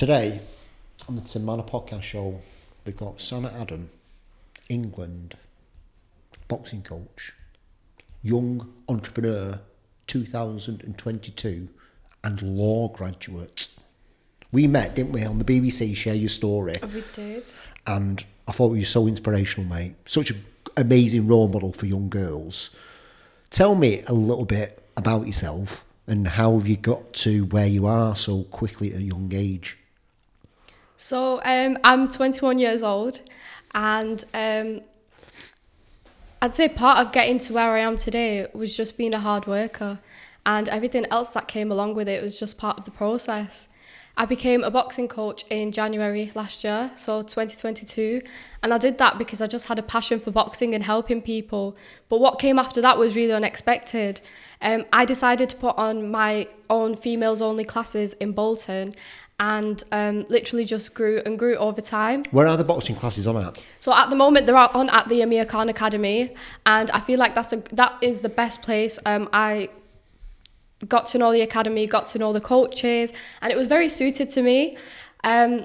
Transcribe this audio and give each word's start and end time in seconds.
Today, 0.00 0.40
on 1.10 1.14
the 1.14 1.20
Tim 1.20 1.44
Manor 1.44 1.62
podcast 1.62 2.00
show, 2.04 2.40
we've 2.86 2.96
got 2.96 3.20
Sana 3.20 3.52
Adam, 3.60 3.90
England, 4.70 5.36
boxing 6.48 6.80
coach, 6.80 7.34
young 8.22 8.72
entrepreneur, 8.88 9.60
2022, 10.06 11.68
and 12.24 12.40
law 12.40 12.88
graduate. 12.88 13.68
We 14.52 14.66
met, 14.66 14.94
didn't 14.94 15.12
we, 15.12 15.22
on 15.26 15.38
the 15.38 15.44
BBC, 15.44 15.94
Share 15.94 16.14
Your 16.14 16.30
Story. 16.30 16.76
Oh, 16.82 16.86
we 16.86 17.02
did. 17.12 17.52
And 17.86 18.24
I 18.48 18.52
thought 18.52 18.72
you 18.72 18.80
were 18.80 18.86
so 18.86 19.06
inspirational, 19.06 19.68
mate. 19.68 19.96
Such 20.06 20.30
an 20.30 20.42
amazing 20.78 21.28
role 21.28 21.48
model 21.48 21.74
for 21.74 21.84
young 21.84 22.08
girls. 22.08 22.70
Tell 23.50 23.74
me 23.74 24.02
a 24.06 24.14
little 24.14 24.46
bit 24.46 24.82
about 24.96 25.26
yourself 25.26 25.84
and 26.06 26.26
how 26.26 26.56
have 26.56 26.66
you 26.66 26.78
got 26.78 27.12
to 27.12 27.44
where 27.44 27.66
you 27.66 27.86
are 27.86 28.16
so 28.16 28.44
quickly 28.44 28.94
at 28.94 29.00
a 29.00 29.02
young 29.02 29.30
age? 29.34 29.76
So 31.02 31.40
um, 31.44 31.78
I'm 31.82 32.10
21 32.10 32.58
years 32.58 32.82
old, 32.82 33.22
and 33.74 34.22
um, 34.34 34.82
I'd 36.42 36.54
say 36.54 36.68
part 36.68 36.98
of 36.98 37.10
getting 37.10 37.38
to 37.38 37.54
where 37.54 37.70
I 37.70 37.78
am 37.78 37.96
today 37.96 38.46
was 38.52 38.76
just 38.76 38.98
being 38.98 39.14
a 39.14 39.18
hard 39.18 39.46
worker, 39.46 39.98
and 40.44 40.68
everything 40.68 41.06
else 41.10 41.30
that 41.30 41.48
came 41.48 41.72
along 41.72 41.94
with 41.94 42.06
it 42.06 42.22
was 42.22 42.38
just 42.38 42.58
part 42.58 42.78
of 42.78 42.84
the 42.84 42.90
process. 42.90 43.66
I 44.18 44.26
became 44.26 44.62
a 44.62 44.70
boxing 44.70 45.08
coach 45.08 45.46
in 45.48 45.72
January 45.72 46.32
last 46.34 46.64
year, 46.64 46.90
so 46.96 47.22
2022, 47.22 48.20
and 48.62 48.74
I 48.74 48.76
did 48.76 48.98
that 48.98 49.16
because 49.16 49.40
I 49.40 49.46
just 49.46 49.68
had 49.68 49.78
a 49.78 49.82
passion 49.82 50.20
for 50.20 50.30
boxing 50.30 50.74
and 50.74 50.84
helping 50.84 51.22
people. 51.22 51.78
But 52.10 52.20
what 52.20 52.38
came 52.38 52.58
after 52.58 52.82
that 52.82 52.98
was 52.98 53.16
really 53.16 53.32
unexpected. 53.32 54.20
Um, 54.60 54.84
I 54.92 55.06
decided 55.06 55.48
to 55.48 55.56
put 55.56 55.78
on 55.78 56.10
my 56.10 56.46
own 56.68 56.94
females 56.94 57.40
only 57.40 57.64
classes 57.64 58.12
in 58.14 58.32
Bolton, 58.32 58.94
and 59.40 59.82
um, 59.90 60.26
literally 60.28 60.66
just 60.66 60.92
grew 60.92 61.22
and 61.24 61.38
grew 61.38 61.56
over 61.56 61.80
time. 61.80 62.22
Where 62.30 62.46
are 62.46 62.58
the 62.58 62.64
boxing 62.64 62.94
classes 62.94 63.26
on 63.26 63.38
at? 63.38 63.58
So 63.80 63.92
at 63.92 64.10
the 64.10 64.16
moment 64.16 64.46
they're 64.46 64.54
on 64.56 64.90
at 64.90 65.08
the 65.08 65.22
Amir 65.22 65.46
Khan 65.46 65.70
Academy, 65.70 66.34
and 66.66 66.90
I 66.90 67.00
feel 67.00 67.18
like 67.18 67.34
that's 67.34 67.52
a, 67.54 67.62
that 67.72 67.94
is 68.02 68.20
the 68.20 68.28
best 68.28 68.60
place. 68.60 68.98
Um, 69.06 69.30
I 69.32 69.70
got 70.86 71.06
to 71.08 71.18
know 71.18 71.32
the 71.32 71.40
academy, 71.40 71.86
got 71.86 72.06
to 72.08 72.18
know 72.18 72.34
the 72.34 72.40
coaches, 72.40 73.14
and 73.40 73.50
it 73.50 73.56
was 73.56 73.66
very 73.66 73.88
suited 73.88 74.30
to 74.32 74.42
me. 74.42 74.76
Um, 75.24 75.64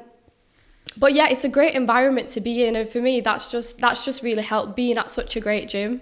but 0.98 1.14
yeah, 1.14 1.28
it's 1.30 1.44
a 1.44 1.50
great 1.50 1.76
environment 1.76 2.30
to 2.30 2.42
be 2.42 2.64
in, 2.64 2.78
and 2.78 2.90
for 2.90 3.02
me, 3.02 3.20
that's 3.20 3.52
just 3.52 3.80
that's 3.80 4.06
just 4.06 4.23
really 4.23 4.44
helped 4.44 4.78
being 4.78 4.98
at 4.98 5.12
such 5.12 5.36
a 5.36 5.42
great 5.42 5.68
gym. 5.68 6.00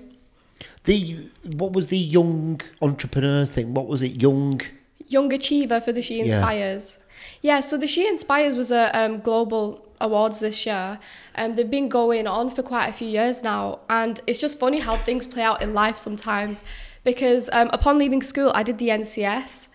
The 0.84 1.28
what 1.56 1.74
was 1.74 1.88
the 1.88 1.98
young 1.98 2.62
entrepreneur 2.84 3.48
thing? 3.48 3.74
What 3.74 3.88
was 3.88 4.04
it? 4.04 4.22
Young 4.22 4.62
young 5.08 5.32
achiever 5.34 5.80
for 5.82 5.92
the 5.92 6.02
She 6.02 6.20
Inspires. 6.22 6.98
Yeah. 6.98 7.04
Yeah, 7.42 7.60
so 7.62 7.78
the 7.78 7.88
She 7.88 8.08
Inspires 8.08 8.56
was 8.56 8.72
a 8.72 8.96
um, 8.98 9.20
global 9.20 9.86
awards 10.02 10.40
this 10.40 10.66
year. 10.66 11.00
Um, 11.36 11.56
they've 11.56 11.70
been 11.70 11.90
going 11.90 12.28
on 12.28 12.50
for 12.52 12.64
quite 12.64 12.88
a 12.88 12.94
few 12.94 13.08
years 13.08 13.44
now, 13.44 13.80
and 13.90 14.22
it's 14.28 14.40
just 14.40 14.60
funny 14.60 14.80
how 14.80 14.98
things 15.04 15.26
play 15.26 15.44
out 15.44 15.62
in 15.62 15.74
life 15.74 15.98
sometimes. 15.98 16.64
Because 17.04 17.50
um, 17.52 17.70
upon 17.74 17.98
leaving 17.98 18.22
school, 18.22 18.52
I 18.56 18.64
did 18.64 18.78
the 18.78 18.90
NCS, 18.90 19.68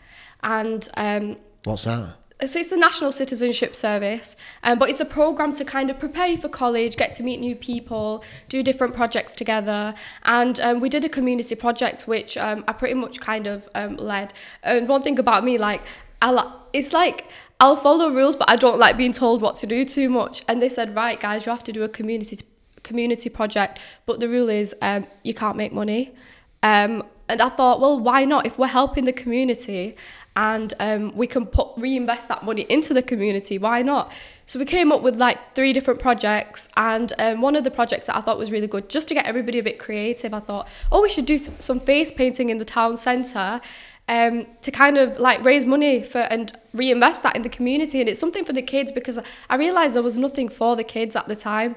and 0.42 0.88
um, 0.96 1.36
what's 1.64 1.84
that? 1.84 2.14
So 2.46 2.60
it's 2.60 2.70
the 2.70 2.76
National 2.76 3.10
Citizenship 3.10 3.74
Service, 3.74 4.36
um, 4.62 4.78
but 4.78 4.88
it's 4.88 5.00
a 5.00 5.04
program 5.04 5.52
to 5.54 5.64
kind 5.64 5.90
of 5.90 5.98
prepare 5.98 6.28
you 6.28 6.38
for 6.38 6.48
college, 6.48 6.96
get 6.96 7.12
to 7.14 7.24
meet 7.24 7.40
new 7.40 7.56
people, 7.56 8.22
do 8.48 8.62
different 8.62 8.94
projects 8.94 9.34
together. 9.34 9.92
And 10.22 10.60
um, 10.60 10.78
we 10.78 10.88
did 10.88 11.04
a 11.04 11.08
community 11.08 11.56
project, 11.56 12.06
which 12.06 12.36
um, 12.36 12.62
I 12.68 12.74
pretty 12.74 12.94
much 12.94 13.20
kind 13.20 13.48
of 13.48 13.68
um, 13.74 13.96
led. 13.96 14.34
And 14.62 14.88
one 14.88 15.02
thing 15.02 15.18
about 15.18 15.42
me, 15.42 15.58
like, 15.58 15.82
I, 16.22 16.52
it's 16.72 16.92
like 16.92 17.26
I'll 17.58 17.76
follow 17.76 18.10
rules, 18.10 18.36
but 18.36 18.48
I 18.48 18.54
don't 18.54 18.78
like 18.78 18.96
being 18.96 19.12
told 19.12 19.42
what 19.42 19.56
to 19.56 19.66
do 19.66 19.84
too 19.84 20.08
much. 20.08 20.44
And 20.46 20.62
they 20.62 20.68
said, 20.68 20.94
right, 20.94 21.18
guys, 21.18 21.44
you 21.44 21.50
have 21.50 21.64
to 21.64 21.72
do 21.72 21.82
a 21.82 21.88
community 21.88 22.38
community 22.84 23.28
project, 23.28 23.80
but 24.06 24.20
the 24.20 24.28
rule 24.28 24.48
is 24.48 24.76
um, 24.80 25.06
you 25.24 25.34
can't 25.34 25.56
make 25.56 25.72
money. 25.72 26.14
Um, 26.62 27.02
and 27.28 27.42
I 27.42 27.50
thought, 27.50 27.80
well, 27.80 27.98
why 28.00 28.24
not? 28.24 28.46
If 28.46 28.58
we're 28.58 28.68
helping 28.68 29.04
the 29.04 29.12
community 29.12 29.96
and 30.38 30.72
um, 30.78 31.10
we 31.16 31.26
can 31.26 31.44
put 31.44 31.68
reinvest 31.76 32.28
that 32.28 32.44
money 32.44 32.62
into 32.68 32.94
the 32.94 33.02
community, 33.02 33.58
why 33.58 33.82
not? 33.82 34.12
So 34.46 34.60
we 34.60 34.64
came 34.64 34.92
up 34.92 35.02
with 35.02 35.16
like 35.16 35.56
three 35.56 35.72
different 35.72 35.98
projects, 35.98 36.68
and 36.76 37.12
um, 37.18 37.40
one 37.40 37.56
of 37.56 37.64
the 37.64 37.72
projects 37.72 38.06
that 38.06 38.16
I 38.16 38.20
thought 38.20 38.38
was 38.38 38.52
really 38.52 38.68
good, 38.68 38.88
just 38.88 39.08
to 39.08 39.14
get 39.14 39.26
everybody 39.26 39.58
a 39.58 39.64
bit 39.64 39.80
creative, 39.80 40.32
I 40.32 40.38
thought, 40.38 40.68
oh, 40.92 41.02
we 41.02 41.08
should 41.08 41.26
do 41.26 41.40
some 41.58 41.80
face 41.80 42.12
painting 42.12 42.50
in 42.50 42.58
the 42.58 42.64
town 42.64 42.96
centre 42.96 43.60
um, 44.06 44.46
to 44.62 44.70
kind 44.70 44.96
of 44.96 45.18
like 45.18 45.44
raise 45.44 45.66
money 45.66 46.04
for 46.04 46.18
and 46.18 46.56
reinvest 46.72 47.24
that 47.24 47.34
in 47.34 47.42
the 47.42 47.48
community. 47.48 47.98
And 47.98 48.08
it's 48.08 48.20
something 48.20 48.44
for 48.44 48.52
the 48.52 48.62
kids 48.62 48.92
because 48.92 49.18
I 49.50 49.56
realised 49.56 49.96
there 49.96 50.04
was 50.04 50.18
nothing 50.18 50.48
for 50.48 50.76
the 50.76 50.84
kids 50.84 51.16
at 51.16 51.26
the 51.26 51.36
time. 51.36 51.74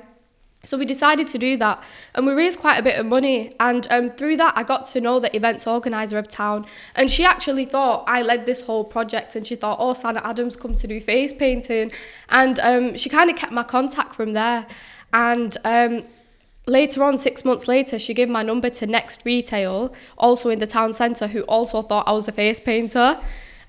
So 0.64 0.78
we 0.78 0.86
decided 0.86 1.28
to 1.30 1.40
do 1.40 1.58
that 1.58 1.84
and 2.14 2.28
we 2.28 2.34
raised 2.34 2.60
quite 2.60 2.78
a 2.78 2.84
bit 2.84 3.00
of 3.00 3.06
money. 3.06 3.56
And 3.60 3.88
um, 3.90 4.12
through 4.12 4.38
that, 4.38 4.54
I 4.56 4.64
got 4.64 4.86
to 4.88 5.02
know 5.02 5.20
the 5.20 5.36
events 5.36 5.66
organiser 5.66 6.20
of 6.20 6.28
town. 6.28 6.68
And 6.96 7.10
she 7.10 7.26
actually 7.26 7.66
thought 7.66 8.04
I 8.08 8.22
led 8.22 8.46
this 8.46 8.62
whole 8.62 8.84
project 8.84 9.36
and 9.36 9.46
she 9.46 9.56
thought, 9.56 9.78
oh, 9.80 9.94
Sana 9.94 10.22
Adams 10.24 10.56
come 10.56 10.76
to 10.76 10.88
do 10.88 11.02
face 11.02 11.34
painting. 11.34 11.92
And 12.30 12.60
um, 12.60 12.96
she 12.96 13.10
kind 13.10 13.30
of 13.30 13.36
kept 13.36 13.52
my 13.52 13.64
contact 13.64 14.14
from 14.14 14.34
there. 14.34 14.68
And 15.14 15.58
um, 15.66 16.04
Later 16.68 17.04
on, 17.04 17.18
six 17.18 17.44
months 17.44 17.68
later, 17.68 17.98
she 17.98 18.14
gave 18.14 18.30
my 18.30 18.44
number 18.44 18.70
to 18.70 18.86
Next 18.86 19.26
Retail, 19.26 19.94
also 20.18 20.50
in 20.50 20.60
the 20.60 20.68
town 20.68 20.94
centre, 20.94 21.28
who 21.28 21.42
also 21.42 21.82
thought 21.82 22.08
I 22.08 22.12
was 22.12 22.28
a 22.28 22.32
face 22.32 22.60
painter. 22.60 23.20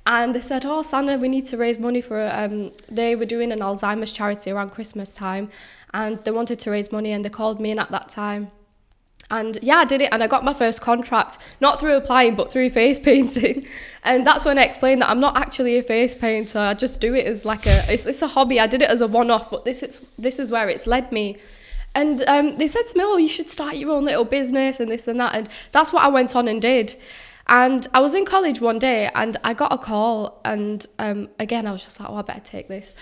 And 0.04 0.34
they 0.34 0.42
said, 0.42 0.66
Oh, 0.66 0.82
Sana, 0.82 1.16
we 1.16 1.28
need 1.28 1.46
to 1.46 1.56
raise 1.56 1.78
money 1.78 2.02
for. 2.02 2.28
Um, 2.30 2.72
they 2.90 3.16
were 3.16 3.24
doing 3.24 3.50
an 3.50 3.60
Alzheimer's 3.60 4.12
charity 4.12 4.50
around 4.50 4.70
Christmas 4.70 5.14
time, 5.14 5.48
and 5.94 6.18
they 6.24 6.30
wanted 6.30 6.58
to 6.60 6.70
raise 6.70 6.90
money, 6.92 7.12
and 7.12 7.24
they 7.24 7.30
called 7.30 7.60
me 7.60 7.70
in 7.70 7.78
at 7.78 7.90
that 7.90 8.08
time. 8.08 8.50
And 9.30 9.58
yeah, 9.62 9.76
I 9.76 9.84
did 9.84 10.02
it, 10.02 10.10
and 10.12 10.22
I 10.22 10.26
got 10.26 10.44
my 10.44 10.52
first 10.52 10.80
contract, 10.80 11.38
not 11.60 11.80
through 11.80 11.96
applying, 11.96 12.34
but 12.34 12.52
through 12.52 12.70
face 12.80 12.98
painting. 12.98 13.66
And 14.04 14.26
that's 14.26 14.44
when 14.44 14.58
I 14.58 14.64
explained 14.64 15.02
that 15.02 15.10
I'm 15.10 15.20
not 15.20 15.36
actually 15.36 15.78
a 15.78 15.82
face 15.82 16.14
painter. 16.14 16.58
I 16.58 16.74
just 16.74 17.00
do 17.00 17.14
it 17.14 17.26
as 17.26 17.44
like 17.44 17.66
a, 17.66 17.82
it's, 17.92 18.06
it's 18.06 18.22
a 18.22 18.28
hobby. 18.28 18.60
I 18.60 18.66
did 18.66 18.82
it 18.82 18.90
as 18.90 19.00
a 19.00 19.06
one-off, 19.06 19.50
but 19.50 19.64
this 19.64 19.82
is 19.82 20.00
this 20.18 20.38
is 20.38 20.50
where 20.50 20.68
it's 20.68 20.86
led 20.86 21.12
me. 21.12 21.38
And 21.94 22.22
um, 22.26 22.56
they 22.56 22.68
said 22.68 22.86
to 22.88 22.98
me, 22.98 23.04
oh, 23.04 23.16
you 23.18 23.28
should 23.28 23.50
start 23.50 23.76
your 23.76 23.90
own 23.90 24.04
little 24.04 24.24
business 24.24 24.80
and 24.80 24.90
this 24.90 25.08
and 25.08 25.20
that. 25.20 25.34
And 25.34 25.48
that's 25.72 25.92
what 25.92 26.02
I 26.02 26.08
went 26.08 26.34
on 26.34 26.48
and 26.48 26.60
did. 26.60 26.96
And 27.48 27.86
I 27.92 28.00
was 28.00 28.14
in 28.14 28.24
college 28.24 28.60
one 28.60 28.78
day 28.78 29.10
and 29.14 29.36
I 29.44 29.52
got 29.52 29.72
a 29.72 29.78
call. 29.78 30.40
And 30.44 30.86
um, 30.98 31.28
again, 31.38 31.66
I 31.66 31.72
was 31.72 31.84
just 31.84 32.00
like, 32.00 32.08
oh, 32.08 32.16
I 32.16 32.22
better 32.22 32.40
take 32.40 32.68
this 32.68 32.94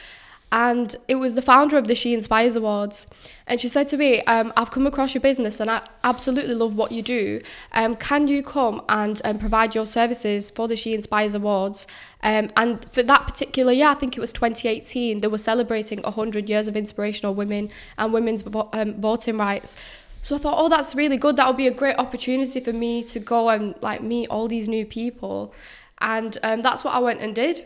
and 0.52 0.96
it 1.06 1.14
was 1.14 1.34
the 1.34 1.42
founder 1.42 1.78
of 1.78 1.86
the 1.86 1.94
She 1.94 2.12
Inspires 2.12 2.56
Awards. 2.56 3.06
And 3.46 3.60
she 3.60 3.68
said 3.68 3.86
to 3.88 3.96
me, 3.96 4.22
um, 4.22 4.52
I've 4.56 4.70
come 4.72 4.86
across 4.86 5.14
your 5.14 5.20
business 5.20 5.60
and 5.60 5.70
I 5.70 5.86
absolutely 6.02 6.54
love 6.54 6.74
what 6.74 6.90
you 6.90 7.02
do. 7.02 7.40
Um, 7.72 7.94
can 7.94 8.26
you 8.26 8.42
come 8.42 8.82
and 8.88 9.20
um, 9.24 9.38
provide 9.38 9.74
your 9.74 9.86
services 9.86 10.50
for 10.50 10.66
the 10.66 10.74
She 10.74 10.92
Inspires 10.92 11.34
Awards? 11.34 11.86
Um, 12.22 12.50
and 12.56 12.84
for 12.92 13.02
that 13.04 13.26
particular 13.28 13.72
year, 13.72 13.88
I 13.88 13.94
think 13.94 14.16
it 14.16 14.20
was 14.20 14.32
2018, 14.32 15.20
they 15.20 15.28
were 15.28 15.38
celebrating 15.38 16.02
100 16.02 16.48
years 16.48 16.66
of 16.66 16.76
inspirational 16.76 17.34
women 17.34 17.70
and 17.96 18.12
women's 18.12 18.44
um, 18.72 19.00
voting 19.00 19.38
rights. 19.38 19.76
So 20.22 20.34
I 20.34 20.38
thought, 20.38 20.54
oh, 20.58 20.68
that's 20.68 20.94
really 20.94 21.16
good. 21.16 21.36
That 21.36 21.46
would 21.46 21.56
be 21.56 21.68
a 21.68 21.72
great 21.72 21.96
opportunity 21.96 22.60
for 22.60 22.72
me 22.72 23.04
to 23.04 23.20
go 23.20 23.48
and 23.50 23.74
like 23.80 24.02
meet 24.02 24.28
all 24.28 24.48
these 24.48 24.68
new 24.68 24.84
people. 24.84 25.54
And 26.00 26.36
um, 26.42 26.62
that's 26.62 26.82
what 26.82 26.94
I 26.94 26.98
went 26.98 27.20
and 27.20 27.34
did. 27.34 27.64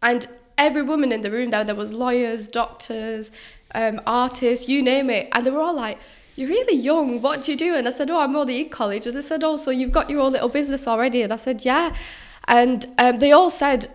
And 0.00 0.26
every 0.58 0.82
woman 0.82 1.12
in 1.12 1.22
the 1.22 1.30
room 1.30 1.50
there, 1.50 1.64
there 1.64 1.74
was 1.74 1.92
lawyers, 1.92 2.48
doctors, 2.48 3.32
um, 3.74 4.00
artists, 4.06 4.68
you 4.68 4.82
name 4.82 5.10
it. 5.10 5.28
And 5.32 5.46
they 5.46 5.50
were 5.50 5.60
all 5.60 5.74
like, 5.74 5.98
you're 6.36 6.48
really 6.48 6.76
young, 6.76 7.20
what 7.20 7.42
do 7.42 7.52
you 7.52 7.58
do? 7.58 7.74
And 7.74 7.86
I 7.86 7.90
said, 7.90 8.10
oh, 8.10 8.18
I'm 8.18 8.34
only 8.36 8.60
in 8.60 8.68
college. 8.70 9.06
And 9.06 9.16
they 9.16 9.22
said, 9.22 9.44
oh, 9.44 9.56
so 9.56 9.70
you've 9.70 9.92
got 9.92 10.08
your 10.08 10.20
own 10.20 10.32
little 10.32 10.48
business 10.48 10.88
already? 10.88 11.22
And 11.22 11.32
I 11.32 11.36
said, 11.36 11.64
yeah. 11.64 11.94
And 12.48 12.86
um, 12.98 13.18
they 13.18 13.32
all 13.32 13.50
said, 13.50 13.90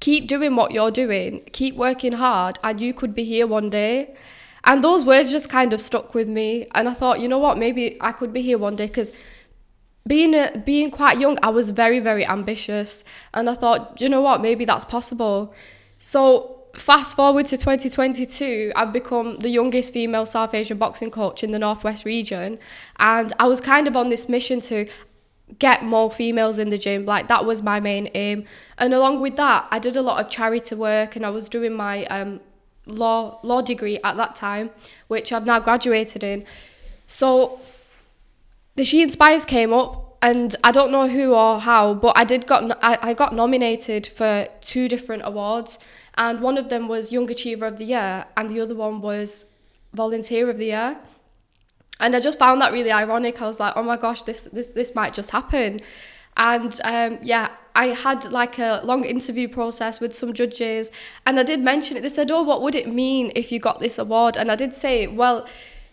keep 0.00 0.28
doing 0.28 0.56
what 0.56 0.72
you're 0.72 0.90
doing, 0.90 1.42
keep 1.52 1.76
working 1.76 2.12
hard, 2.12 2.58
and 2.62 2.80
you 2.80 2.92
could 2.92 3.14
be 3.14 3.24
here 3.24 3.46
one 3.46 3.70
day. 3.70 4.14
And 4.64 4.82
those 4.82 5.04
words 5.04 5.30
just 5.30 5.48
kind 5.48 5.72
of 5.72 5.80
stuck 5.80 6.14
with 6.14 6.28
me. 6.28 6.66
And 6.74 6.88
I 6.88 6.94
thought, 6.94 7.20
you 7.20 7.28
know 7.28 7.38
what, 7.38 7.58
maybe 7.58 7.96
I 8.00 8.12
could 8.12 8.32
be 8.32 8.42
here 8.42 8.58
one 8.58 8.76
day 8.76 8.86
because 8.86 9.12
being 10.08 10.34
a, 10.34 10.62
being 10.64 10.90
quite 10.90 11.18
young, 11.18 11.38
I 11.42 11.50
was 11.50 11.70
very 11.70 12.00
very 12.00 12.26
ambitious, 12.26 13.04
and 13.34 13.48
I 13.48 13.54
thought, 13.54 14.00
you 14.00 14.08
know 14.08 14.22
what, 14.22 14.40
maybe 14.42 14.64
that's 14.64 14.84
possible. 14.84 15.54
So 16.00 16.62
fast 16.74 17.14
forward 17.16 17.46
to 17.46 17.56
2022, 17.56 18.72
I've 18.74 18.92
become 18.92 19.38
the 19.38 19.48
youngest 19.48 19.92
female 19.92 20.26
South 20.26 20.54
Asian 20.54 20.78
boxing 20.78 21.10
coach 21.10 21.44
in 21.44 21.52
the 21.52 21.58
Northwest 21.58 22.04
region, 22.04 22.58
and 22.98 23.32
I 23.38 23.46
was 23.46 23.60
kind 23.60 23.86
of 23.86 23.96
on 23.96 24.08
this 24.08 24.28
mission 24.28 24.60
to 24.62 24.88
get 25.58 25.82
more 25.84 26.10
females 26.10 26.58
in 26.58 26.70
the 26.70 26.78
gym. 26.78 27.06
Like 27.06 27.28
that 27.28 27.44
was 27.44 27.62
my 27.62 27.78
main 27.78 28.08
aim, 28.14 28.46
and 28.78 28.94
along 28.94 29.20
with 29.20 29.36
that, 29.36 29.68
I 29.70 29.78
did 29.78 29.96
a 29.96 30.02
lot 30.02 30.24
of 30.24 30.30
charity 30.30 30.74
work, 30.74 31.16
and 31.16 31.24
I 31.26 31.30
was 31.30 31.48
doing 31.48 31.74
my 31.74 32.04
um, 32.06 32.40
law 32.86 33.38
law 33.42 33.60
degree 33.60 33.98
at 34.02 34.16
that 34.16 34.36
time, 34.36 34.70
which 35.08 35.32
I've 35.32 35.46
now 35.46 35.60
graduated 35.60 36.24
in. 36.24 36.44
So 37.06 37.60
the 38.78 38.84
She 38.84 39.02
Inspires 39.02 39.44
came 39.44 39.72
up, 39.72 39.97
and 40.20 40.56
I 40.64 40.72
don't 40.72 40.90
know 40.90 41.06
who 41.06 41.34
or 41.34 41.60
how, 41.60 41.94
but 41.94 42.16
I 42.16 42.24
did 42.24 42.46
got 42.46 42.78
I, 42.82 42.98
I 43.02 43.14
got 43.14 43.34
nominated 43.34 44.06
for 44.06 44.48
two 44.60 44.88
different 44.88 45.22
awards, 45.24 45.78
and 46.16 46.40
one 46.40 46.58
of 46.58 46.68
them 46.68 46.88
was 46.88 47.12
Young 47.12 47.30
Achiever 47.30 47.66
of 47.66 47.78
the 47.78 47.84
Year, 47.84 48.24
and 48.36 48.50
the 48.50 48.60
other 48.60 48.74
one 48.74 49.00
was 49.00 49.44
Volunteer 49.94 50.50
of 50.50 50.56
the 50.56 50.66
Year. 50.66 50.98
And 52.00 52.14
I 52.14 52.20
just 52.20 52.38
found 52.38 52.60
that 52.60 52.72
really 52.72 52.92
ironic. 52.92 53.42
I 53.42 53.46
was 53.46 53.58
like, 53.58 53.74
oh 53.76 53.82
my 53.82 53.96
gosh, 53.96 54.22
this 54.22 54.48
this 54.52 54.68
this 54.68 54.94
might 54.94 55.14
just 55.14 55.30
happen. 55.30 55.80
And 56.36 56.80
um, 56.84 57.18
yeah, 57.22 57.50
I 57.74 57.88
had 57.88 58.30
like 58.30 58.58
a 58.58 58.80
long 58.84 59.04
interview 59.04 59.48
process 59.48 60.00
with 60.00 60.14
some 60.14 60.32
judges, 60.32 60.90
and 61.26 61.38
I 61.38 61.42
did 61.42 61.60
mention 61.60 61.96
it. 61.96 62.02
They 62.02 62.08
said, 62.08 62.30
"Oh, 62.30 62.42
what 62.42 62.62
would 62.62 62.74
it 62.74 62.88
mean 62.88 63.32
if 63.34 63.52
you 63.52 63.58
got 63.60 63.78
this 63.78 63.98
award?" 63.98 64.36
And 64.36 64.50
I 64.50 64.56
did 64.56 64.74
say, 64.74 65.06
"Well." 65.06 65.46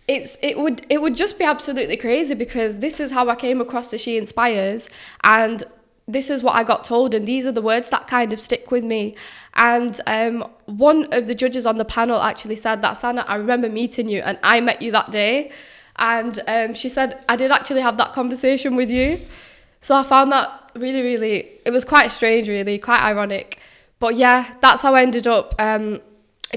It's 0.07 0.37
it 0.41 0.57
would 0.57 0.85
it 0.89 1.01
would 1.01 1.15
just 1.15 1.39
be 1.39 1.45
absolutely 1.45 1.97
crazy 1.97 2.35
because 2.35 2.79
this 2.79 2.99
is 2.99 3.11
how 3.11 3.27
I 3.29 3.35
came 3.35 3.59
across 3.59 3.91
the 3.91 3.97
She 3.97 4.17
Inspires 4.17 4.89
and 5.23 5.63
this 6.07 6.29
is 6.29 6.43
what 6.43 6.55
I 6.55 6.63
got 6.63 6.83
told, 6.83 7.13
and 7.13 7.27
these 7.27 7.45
are 7.45 7.51
the 7.51 7.61
words 7.61 7.89
that 7.89 8.07
kind 8.07 8.31
of 8.31 8.39
stick 8.39 8.69
with 8.69 8.83
me. 8.83 9.15
And 9.55 9.99
um, 10.05 10.47
one 10.65 11.11
of 11.11 11.25
the 11.25 11.33
judges 11.33 11.65
on 11.65 11.77
the 11.77 11.85
panel 11.85 12.21
actually 12.21 12.57
said 12.57 12.81
that 12.83 12.93
Sana, 12.93 13.25
I 13.27 13.35
remember 13.35 13.69
meeting 13.69 14.07
you, 14.07 14.21
and 14.21 14.37
I 14.43 14.61
met 14.61 14.81
you 14.81 14.91
that 14.91 15.09
day. 15.09 15.51
And 15.97 16.41
um, 16.47 16.73
she 16.73 16.89
said, 16.89 17.23
I 17.29 17.35
did 17.35 17.51
actually 17.51 17.81
have 17.81 17.97
that 17.97 18.13
conversation 18.13 18.75
with 18.75 18.91
you. 18.91 19.19
So 19.81 19.95
I 19.95 20.03
found 20.03 20.31
that 20.31 20.71
really, 20.75 21.01
really, 21.01 21.59
it 21.65 21.71
was 21.71 21.85
quite 21.85 22.11
strange, 22.11 22.47
really, 22.47 22.77
quite 22.77 23.01
ironic. 23.01 23.59
But 23.99 24.15
yeah, 24.15 24.53
that's 24.61 24.81
how 24.81 24.93
I 24.93 25.01
ended 25.01 25.25
up 25.25 25.55
um, 25.57 26.01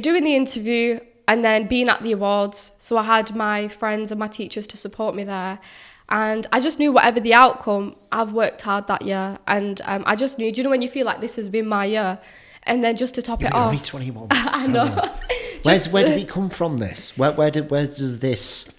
doing 0.00 0.24
the 0.24 0.34
interview 0.34 0.98
and 1.28 1.44
then 1.44 1.69
being 1.69 1.88
at 1.88 2.02
the 2.02 2.12
awards. 2.12 2.72
So 2.78 2.96
I 2.96 3.02
had 3.02 3.36
my 3.36 3.69
friends 3.69 4.10
and 4.10 4.19
my 4.19 4.28
teachers 4.28 4.66
to 4.69 4.76
support 4.76 5.14
me 5.14 5.25
there. 5.25 5.60
And 6.08 6.46
I 6.52 6.58
just 6.58 6.78
knew 6.78 6.90
whatever 6.90 7.20
the 7.20 7.34
outcome, 7.34 7.96
I've 8.10 8.32
worked 8.32 8.62
hard 8.62 8.86
that 8.86 9.02
year. 9.02 9.38
And 9.46 9.80
um, 9.84 10.04
I 10.06 10.16
just 10.16 10.38
knew, 10.38 10.50
do 10.50 10.56
you 10.56 10.64
know 10.64 10.70
when 10.70 10.80
you 10.80 10.88
feel 10.88 11.04
like 11.04 11.20
this 11.20 11.36
has 11.36 11.50
been 11.50 11.69
my 11.69 11.84
year? 11.84 12.19
And 12.62 12.82
then 12.82 12.96
just 12.96 13.14
to 13.16 13.22
top 13.22 13.42
You're 13.42 13.50
it 13.50 13.54
off. 13.54 13.82
21. 13.84 14.28
I 14.30 14.66
know. 14.69 15.10
Where's, 15.64 15.88
where 15.90 16.04
does 16.04 16.16
it 16.16 16.28
come 16.28 16.48
from, 16.48 16.78
this? 16.78 17.16
Where, 17.19 17.32
where, 17.32 17.50
did, 17.50 17.70
where 17.70 17.86
does 17.86 18.20
this... 18.20 18.72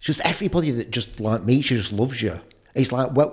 Just 0.00 0.20
everybody 0.20 0.70
that 0.70 0.90
just 0.90 1.18
like 1.18 1.44
me, 1.44 1.54
you 1.54 1.62
just 1.62 1.90
loves 1.90 2.20
you. 2.20 2.38
It's 2.74 2.92
like, 2.92 3.12
where, 3.12 3.26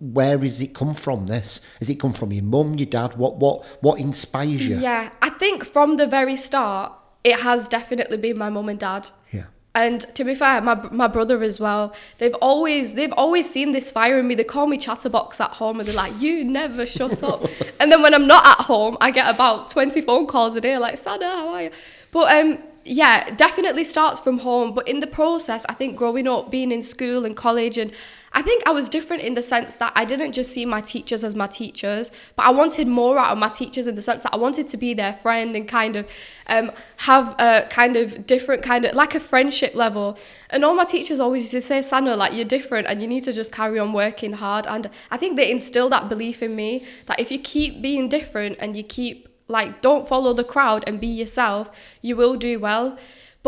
where 0.00 0.42
is 0.42 0.60
it 0.62 0.74
come 0.74 0.94
from, 0.94 1.26
this? 1.26 1.60
Has 1.80 1.90
it 1.90 1.96
come 1.96 2.14
from 2.14 2.32
your 2.32 2.44
mum, 2.44 2.74
your 2.74 2.86
dad? 2.86 3.16
What, 3.18 3.36
what, 3.36 3.64
what 3.82 4.00
inspires 4.00 4.66
you? 4.66 4.78
Yeah, 4.78 5.10
I 5.20 5.30
think 5.30 5.64
from 5.64 5.96
the 5.96 6.06
very 6.06 6.38
start, 6.38 6.92
it 7.30 7.40
has 7.40 7.68
definitely 7.68 8.16
been 8.16 8.38
my 8.38 8.50
mum 8.50 8.68
and 8.68 8.78
dad. 8.78 9.08
Yeah. 9.30 9.44
And 9.74 10.00
to 10.16 10.24
be 10.24 10.34
fair, 10.34 10.60
my 10.60 10.74
my 10.90 11.06
brother 11.06 11.42
as 11.42 11.60
well. 11.60 11.94
They've 12.18 12.34
always 12.40 12.94
they've 12.94 13.12
always 13.12 13.48
seen 13.48 13.72
this 13.72 13.92
fire 13.92 14.18
in 14.18 14.26
me. 14.26 14.34
They 14.34 14.44
call 14.44 14.66
me 14.66 14.78
chatterbox 14.78 15.40
at 15.40 15.50
home, 15.50 15.78
and 15.78 15.88
they're 15.88 15.94
like, 15.94 16.20
"You 16.20 16.44
never 16.44 16.86
shut 16.86 17.22
up." 17.22 17.44
and 17.80 17.92
then 17.92 18.02
when 18.02 18.14
I'm 18.14 18.26
not 18.26 18.44
at 18.46 18.64
home, 18.64 18.96
I 19.00 19.10
get 19.10 19.32
about 19.32 19.70
twenty 19.70 20.00
phone 20.00 20.26
calls 20.26 20.56
a 20.56 20.60
day, 20.60 20.78
like, 20.78 20.98
"Sana, 20.98 21.28
how 21.28 21.48
are 21.48 21.62
you?" 21.64 21.70
But 22.10 22.34
um, 22.34 22.58
yeah, 22.84 23.34
definitely 23.34 23.84
starts 23.84 24.18
from 24.18 24.38
home. 24.38 24.74
But 24.74 24.88
in 24.88 25.00
the 25.00 25.06
process, 25.06 25.64
I 25.68 25.74
think 25.74 25.96
growing 25.96 26.26
up, 26.26 26.50
being 26.50 26.72
in 26.72 26.82
school 26.82 27.24
and 27.24 27.36
college, 27.36 27.78
and 27.78 27.92
I 28.32 28.42
think 28.42 28.66
I 28.66 28.70
was 28.70 28.88
different 28.88 29.22
in 29.22 29.34
the 29.34 29.42
sense 29.42 29.76
that 29.76 29.92
I 29.96 30.04
didn't 30.04 30.32
just 30.32 30.52
see 30.52 30.64
my 30.66 30.80
teachers 30.80 31.24
as 31.24 31.34
my 31.34 31.46
teachers, 31.46 32.10
but 32.36 32.44
I 32.44 32.50
wanted 32.50 32.86
more 32.86 33.18
out 33.18 33.32
of 33.32 33.38
my 33.38 33.48
teachers 33.48 33.86
in 33.86 33.94
the 33.94 34.02
sense 34.02 34.22
that 34.24 34.34
I 34.34 34.36
wanted 34.36 34.68
to 34.68 34.76
be 34.76 34.94
their 34.94 35.14
friend 35.14 35.56
and 35.56 35.66
kind 35.66 35.96
of 35.96 36.10
um, 36.46 36.70
have 36.98 37.34
a 37.38 37.66
kind 37.70 37.96
of 37.96 38.26
different 38.26 38.62
kind 38.62 38.84
of 38.84 38.94
like 38.94 39.14
a 39.14 39.20
friendship 39.20 39.74
level. 39.74 40.18
And 40.50 40.64
all 40.64 40.74
my 40.74 40.84
teachers 40.84 41.20
always 41.20 41.42
used 41.42 41.52
to 41.52 41.60
say, 41.60 41.82
Sana, 41.82 42.16
like 42.16 42.34
you're 42.34 42.44
different 42.44 42.86
and 42.86 43.00
you 43.00 43.08
need 43.08 43.24
to 43.24 43.32
just 43.32 43.52
carry 43.52 43.78
on 43.78 43.92
working 43.92 44.32
hard. 44.34 44.66
And 44.66 44.90
I 45.10 45.16
think 45.16 45.36
they 45.36 45.50
instilled 45.50 45.92
that 45.92 46.08
belief 46.08 46.42
in 46.42 46.54
me 46.54 46.84
that 47.06 47.18
if 47.18 47.30
you 47.30 47.38
keep 47.38 47.80
being 47.80 48.08
different 48.08 48.58
and 48.60 48.76
you 48.76 48.82
keep 48.82 49.28
like 49.48 49.80
don't 49.80 50.06
follow 50.06 50.34
the 50.34 50.44
crowd 50.44 50.84
and 50.86 51.00
be 51.00 51.06
yourself, 51.06 51.70
you 52.02 52.16
will 52.16 52.36
do 52.36 52.60
well. 52.60 52.98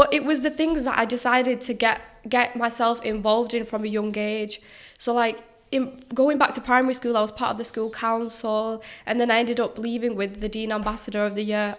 But 0.01 0.15
it 0.15 0.25
was 0.25 0.41
the 0.41 0.51
things 0.51 0.85
that 0.85 0.97
I 0.99 1.05
decided 1.05 1.61
to 1.69 1.75
get 1.75 2.01
get 2.37 2.57
myself 2.57 3.03
involved 3.05 3.53
in 3.53 3.67
from 3.71 3.85
a 3.85 3.91
young 3.99 4.17
age. 4.17 4.55
So 4.99 5.13
like 5.13 5.37
in, 5.77 5.83
going 6.15 6.39
back 6.39 6.55
to 6.55 6.63
primary 6.63 6.95
school, 6.95 7.19
I 7.19 7.21
was 7.21 7.31
part 7.31 7.51
of 7.51 7.59
the 7.59 7.67
school 7.73 7.91
council, 7.91 8.83
and 9.05 9.21
then 9.21 9.31
I 9.31 9.41
ended 9.41 9.61
up 9.61 9.79
leaving 9.79 10.17
with 10.17 10.41
the 10.41 10.49
dean 10.49 10.73
ambassador 10.73 11.27
of 11.27 11.35
the 11.35 11.43
year 11.43 11.77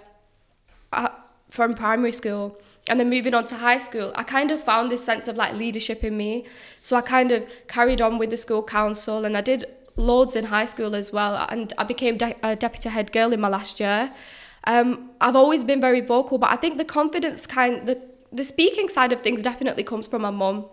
at, 0.94 1.12
from 1.50 1.74
primary 1.74 2.12
school. 2.12 2.44
And 2.90 3.00
then 3.00 3.10
moving 3.10 3.34
on 3.34 3.46
to 3.46 3.56
high 3.56 3.80
school, 3.80 4.12
I 4.14 4.22
kind 4.22 4.52
of 4.52 4.64
found 4.64 4.92
this 4.92 5.04
sense 5.04 5.28
of 5.28 5.36
like 5.36 5.56
leadership 5.56 6.04
in 6.04 6.16
me. 6.16 6.46
So 6.84 6.96
I 6.96 7.02
kind 7.02 7.32
of 7.32 7.42
carried 7.68 8.02
on 8.02 8.20
with 8.20 8.30
the 8.30 8.38
school 8.38 8.62
council, 8.62 9.26
and 9.26 9.36
I 9.36 9.42
did 9.42 9.66
loads 9.96 10.36
in 10.36 10.46
high 10.46 10.68
school 10.68 10.94
as 10.94 11.12
well. 11.12 11.48
And 11.50 11.74
I 11.80 11.86
became 11.86 12.18
de- 12.18 12.40
a 12.44 12.56
deputy 12.56 12.90
head 12.90 13.12
girl 13.12 13.34
in 13.34 13.42
my 13.42 13.48
last 13.48 13.80
year. 13.80 14.14
Um, 14.66 15.10
I've 15.20 15.36
always 15.36 15.64
been 15.64 15.82
very 15.82 16.02
vocal, 16.02 16.38
but 16.38 16.52
I 16.52 16.56
think 16.56 16.78
the 16.78 16.86
confidence 16.86 17.48
kind 17.48 17.88
the 17.88 18.11
the 18.32 18.44
speaking 18.44 18.90
side 18.90 19.12
of 19.12 19.22
things 19.22 19.42
definitely 19.44 19.84
comes 19.84 20.08
from 20.08 20.22
my 20.22 20.30
mum. 20.30 20.66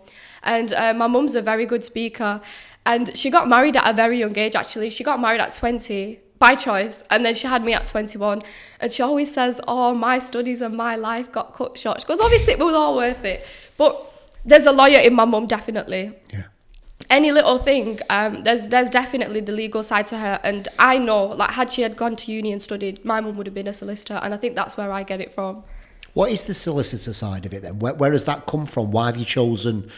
And 0.43 0.71
uh, 0.73 0.93
my 0.93 1.07
mum's 1.07 1.35
a 1.35 1.41
very 1.41 1.65
good 1.65 1.83
speaker. 1.83 2.41
And 2.85 3.15
she 3.17 3.29
got 3.29 3.47
married 3.49 3.75
at 3.75 3.87
a 3.89 3.93
very 3.93 4.17
young 4.17 4.37
age, 4.37 4.55
actually. 4.55 4.89
She 4.89 5.03
got 5.03 5.19
married 5.19 5.41
at 5.41 5.53
20 5.53 6.19
by 6.39 6.55
choice. 6.55 7.03
And 7.09 7.25
then 7.25 7.35
she 7.35 7.47
had 7.47 7.63
me 7.63 7.73
at 7.73 7.85
21. 7.85 8.41
And 8.79 8.91
she 8.91 9.03
always 9.03 9.33
says, 9.33 9.59
Oh, 9.67 9.93
my 9.93 10.19
studies 10.19 10.61
and 10.61 10.75
my 10.77 10.95
life 10.95 11.31
got 11.31 11.53
cut 11.53 11.77
short. 11.77 12.01
She 12.01 12.07
goes, 12.07 12.21
Obviously, 12.21 12.53
it 12.53 12.59
was 12.59 12.73
all 12.73 12.95
worth 12.95 13.23
it. 13.25 13.45
But 13.77 14.09
there's 14.45 14.65
a 14.65 14.71
lawyer 14.71 14.99
in 14.99 15.13
my 15.13 15.25
mum, 15.25 15.45
definitely 15.47 16.13
Yeah. 16.33 16.43
any 17.09 17.31
little 17.31 17.57
thing, 17.57 17.99
um, 18.09 18.43
there's 18.43 18.67
there's 18.67 18.89
definitely 18.89 19.41
the 19.41 19.51
legal 19.51 19.83
side 19.83 20.07
to 20.07 20.17
her, 20.17 20.39
and 20.43 20.67
I 20.77 20.97
know 20.97 21.25
like 21.25 21.51
had 21.51 21.71
she 21.71 21.81
had 21.81 21.97
gone 21.97 22.15
to 22.15 22.31
uni 22.31 22.51
and 22.53 22.61
studied, 22.61 23.03
my 23.03 23.19
mum 23.19 23.35
would 23.37 23.47
have 23.47 23.53
been 23.53 23.67
a 23.67 23.73
solicitor, 23.73 24.19
and 24.23 24.33
I 24.33 24.37
think 24.37 24.55
that's 24.55 24.77
where 24.77 24.91
I 24.93 25.03
get 25.03 25.19
it 25.19 25.33
from. 25.33 25.63
What 26.19 26.33
is 26.33 26.43
the 26.43 26.53
solicitor 26.53 27.13
side 27.13 27.45
of 27.45 27.53
it 27.53 27.63
then? 27.63 27.79
Where, 27.79 27.93
where 27.93 28.11
has 28.11 28.25
that 28.25 28.45
come 28.45 28.65
from? 28.65 28.91
Why 28.91 29.05
have 29.05 29.15
you 29.15 29.23
chosen 29.23 29.89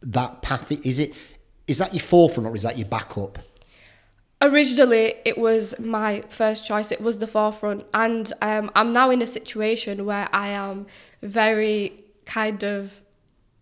that 0.00 0.40
path? 0.40 0.72
Is 0.72 0.98
it 0.98 1.12
is 1.66 1.76
that 1.76 1.92
your 1.92 2.00
forefront 2.00 2.48
or 2.48 2.56
is 2.56 2.62
that 2.62 2.78
your 2.78 2.88
backup? 2.88 3.40
Originally, 4.40 5.16
it 5.26 5.36
was 5.36 5.78
my 5.78 6.22
first 6.30 6.66
choice. 6.66 6.90
It 6.92 7.02
was 7.02 7.18
the 7.18 7.26
forefront, 7.26 7.84
and 7.92 8.32
um, 8.40 8.70
I'm 8.74 8.94
now 8.94 9.10
in 9.10 9.20
a 9.20 9.26
situation 9.26 10.06
where 10.06 10.30
I 10.32 10.48
am 10.48 10.86
very 11.20 12.02
kind 12.24 12.64
of 12.64 13.02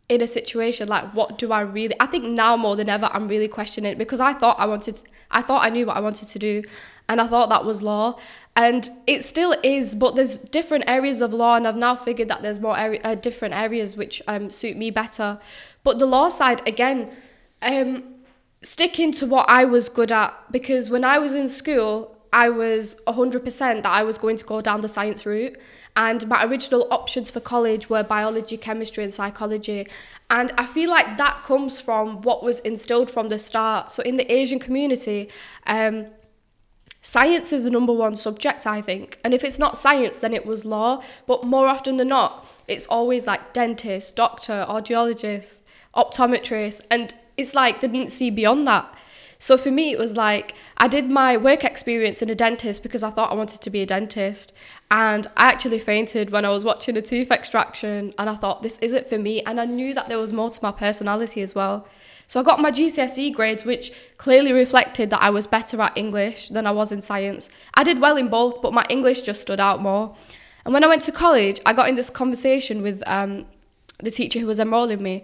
in 0.08 0.20
a 0.20 0.26
situation 0.26 0.88
like, 0.88 1.14
what 1.14 1.38
do 1.38 1.52
I 1.52 1.62
really? 1.62 1.94
I 1.98 2.06
think 2.06 2.24
now 2.24 2.56
more 2.56 2.76
than 2.76 2.88
ever, 2.88 3.08
I'm 3.12 3.26
really 3.26 3.48
questioning 3.48 3.92
it 3.92 3.98
because 3.98 4.20
I 4.20 4.34
thought 4.34 4.58
I 4.58 4.66
wanted, 4.66 5.00
I 5.30 5.42
thought 5.42 5.64
I 5.64 5.70
knew 5.70 5.86
what 5.86 5.96
I 5.96 6.00
wanted 6.00 6.28
to 6.28 6.38
do, 6.38 6.62
and 7.08 7.20
I 7.20 7.26
thought 7.26 7.48
that 7.50 7.64
was 7.64 7.82
law, 7.82 8.18
and 8.56 8.88
it 9.06 9.24
still 9.24 9.54
is. 9.62 9.94
But 9.94 10.14
there's 10.14 10.36
different 10.36 10.84
areas 10.86 11.20
of 11.20 11.32
law, 11.32 11.56
and 11.56 11.66
I've 11.66 11.76
now 11.76 11.96
figured 11.96 12.28
that 12.28 12.42
there's 12.42 12.60
more 12.60 12.78
area, 12.78 13.00
uh, 13.04 13.14
different 13.14 13.54
areas 13.54 13.96
which 13.96 14.20
um, 14.28 14.50
suit 14.50 14.76
me 14.76 14.90
better. 14.90 15.38
But 15.82 15.98
the 15.98 16.06
law 16.06 16.28
side 16.28 16.66
again. 16.66 17.10
Um, 17.62 18.14
sticking 18.64 19.12
to 19.12 19.26
what 19.26 19.48
I 19.48 19.66
was 19.66 19.90
good 19.90 20.10
at 20.10 20.34
because 20.50 20.88
when 20.88 21.04
I 21.04 21.18
was 21.18 21.34
in 21.34 21.48
school, 21.48 22.13
I 22.34 22.50
was 22.50 22.96
100% 23.06 23.82
that 23.84 23.86
I 23.86 24.02
was 24.02 24.18
going 24.18 24.36
to 24.38 24.44
go 24.44 24.60
down 24.60 24.80
the 24.80 24.88
science 24.88 25.24
route. 25.24 25.56
And 25.94 26.26
my 26.26 26.44
original 26.44 26.88
options 26.90 27.30
for 27.30 27.38
college 27.38 27.88
were 27.88 28.02
biology, 28.02 28.56
chemistry, 28.56 29.04
and 29.04 29.14
psychology. 29.14 29.86
And 30.30 30.52
I 30.58 30.66
feel 30.66 30.90
like 30.90 31.16
that 31.16 31.44
comes 31.44 31.80
from 31.80 32.22
what 32.22 32.42
was 32.42 32.58
instilled 32.60 33.08
from 33.08 33.28
the 33.28 33.38
start. 33.38 33.92
So 33.92 34.02
in 34.02 34.16
the 34.16 34.30
Asian 34.32 34.58
community, 34.58 35.30
um, 35.68 36.06
science 37.02 37.52
is 37.52 37.62
the 37.62 37.70
number 37.70 37.92
one 37.92 38.16
subject, 38.16 38.66
I 38.66 38.82
think. 38.82 39.20
And 39.22 39.32
if 39.32 39.44
it's 39.44 39.60
not 39.60 39.78
science, 39.78 40.18
then 40.18 40.34
it 40.34 40.44
was 40.44 40.64
law. 40.64 41.04
But 41.28 41.44
more 41.44 41.68
often 41.68 41.98
than 41.98 42.08
not, 42.08 42.48
it's 42.66 42.88
always 42.88 43.28
like 43.28 43.52
dentist, 43.52 44.16
doctor, 44.16 44.66
audiologist, 44.68 45.60
optometrist. 45.94 46.80
And 46.90 47.14
it's 47.36 47.54
like 47.54 47.80
they 47.80 47.86
didn't 47.86 48.10
see 48.10 48.30
beyond 48.30 48.66
that. 48.66 48.92
So 49.38 49.56
for 49.56 49.70
me, 49.70 49.92
it 49.92 49.98
was 49.98 50.16
like 50.16 50.54
I 50.78 50.88
did 50.88 51.10
my 51.10 51.36
work 51.36 51.64
experience 51.64 52.22
in 52.22 52.30
a 52.30 52.34
dentist 52.34 52.82
because 52.82 53.02
I 53.02 53.10
thought 53.10 53.30
I 53.30 53.34
wanted 53.34 53.60
to 53.60 53.70
be 53.70 53.82
a 53.82 53.86
dentist. 53.86 54.52
And 54.90 55.26
I 55.36 55.46
actually 55.46 55.80
fainted 55.80 56.30
when 56.30 56.44
I 56.44 56.50
was 56.50 56.64
watching 56.64 56.96
a 56.96 57.02
tooth 57.02 57.30
extraction. 57.30 58.14
And 58.18 58.30
I 58.30 58.36
thought, 58.36 58.62
this 58.62 58.78
isn't 58.78 59.08
for 59.08 59.18
me. 59.18 59.42
And 59.42 59.60
I 59.60 59.64
knew 59.64 59.94
that 59.94 60.08
there 60.08 60.18
was 60.18 60.32
more 60.32 60.50
to 60.50 60.58
my 60.62 60.72
personality 60.72 61.42
as 61.42 61.54
well. 61.54 61.86
So 62.26 62.40
I 62.40 62.42
got 62.42 62.60
my 62.60 62.70
GCSE 62.70 63.34
grades, 63.34 63.64
which 63.64 63.92
clearly 64.16 64.52
reflected 64.52 65.10
that 65.10 65.22
I 65.22 65.30
was 65.30 65.46
better 65.46 65.80
at 65.80 65.96
English 65.96 66.48
than 66.48 66.66
I 66.66 66.70
was 66.70 66.90
in 66.90 67.02
science. 67.02 67.50
I 67.74 67.84
did 67.84 68.00
well 68.00 68.16
in 68.16 68.28
both, 68.28 68.62
but 68.62 68.72
my 68.72 68.84
English 68.88 69.22
just 69.22 69.42
stood 69.42 69.60
out 69.60 69.82
more. 69.82 70.16
And 70.64 70.72
when 70.72 70.82
I 70.82 70.86
went 70.86 71.02
to 71.02 71.12
college, 71.12 71.60
I 71.66 71.74
got 71.74 71.88
in 71.88 71.96
this 71.96 72.08
conversation 72.08 72.80
with 72.80 73.02
um, 73.06 73.44
the 73.98 74.10
teacher 74.10 74.38
who 74.38 74.46
was 74.46 74.58
enrolling 74.58 75.02
me. 75.02 75.22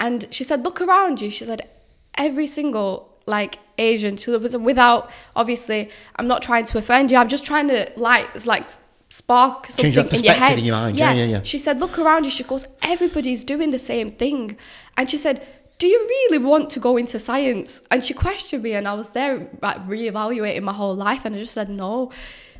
And 0.00 0.26
she 0.30 0.44
said, 0.44 0.64
Look 0.64 0.80
around 0.80 1.20
you. 1.20 1.30
She 1.30 1.44
said, 1.44 1.68
Every 2.16 2.46
single 2.46 3.07
like 3.28 3.58
Asian, 3.78 4.16
was 4.26 4.56
without, 4.56 5.10
obviously, 5.36 5.90
I'm 6.16 6.26
not 6.26 6.42
trying 6.42 6.64
to 6.66 6.78
offend 6.78 7.10
you. 7.10 7.16
I'm 7.16 7.28
just 7.28 7.44
trying 7.44 7.68
to 7.68 7.92
like, 7.96 8.44
like, 8.46 8.68
spark 9.10 9.66
something 9.66 9.84
Change 9.84 9.94
that 9.96 10.00
in 10.00 10.06
your 10.06 10.10
perspective 10.10 10.48
head. 10.48 10.58
in 10.58 10.64
your 10.64 10.76
mind. 10.76 10.98
Yeah, 10.98 11.12
yeah, 11.12 11.24
yeah. 11.24 11.42
She 11.42 11.58
said, 11.58 11.80
Look 11.80 11.98
around 11.98 12.24
you. 12.24 12.30
She 12.30 12.44
goes, 12.44 12.66
Everybody's 12.82 13.44
doing 13.44 13.70
the 13.70 13.78
same 13.78 14.12
thing. 14.12 14.56
And 14.96 15.08
she 15.08 15.18
said, 15.18 15.46
Do 15.78 15.86
you 15.86 15.98
really 15.98 16.38
want 16.38 16.70
to 16.70 16.80
go 16.80 16.96
into 16.96 17.18
science? 17.18 17.82
And 17.90 18.04
she 18.04 18.14
questioned 18.14 18.62
me, 18.62 18.74
and 18.74 18.86
I 18.88 18.94
was 18.94 19.10
there 19.10 19.48
like, 19.62 19.78
reevaluating 19.86 20.62
my 20.62 20.72
whole 20.72 20.94
life, 20.94 21.24
and 21.24 21.34
I 21.34 21.40
just 21.40 21.54
said, 21.54 21.70
No. 21.70 22.10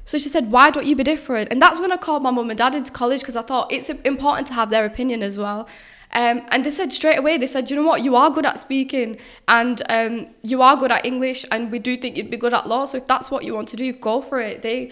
So 0.04 0.16
she 0.16 0.30
said, 0.30 0.50
Why 0.50 0.70
don't 0.70 0.87
you 0.87 0.96
be 0.96 1.04
different? 1.04 1.52
And 1.52 1.60
that's 1.60 1.78
when 1.78 1.92
I 1.92 1.96
called 1.96 2.22
my 2.22 2.30
mum 2.30 2.50
and 2.50 2.58
dad 2.58 2.75
into 2.75 2.92
college 2.92 3.20
because 3.20 3.37
I 3.37 3.42
thought 3.42 3.72
it's 3.72 3.90
important 3.90 4.46
to 4.48 4.54
have 4.54 4.70
their 4.70 4.87
opinion 4.87 5.22
as 5.22 5.38
well. 5.38 5.68
Um, 6.12 6.42
and 6.48 6.64
they 6.64 6.70
said 6.70 6.92
straight 6.92 7.18
away, 7.18 7.36
they 7.36 7.46
said, 7.46 7.70
you 7.70 7.76
know 7.76 7.82
what, 7.82 8.02
you 8.02 8.16
are 8.16 8.30
good 8.30 8.46
at 8.46 8.58
speaking 8.58 9.18
and 9.46 9.82
um, 9.88 10.28
you 10.42 10.62
are 10.62 10.76
good 10.76 10.90
at 10.90 11.04
English, 11.04 11.44
and 11.52 11.70
we 11.70 11.78
do 11.78 11.96
think 11.96 12.16
you'd 12.16 12.30
be 12.30 12.36
good 12.36 12.54
at 12.54 12.66
law. 12.66 12.86
So 12.86 12.98
if 12.98 13.06
that's 13.06 13.30
what 13.30 13.44
you 13.44 13.54
want 13.54 13.68
to 13.68 13.76
do, 13.76 13.92
go 13.92 14.22
for 14.22 14.40
it. 14.40 14.62
They 14.62 14.90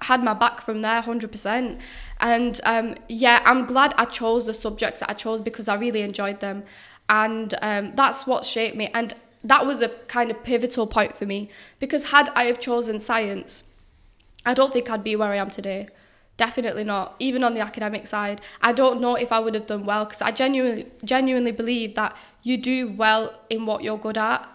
had 0.00 0.22
my 0.22 0.34
back 0.34 0.60
from 0.62 0.82
there 0.82 1.02
100%. 1.02 1.78
And 2.20 2.60
um, 2.64 2.94
yeah, 3.08 3.42
I'm 3.44 3.66
glad 3.66 3.94
I 3.98 4.06
chose 4.06 4.46
the 4.46 4.54
subjects 4.54 5.00
that 5.00 5.10
I 5.10 5.14
chose 5.14 5.40
because 5.40 5.68
I 5.68 5.74
really 5.74 6.02
enjoyed 6.02 6.40
them. 6.40 6.64
And 7.08 7.54
um, 7.60 7.92
that's 7.94 8.26
what 8.26 8.44
shaped 8.44 8.76
me. 8.76 8.90
And 8.94 9.14
that 9.44 9.64
was 9.64 9.82
a 9.82 9.88
kind 10.08 10.30
of 10.30 10.42
pivotal 10.42 10.86
point 10.86 11.14
for 11.14 11.26
me 11.26 11.50
because 11.78 12.10
had 12.10 12.30
I 12.30 12.44
have 12.44 12.58
chosen 12.58 12.98
science, 12.98 13.62
I 14.44 14.54
don't 14.54 14.72
think 14.72 14.90
I'd 14.90 15.04
be 15.04 15.16
where 15.16 15.30
I 15.30 15.36
am 15.36 15.50
today. 15.50 15.88
Definitely 16.36 16.84
not. 16.84 17.14
Even 17.18 17.42
on 17.42 17.54
the 17.54 17.60
academic 17.60 18.06
side, 18.06 18.40
I 18.60 18.72
don't 18.72 19.00
know 19.00 19.14
if 19.14 19.32
I 19.32 19.38
would 19.38 19.54
have 19.54 19.66
done 19.66 19.86
well 19.86 20.04
because 20.04 20.20
I 20.20 20.32
genuinely, 20.32 20.86
genuinely 21.04 21.52
believe 21.52 21.94
that 21.94 22.16
you 22.42 22.56
do 22.58 22.88
well 22.88 23.38
in 23.48 23.64
what 23.64 23.82
you're 23.82 23.98
good 23.98 24.18
at, 24.18 24.46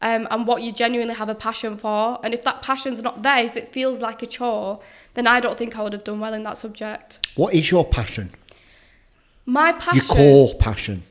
um, 0.00 0.26
and 0.30 0.46
what 0.46 0.62
you 0.62 0.72
genuinely 0.72 1.14
have 1.14 1.28
a 1.28 1.34
passion 1.34 1.76
for. 1.76 2.18
And 2.22 2.32
if 2.32 2.42
that 2.44 2.62
passion's 2.62 3.02
not 3.02 3.22
there, 3.22 3.44
if 3.44 3.56
it 3.56 3.72
feels 3.72 4.00
like 4.00 4.22
a 4.22 4.26
chore, 4.26 4.80
then 5.14 5.26
I 5.26 5.40
don't 5.40 5.58
think 5.58 5.78
I 5.78 5.82
would 5.82 5.92
have 5.92 6.04
done 6.04 6.20
well 6.20 6.32
in 6.32 6.44
that 6.44 6.56
subject. 6.56 7.26
What 7.34 7.52
is 7.52 7.70
your 7.70 7.84
passion? 7.84 8.30
My 9.44 9.72
passion. 9.72 10.04
Your 10.06 10.16
core 10.16 10.54
passion. 10.54 11.02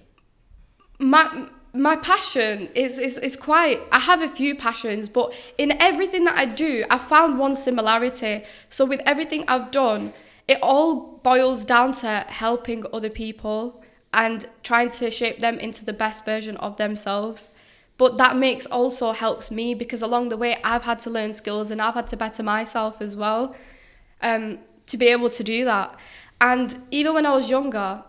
My 0.99 1.47
my 1.73 1.95
passion 1.95 2.69
is, 2.73 2.97
is 2.97 3.17
is 3.17 3.35
quite 3.35 3.79
I 3.91 3.99
have 3.99 4.21
a 4.21 4.29
few 4.29 4.55
passions, 4.55 5.09
but 5.09 5.33
in 5.57 5.79
everything 5.81 6.23
that 6.25 6.37
I 6.37 6.45
do, 6.45 6.85
I 6.89 6.97
found 6.97 7.37
one 7.37 7.55
similarity. 7.55 8.43
So 8.69 8.85
with 8.85 9.01
everything 9.05 9.43
I've 9.47 9.71
done, 9.71 10.13
it 10.47 10.59
all 10.61 11.17
boils 11.23 11.65
down 11.65 11.93
to 11.95 12.25
helping 12.29 12.85
other 12.93 13.09
people 13.09 13.83
and 14.13 14.47
trying 14.63 14.89
to 14.91 15.11
shape 15.11 15.39
them 15.39 15.59
into 15.59 15.83
the 15.83 15.93
best 15.93 16.25
version 16.25 16.57
of 16.57 16.77
themselves. 16.77 17.49
But 17.97 18.17
that 18.17 18.37
makes 18.37 18.65
also 18.67 19.11
helps 19.11 19.51
me 19.51 19.73
because 19.73 20.01
along 20.01 20.29
the 20.29 20.37
way 20.37 20.57
I've 20.63 20.83
had 20.83 20.99
to 21.01 21.09
learn 21.09 21.33
skills 21.33 21.71
and 21.71 21.81
I've 21.81 21.95
had 21.95 22.07
to 22.09 22.17
better 22.17 22.43
myself 22.43 23.01
as 23.01 23.15
well 23.15 23.55
um, 24.21 24.59
to 24.87 24.97
be 24.97 25.07
able 25.07 25.29
to 25.31 25.43
do 25.43 25.65
that. 25.65 25.95
And 26.39 26.83
even 26.91 27.13
when 27.15 27.25
I 27.25 27.31
was 27.31 27.49
younger, 27.49 28.03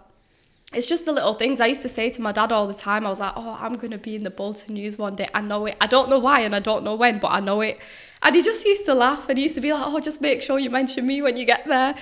it's 0.73 0.87
just 0.87 1.07
the 1.07 1.13
little 1.13 1.35
things 1.35 1.61
I 1.61 1.67
used 1.67 1.83
to 1.83 1.89
say 1.89 2.11
to 2.11 2.21
my 2.21 2.33
dad 2.33 2.53
all 2.53 2.67
the 2.67 2.75
time. 2.75 3.07
I 3.07 3.09
was 3.09 3.21
like, 3.21 3.33
oh, 3.37 3.57
I'm 3.59 3.77
going 3.77 3.91
to 3.91 3.99
be 3.99 4.15
in 4.15 4.23
the 4.23 4.31
Bolton 4.31 4.75
News 4.75 4.99
one 4.99 5.17
day. 5.17 5.29
I 5.33 5.41
know 5.41 5.65
it. 5.67 5.77
I 5.81 5.87
don't 5.87 6.11
know 6.11 6.19
why 6.19 6.41
and 6.41 6.55
I 6.55 6.61
don't 6.61 6.85
know 6.85 6.95
when, 6.95 7.19
but 7.19 7.29
I 7.29 7.41
know 7.41 7.63
it. 7.63 7.79
And 8.23 8.35
he 8.35 8.43
just 8.43 8.67
used 8.67 8.85
to 8.85 8.95
laugh 8.95 9.29
and 9.29 9.39
he 9.39 9.45
used 9.45 9.55
to 9.55 9.63
be 9.63 9.73
like, 9.73 9.83
oh, 9.87 9.99
just 10.01 10.21
make 10.21 10.43
sure 10.43 10.59
you 10.59 10.69
mention 10.69 11.07
me 11.07 11.23
when 11.23 11.39
you 11.39 11.47
get 11.47 11.67
there. 11.67 11.95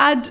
And 0.00 0.30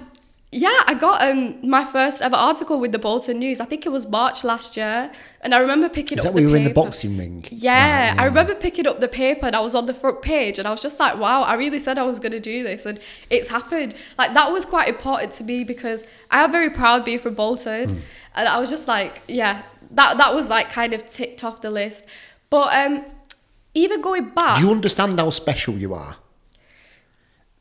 yeah, 0.51 0.79
I 0.87 0.93
got 0.93 1.21
um 1.29 1.57
my 1.69 1.83
first 1.83 2.21
ever 2.21 2.35
article 2.37 2.79
with 2.79 2.93
the 2.93 2.99
Bolton 2.99 3.39
News. 3.39 3.59
I 3.59 3.65
think 3.65 3.85
it 3.85 3.89
was 3.89 4.07
March 4.07 4.43
last 4.45 4.77
year, 4.77 5.11
and 5.41 5.53
I 5.53 5.57
remember 5.59 5.89
picking 5.89 6.17
Is 6.17 6.25
up. 6.25 6.31
that 6.31 6.35
when 6.35 6.45
we 6.45 6.51
were 6.51 6.57
in 6.57 6.63
the 6.63 6.69
boxing 6.73 7.17
ring? 7.17 7.43
Yeah, 7.51 8.11
Right, 8.11 8.19
I 8.19 8.25
remember 8.25 8.55
picking 8.55 8.87
up 8.87 8.99
the 9.01 9.09
paper 9.09 9.45
and 9.45 9.55
I 9.55 9.59
was 9.59 9.75
on 9.75 9.85
the 9.87 9.93
front 9.93 10.21
page 10.21 10.57
and 10.57 10.65
I 10.67 10.71
was 10.71 10.81
just 10.81 10.99
like, 10.99 11.17
wow, 11.17 11.41
I 11.43 11.55
really 11.55 11.79
said 11.79 11.99
I 11.99 12.03
was 12.03 12.19
going 12.19 12.31
to 12.31 12.39
do 12.39 12.63
this 12.63 12.85
and 12.85 12.97
it's 13.29 13.49
happened. 13.49 13.95
Like 14.17 14.33
that 14.35 14.51
was 14.51 14.63
quite 14.65 14.87
important 14.87 15.33
to 15.33 15.43
me 15.43 15.65
because 15.65 16.05
I 16.31 16.43
am 16.45 16.51
very 16.51 16.69
proud 16.69 17.03
being 17.03 17.19
from 17.19 17.33
Bolton 17.33 17.89
Hmm. 17.89 17.99
and 18.35 18.47
I 18.47 18.57
was 18.59 18.69
just 18.69 18.87
like, 18.87 19.21
yeah, 19.27 19.63
that 19.91 20.17
that 20.17 20.33
was 20.33 20.47
like 20.47 20.69
kind 20.69 20.93
of 20.93 21.09
ticked 21.09 21.43
off 21.43 21.61
the 21.61 21.71
list. 21.71 22.05
But 22.49 22.73
um 22.73 23.03
even 23.73 24.01
going 24.01 24.29
back, 24.29 24.59
Do 24.59 24.65
you 24.65 24.71
understand 24.71 25.19
how 25.19 25.29
special 25.29 25.75
you 25.75 25.93
are? 25.93 26.15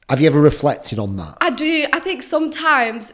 Have 0.08 0.20
you 0.20 0.26
ever 0.28 0.40
reflected 0.40 0.98
on 0.98 1.16
that? 1.16 1.36
I 1.40 1.50
do. 1.50 1.86
I 1.92 1.98
think 1.98 2.22
sometimes, 2.22 3.12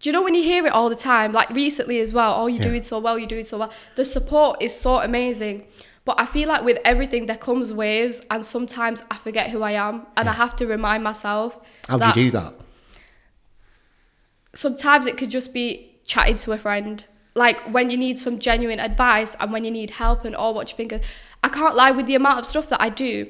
do 0.00 0.08
you 0.08 0.12
know 0.12 0.22
when 0.22 0.34
you 0.34 0.42
hear 0.42 0.66
it 0.66 0.72
all 0.72 0.88
the 0.88 0.96
time, 0.96 1.32
like 1.32 1.48
recently 1.50 2.00
as 2.00 2.12
well? 2.12 2.34
Oh, 2.36 2.46
you're 2.48 2.58
Yeah. 2.62 2.68
doing 2.70 2.82
so 2.82 2.98
well. 2.98 3.18
You're 3.18 3.28
doing 3.28 3.44
so 3.44 3.58
well. 3.58 3.72
The 3.94 4.04
support 4.04 4.60
is 4.62 4.78
so 4.78 4.98
amazing. 4.98 5.66
But 6.04 6.20
I 6.20 6.26
feel 6.26 6.48
like 6.48 6.64
with 6.64 6.78
everything 6.84 7.26
there 7.26 7.36
comes 7.36 7.72
waves, 7.72 8.20
and 8.30 8.44
sometimes 8.44 9.02
I 9.10 9.16
forget 9.16 9.50
who 9.50 9.62
I 9.62 9.72
am, 9.72 10.06
and 10.16 10.28
I 10.28 10.32
have 10.32 10.54
to 10.56 10.66
remind 10.66 11.02
myself. 11.04 11.58
How 11.88 11.98
do 11.98 12.06
you 12.08 12.26
do 12.26 12.30
that? 12.32 12.54
Sometimes 14.54 15.06
it 15.06 15.16
could 15.16 15.30
just 15.30 15.52
be 15.52 15.96
chatting 16.04 16.36
to 16.38 16.52
a 16.52 16.58
friend, 16.58 17.04
like 17.34 17.60
when 17.72 17.90
you 17.90 17.96
need 17.96 18.18
some 18.18 18.38
genuine 18.38 18.78
advice 18.80 19.36
and 19.40 19.52
when 19.52 19.64
you 19.64 19.70
need 19.70 19.90
help 19.90 20.24
and 20.24 20.34
all 20.34 20.54
what 20.54 20.70
you 20.70 20.76
think. 20.76 20.92
Of. 20.92 21.02
I 21.44 21.48
can't 21.48 21.74
lie 21.74 21.90
with 21.90 22.06
the 22.06 22.14
amount 22.14 22.38
of 22.38 22.46
stuff 22.46 22.68
that 22.70 22.80
I 22.80 22.88
do 22.88 23.26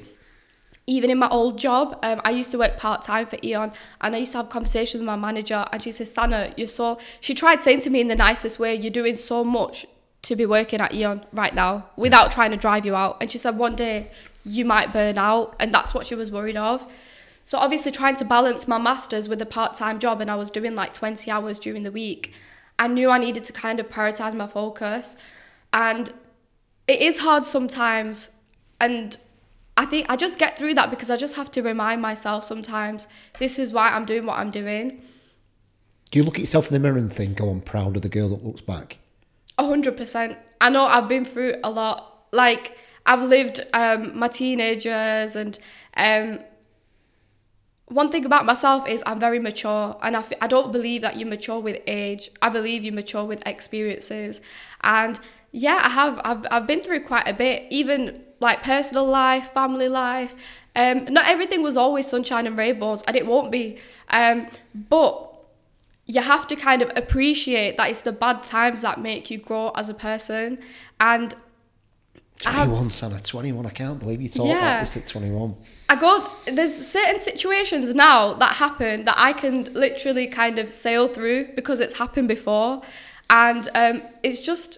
even 0.87 1.09
in 1.09 1.17
my 1.17 1.27
old 1.27 1.57
job, 1.57 1.99
um, 2.01 2.21
I 2.23 2.31
used 2.31 2.51
to 2.51 2.57
work 2.57 2.77
part 2.77 3.03
time 3.03 3.27
for 3.27 3.37
E.ON, 3.43 3.73
and 3.99 4.15
I 4.15 4.19
used 4.19 4.31
to 4.31 4.37
have 4.37 4.49
conversations 4.49 5.01
with 5.01 5.05
my 5.05 5.17
manager, 5.17 5.65
and 5.71 5.83
she 5.83 5.91
says, 5.91 6.13
"Sana, 6.13 6.53
you're 6.55 6.69
so." 6.69 6.97
She 7.19 7.35
tried 7.35 7.61
saying 7.61 7.81
to 7.81 7.89
me 7.89 7.99
in 7.99 8.07
the 8.07 8.15
nicest 8.15 8.57
way, 8.57 8.73
"You're 8.73 8.89
doing 8.89 9.17
so 9.17 9.43
much 9.43 9.85
to 10.23 10.35
be 10.35 10.45
working 10.45 10.79
at 10.79 10.93
E.ON 10.93 11.25
right 11.33 11.53
now, 11.53 11.89
without 11.97 12.31
trying 12.31 12.51
to 12.51 12.57
drive 12.57 12.85
you 12.85 12.95
out." 12.95 13.17
And 13.19 13.29
she 13.29 13.37
said, 13.37 13.57
"One 13.57 13.75
day 13.75 14.11
you 14.45 14.63
might 14.63 14.93
burn 14.93 15.17
out," 15.17 15.55
and 15.59 15.73
that's 15.73 15.93
what 15.93 16.05
she 16.07 16.15
was 16.15 16.31
worried 16.31 16.57
of. 16.57 16.87
So 17.43 17.57
obviously, 17.57 17.91
trying 17.91 18.15
to 18.15 18.25
balance 18.25 18.65
my 18.67 18.77
masters 18.77 19.27
with 19.27 19.41
a 19.41 19.45
part 19.45 19.75
time 19.75 19.99
job, 19.99 20.21
and 20.21 20.31
I 20.31 20.35
was 20.35 20.49
doing 20.49 20.73
like 20.73 20.93
20 20.93 21.29
hours 21.29 21.59
during 21.59 21.83
the 21.83 21.91
week. 21.91 22.33
I 22.79 22.87
knew 22.87 23.09
I 23.09 23.17
needed 23.17 23.43
to 23.45 23.53
kind 23.53 23.81
of 23.81 23.89
prioritize 23.89 24.33
my 24.33 24.47
focus, 24.47 25.17
and 25.73 26.13
it 26.87 27.01
is 27.01 27.19
hard 27.19 27.45
sometimes, 27.45 28.29
and 28.79 29.17
I 29.77 29.85
think 29.85 30.07
I 30.09 30.15
just 30.15 30.39
get 30.39 30.57
through 30.57 30.73
that 30.73 30.89
because 30.89 31.11
I 31.11 31.17
just 31.17 31.35
have 31.35 31.51
to 31.51 31.61
remind 31.61 32.01
myself 32.01 32.43
sometimes 32.43 33.07
this 33.37 33.59
is 33.59 33.71
why 33.71 33.89
I'm 33.89 34.05
doing 34.05 34.25
what 34.25 34.39
I'm 34.39 34.49
doing. 34.49 35.03
Do 36.09 36.17
you 36.17 36.25
look 36.25 36.35
at 36.35 36.41
yourself 36.41 36.67
in 36.67 36.73
the 36.73 36.79
mirror 36.79 36.97
and 36.97 37.13
think, 37.13 37.39
oh, 37.39 37.49
I'm 37.49 37.61
proud 37.61 37.95
of 37.95 38.01
the 38.01 38.09
girl 38.09 38.29
that 38.29 38.43
looks 38.43 38.61
back? 38.61 38.97
A 39.59 39.65
hundred 39.65 39.95
percent. 39.95 40.37
I 40.59 40.71
know 40.71 40.85
I've 40.85 41.07
been 41.07 41.25
through 41.25 41.55
a 41.63 41.69
lot. 41.69 42.25
Like 42.31 42.77
I've 43.05 43.21
lived 43.21 43.61
um, 43.73 44.17
my 44.17 44.27
teenagers, 44.27 45.35
and 45.35 45.57
um, 45.95 46.39
one 47.85 48.09
thing 48.09 48.25
about 48.25 48.45
myself 48.45 48.87
is 48.87 49.03
I'm 49.05 49.19
very 49.19 49.39
mature, 49.39 49.95
and 50.01 50.17
I, 50.17 50.19
f- 50.19 50.33
I 50.41 50.47
don't 50.47 50.71
believe 50.71 51.03
that 51.03 51.17
you 51.17 51.25
mature 51.25 51.59
with 51.59 51.81
age. 51.87 52.31
I 52.41 52.49
believe 52.49 52.83
you 52.83 52.91
mature 52.91 53.25
with 53.25 53.45
experiences, 53.45 54.41
and 54.81 55.19
yeah, 55.51 55.81
I 55.83 55.89
have. 55.89 56.21
I've 56.23 56.45
I've 56.49 56.67
been 56.67 56.81
through 56.81 57.01
quite 57.01 57.27
a 57.27 57.33
bit, 57.33 57.63
even 57.69 58.23
like 58.39 58.63
personal 58.63 59.05
life, 59.05 59.51
family 59.53 59.89
life. 59.89 60.33
Um, 60.75 61.05
not 61.05 61.27
everything 61.27 61.63
was 61.63 61.75
always 61.75 62.07
sunshine 62.07 62.45
and 62.45 62.57
rainbows, 62.57 63.01
and 63.03 63.15
it 63.15 63.25
won't 63.25 63.51
be. 63.51 63.77
Um, 64.09 64.47
but 64.89 65.23
you 66.05 66.21
have 66.21 66.47
to 66.47 66.55
kind 66.55 66.81
of 66.81 66.91
appreciate 66.95 67.77
that 67.77 67.89
it's 67.89 68.01
the 68.01 68.11
bad 68.11 68.43
times 68.43 68.81
that 68.83 69.01
make 69.01 69.29
you 69.31 69.37
grow 69.39 69.71
as 69.75 69.89
a 69.89 69.93
person. 69.93 70.59
And 70.99 71.35
I 72.45 72.51
have- 72.51 72.67
21, 72.67 72.91
Sana, 72.91 73.19
21. 73.19 73.65
I 73.65 73.69
can't 73.71 73.99
believe 73.99 74.21
you 74.21 74.29
talk 74.29 74.45
Yeah. 74.47 74.75
like 74.75 74.79
this 74.81 74.95
at 74.95 75.07
21. 75.07 75.55
I 75.89 75.95
go, 75.95 76.29
there's 76.45 76.75
certain 76.75 77.19
situations 77.19 77.95
now 77.95 78.35
that 78.35 78.53
happen 78.53 79.05
that 79.05 79.15
I 79.17 79.33
can 79.33 79.73
literally 79.73 80.27
kind 80.27 80.59
of 80.59 80.69
sail 80.69 81.07
through 81.07 81.49
because 81.55 81.79
it's 81.79 81.97
happened 81.97 82.27
before. 82.27 82.83
And 83.31 83.67
um, 83.73 84.01
it's 84.23 84.39
just, 84.39 84.77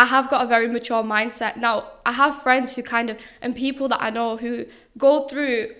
I 0.00 0.06
have 0.06 0.30
got 0.30 0.42
a 0.42 0.48
very 0.48 0.66
mature 0.66 1.02
mindset. 1.02 1.58
Now, 1.58 1.84
I 2.06 2.12
have 2.12 2.42
friends 2.42 2.74
who 2.74 2.82
kind 2.82 3.10
of, 3.10 3.18
and 3.42 3.54
people 3.54 3.86
that 3.88 4.02
I 4.02 4.08
know 4.08 4.38
who 4.38 4.64
go 4.96 5.28
through 5.28 5.74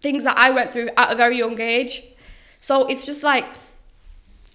things 0.00 0.24
that 0.24 0.38
I 0.38 0.48
went 0.52 0.72
through 0.72 0.88
at 0.96 1.12
a 1.12 1.14
very 1.14 1.36
young 1.36 1.60
age. 1.60 2.02
So 2.62 2.86
it's 2.86 3.04
just 3.04 3.22
like, 3.22 3.44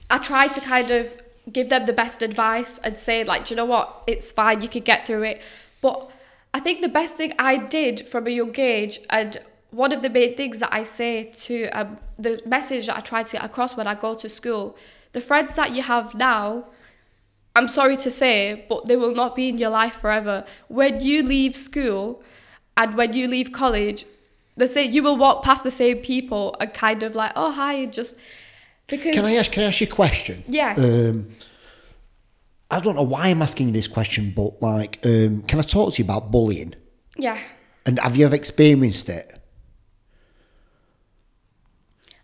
I 0.09 0.17
try 0.17 0.47
to 0.47 0.59
kind 0.59 0.89
of 0.89 1.13
give 1.51 1.69
them 1.69 1.85
the 1.85 1.93
best 1.93 2.23
advice 2.23 2.79
and 2.79 2.97
say, 2.97 3.23
like, 3.23 3.45
do 3.45 3.53
you 3.53 3.57
know 3.57 3.65
what? 3.65 4.01
It's 4.07 4.31
fine, 4.31 4.63
you 4.63 4.67
could 4.67 4.83
get 4.83 5.05
through 5.05 5.23
it. 5.23 5.43
But 5.79 6.09
I 6.55 6.59
think 6.59 6.81
the 6.81 6.89
best 6.89 7.15
thing 7.15 7.33
I 7.37 7.57
did 7.57 8.07
from 8.07 8.25
a 8.25 8.31
young 8.31 8.57
age, 8.59 8.99
and 9.11 9.39
one 9.69 9.91
of 9.91 10.01
the 10.01 10.09
main 10.09 10.35
things 10.35 10.59
that 10.61 10.73
I 10.73 10.85
say 10.85 11.25
to 11.47 11.67
um, 11.67 11.99
the 12.17 12.41
message 12.47 12.87
that 12.87 12.97
I 12.97 13.01
try 13.01 13.21
to 13.21 13.31
get 13.33 13.45
across 13.45 13.77
when 13.77 13.85
I 13.85 13.93
go 13.93 14.15
to 14.15 14.27
school, 14.27 14.75
the 15.11 15.21
friends 15.21 15.55
that 15.57 15.71
you 15.71 15.83
have 15.83 16.15
now, 16.15 16.65
I'm 17.55 17.67
sorry 17.67 17.97
to 17.97 18.09
say, 18.09 18.65
but 18.67 18.87
they 18.87 18.95
will 18.95 19.13
not 19.13 19.35
be 19.35 19.49
in 19.49 19.57
your 19.57 19.69
life 19.69 19.93
forever. 19.93 20.43
When 20.69 21.01
you 21.01 21.21
leave 21.21 21.55
school 21.55 22.23
and 22.75 22.95
when 22.95 23.13
you 23.13 23.27
leave 23.27 23.51
college, 23.51 24.05
the 24.57 24.67
same 24.67 24.91
you 24.91 25.03
will 25.03 25.17
walk 25.17 25.43
past 25.43 25.63
the 25.63 25.71
same 25.71 25.97
people 25.97 26.55
and 26.59 26.73
kind 26.73 27.03
of 27.03 27.15
like, 27.15 27.31
oh 27.35 27.51
hi, 27.51 27.85
just 27.85 28.15
because 28.87 29.15
Can 29.15 29.25
I 29.25 29.35
ask? 29.35 29.51
Can 29.51 29.63
I 29.63 29.67
ask 29.67 29.81
you 29.81 29.87
a 29.87 29.89
question? 29.89 30.43
Yeah. 30.47 30.75
Um, 30.77 31.29
I 32.69 32.79
don't 32.79 32.95
know 32.95 33.03
why 33.03 33.27
I'm 33.27 33.41
asking 33.41 33.67
you 33.67 33.73
this 33.73 33.87
question, 33.87 34.33
but 34.35 34.61
like, 34.61 34.99
um, 35.05 35.43
can 35.43 35.59
I 35.59 35.63
talk 35.63 35.93
to 35.93 36.01
you 36.01 36.05
about 36.05 36.31
bullying? 36.31 36.75
yeah. 37.17 37.39
And 37.85 37.99
have 37.99 38.15
you 38.15 38.25
ever 38.25 38.35
experienced 38.35 39.09
it? 39.09 39.39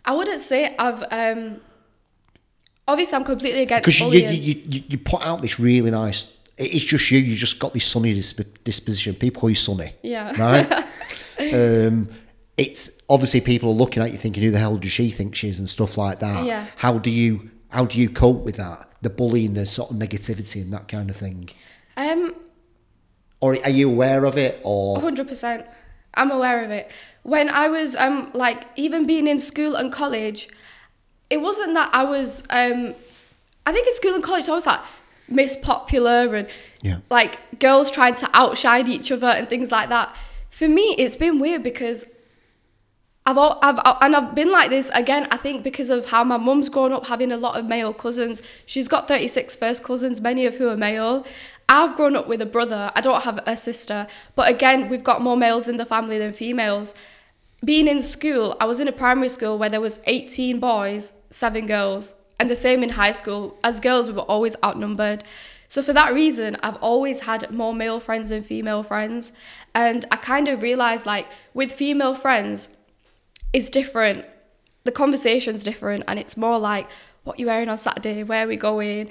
I 0.06 0.14
wouldn't 0.14 0.40
say 0.40 0.74
I've 0.80 1.04
um 1.12 1.62
obviously 2.90 3.16
I'm 3.16 3.24
completely 3.24 3.62
against 3.62 3.86
Because 3.86 4.00
you, 4.00 4.10
you, 4.10 4.62
you, 4.66 4.84
you 4.88 4.98
put 4.98 5.26
out 5.26 5.42
this 5.42 5.60
really 5.60 5.92
nice. 5.92 6.36
It's 6.58 6.84
just 6.84 7.10
you. 7.12 7.20
You 7.20 7.36
just 7.36 7.60
got 7.60 7.74
this 7.74 7.86
sunny 7.86 8.14
disp- 8.14 8.64
disposition. 8.64 9.16
People 9.16 9.42
call 9.42 9.50
you 9.50 9.56
sunny. 9.56 9.94
Yeah. 10.02 10.36
Right. 10.38 10.86
um, 11.88 12.10
it's 12.58 12.92
obviously 13.08 13.40
people 13.40 13.70
are 13.70 13.76
looking 13.76 14.04
at 14.04 14.12
you 14.12 14.18
thinking, 14.18 14.44
who 14.44 14.52
the 14.52 14.60
hell 14.60 14.76
does 14.76 14.92
she 14.92 15.10
think 15.10 15.36
she 15.36 15.48
is, 15.48 15.60
and 15.60 15.70
stuff 15.70 15.98
like 15.98 16.20
that. 16.20 16.46
Yeah. 16.46 16.66
How 16.76 16.98
do 16.98 17.12
you 17.12 17.50
how 17.70 17.86
do 17.86 18.00
you 18.00 18.10
cope 18.10 18.44
with 18.44 18.58
that? 18.58 18.92
The 19.02 19.10
bullying, 19.10 19.54
the 19.54 19.66
sort 19.66 19.92
of 19.92 19.98
negativity, 19.98 20.62
and 20.62 20.74
that 20.74 20.90
kind 20.90 21.10
of 21.10 21.16
thing. 21.16 21.50
Um, 21.96 22.36
Or 23.40 23.56
are 23.64 23.70
you 23.70 23.90
aware 23.90 24.26
of 24.26 24.38
it? 24.38 24.60
Or 24.64 25.00
hundred 25.00 25.28
percent. 25.30 25.66
I'm 26.16 26.32
aware 26.32 26.66
of 26.66 26.72
it. 26.72 26.92
When 27.24 27.48
I 27.50 27.70
was 27.70 27.96
um 27.96 28.32
like 28.34 28.66
even 28.76 29.06
being 29.06 29.28
in 29.28 29.40
school 29.40 29.76
and 29.76 29.94
college, 29.94 30.50
it 31.30 31.42
wasn't 31.42 31.74
that 31.76 31.90
I 31.94 32.04
was 32.04 32.44
um 32.50 32.96
I 33.66 33.72
think 33.72 33.88
in 33.88 33.96
school 33.96 34.16
and 34.16 34.24
college 34.24 34.50
I 34.50 34.54
was 34.54 34.66
like 34.66 34.80
Miss 35.28 35.56
Popular 35.56 36.36
and 36.36 36.48
Yeah. 36.82 37.00
like 37.10 37.60
girls 37.60 37.92
trying 37.92 38.16
to 38.16 38.30
outshine 38.34 38.88
each 38.88 39.12
other 39.12 39.28
and 39.28 39.48
things 39.48 39.72
like 39.72 39.90
that. 39.90 40.16
For 40.50 40.68
me, 40.68 40.96
it's 40.98 41.16
been 41.16 41.40
weird 41.40 41.62
because 41.64 42.06
I've, 43.26 43.38
al- 43.38 43.60
I've 43.62 43.80
and 44.02 44.16
I've 44.16 44.34
been 44.34 44.52
like 44.52 44.70
this 44.72 44.90
again. 44.90 45.28
I 45.30 45.38
think 45.38 45.64
because 45.64 45.90
of 45.92 46.10
how 46.10 46.24
my 46.24 46.38
mum's 46.38 46.68
grown 46.70 46.94
up 46.94 47.06
having 47.06 47.32
a 47.32 47.38
lot 47.38 47.60
of 47.60 47.66
male 47.66 47.94
cousins. 47.94 48.42
She's 48.66 48.88
got 48.88 49.08
36 49.08 49.56
first 49.56 49.84
cousins, 49.84 50.20
many 50.20 50.46
of 50.48 50.56
who 50.56 50.68
are 50.70 50.78
male. 50.78 51.26
I've 51.68 51.96
grown 51.96 52.16
up 52.16 52.28
with 52.28 52.42
a 52.42 52.48
brother. 52.48 52.92
I 52.96 53.02
don't 53.02 53.22
have 53.24 53.40
a 53.46 53.56
sister, 53.56 54.08
but 54.36 54.50
again, 54.50 54.90
we've 54.90 55.04
got 55.04 55.22
more 55.22 55.38
males 55.38 55.68
in 55.68 55.78
the 55.78 55.86
family 55.86 56.18
than 56.18 56.34
females. 56.34 56.96
Being 57.64 57.88
in 57.88 58.02
school, 58.02 58.58
I 58.60 58.66
was 58.66 58.80
in 58.80 58.88
a 58.88 58.92
primary 58.92 59.30
school 59.30 59.60
where 59.60 59.70
there 59.70 59.82
was 59.82 60.00
18 60.06 60.60
boys, 60.60 61.14
seven 61.30 61.66
girls, 61.66 62.16
and 62.40 62.50
the 62.50 62.56
same 62.56 62.84
in 62.84 62.90
high 62.90 63.12
school. 63.12 63.58
As 63.64 63.80
girls, 63.80 64.08
we 64.08 64.14
were 64.14 64.22
always 64.22 64.56
outnumbered. 64.64 65.24
So 65.68 65.84
for 65.84 65.94
that 65.94 66.14
reason, 66.14 66.58
I've 66.64 66.78
always 66.78 67.22
had 67.22 67.52
more 67.52 67.74
male 67.74 68.00
friends 68.00 68.30
than 68.30 68.44
female 68.44 68.82
friends, 68.82 69.32
and 69.76 70.06
I 70.10 70.16
kind 70.16 70.48
of 70.48 70.62
realized 70.62 71.06
like 71.06 71.28
with 71.54 71.72
female 71.72 72.16
friends, 72.16 72.70
it's 73.54 73.70
different. 73.70 74.26
The 74.84 74.92
conversation's 74.92 75.64
different, 75.64 76.06
and 76.08 76.18
it's 76.18 76.36
more 76.36 76.58
like 76.58 76.90
what 77.24 77.40
you 77.40 77.46
wearing 77.46 77.70
on 77.70 77.78
Saturday, 77.78 78.24
where 78.24 78.46
are 78.46 78.48
we 78.48 78.56
going. 78.56 79.10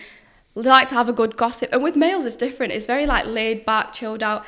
They 0.57 0.63
like 0.63 0.89
to 0.89 0.95
have 0.95 1.09
a 1.09 1.13
good 1.13 1.37
gossip, 1.37 1.73
and 1.73 1.85
with 1.85 1.95
males, 1.95 2.25
it's 2.25 2.35
different. 2.35 2.73
It's 2.73 2.87
very 2.87 3.07
like 3.07 3.27
laid 3.27 3.65
back, 3.65 3.93
chilled 3.93 4.25
out. 4.25 4.45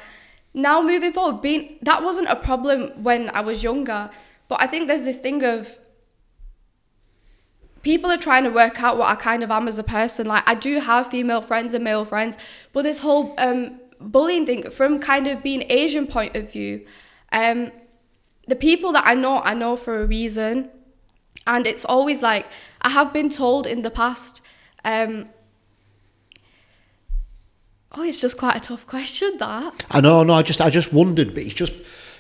Now 0.52 0.82
moving 0.82 1.12
forward, 1.12 1.42
being 1.42 1.78
that 1.82 2.02
wasn't 2.02 2.28
a 2.28 2.34
problem 2.34 3.04
when 3.04 3.28
I 3.28 3.40
was 3.40 3.62
younger, 3.62 4.10
but 4.48 4.60
I 4.60 4.66
think 4.66 4.88
there's 4.88 5.04
this 5.04 5.18
thing 5.18 5.44
of 5.44 5.78
people 7.82 8.10
are 8.10 8.18
trying 8.18 8.44
to 8.44 8.50
work 8.50 8.82
out 8.82 8.98
what 8.98 9.08
I 9.08 9.14
kind 9.14 9.42
of 9.42 9.50
am 9.50 9.68
as 9.68 9.78
a 9.78 9.82
person. 9.82 10.26
Like 10.26 10.44
I 10.46 10.54
do 10.54 10.78
have 10.80 11.08
female 11.08 11.42
friends 11.42 11.74
and 11.74 11.84
male 11.84 12.04
friends, 12.04 12.36
but 12.72 12.82
this 12.82 12.98
whole 12.98 13.34
um, 13.38 13.80
bullying 14.00 14.46
thing 14.46 14.70
from 14.70 14.98
kind 15.00 15.26
of 15.26 15.42
being 15.42 15.64
Asian 15.70 16.06
point 16.06 16.36
of 16.36 16.50
view, 16.50 16.86
um, 17.32 17.72
the 18.48 18.56
people 18.56 18.92
that 18.92 19.06
I 19.06 19.14
know, 19.14 19.38
I 19.38 19.54
know 19.54 19.76
for 19.76 20.02
a 20.02 20.06
reason, 20.06 20.70
and 21.46 21.66
it's 21.66 21.84
always 21.84 22.22
like 22.22 22.46
I 22.82 22.90
have 22.90 23.12
been 23.12 23.30
told 23.30 23.66
in 23.66 23.82
the 23.82 23.90
past. 23.90 24.40
Um, 24.84 25.28
oh, 27.92 28.02
it's 28.02 28.18
just 28.18 28.38
quite 28.38 28.56
a 28.56 28.60
tough 28.60 28.86
question 28.86 29.36
that. 29.38 29.86
I 29.90 30.00
know, 30.00 30.22
no, 30.22 30.34
I 30.34 30.42
just 30.42 30.60
I 30.60 30.70
just 30.70 30.92
wondered, 30.92 31.34
but 31.34 31.44
it's 31.44 31.54
just 31.54 31.72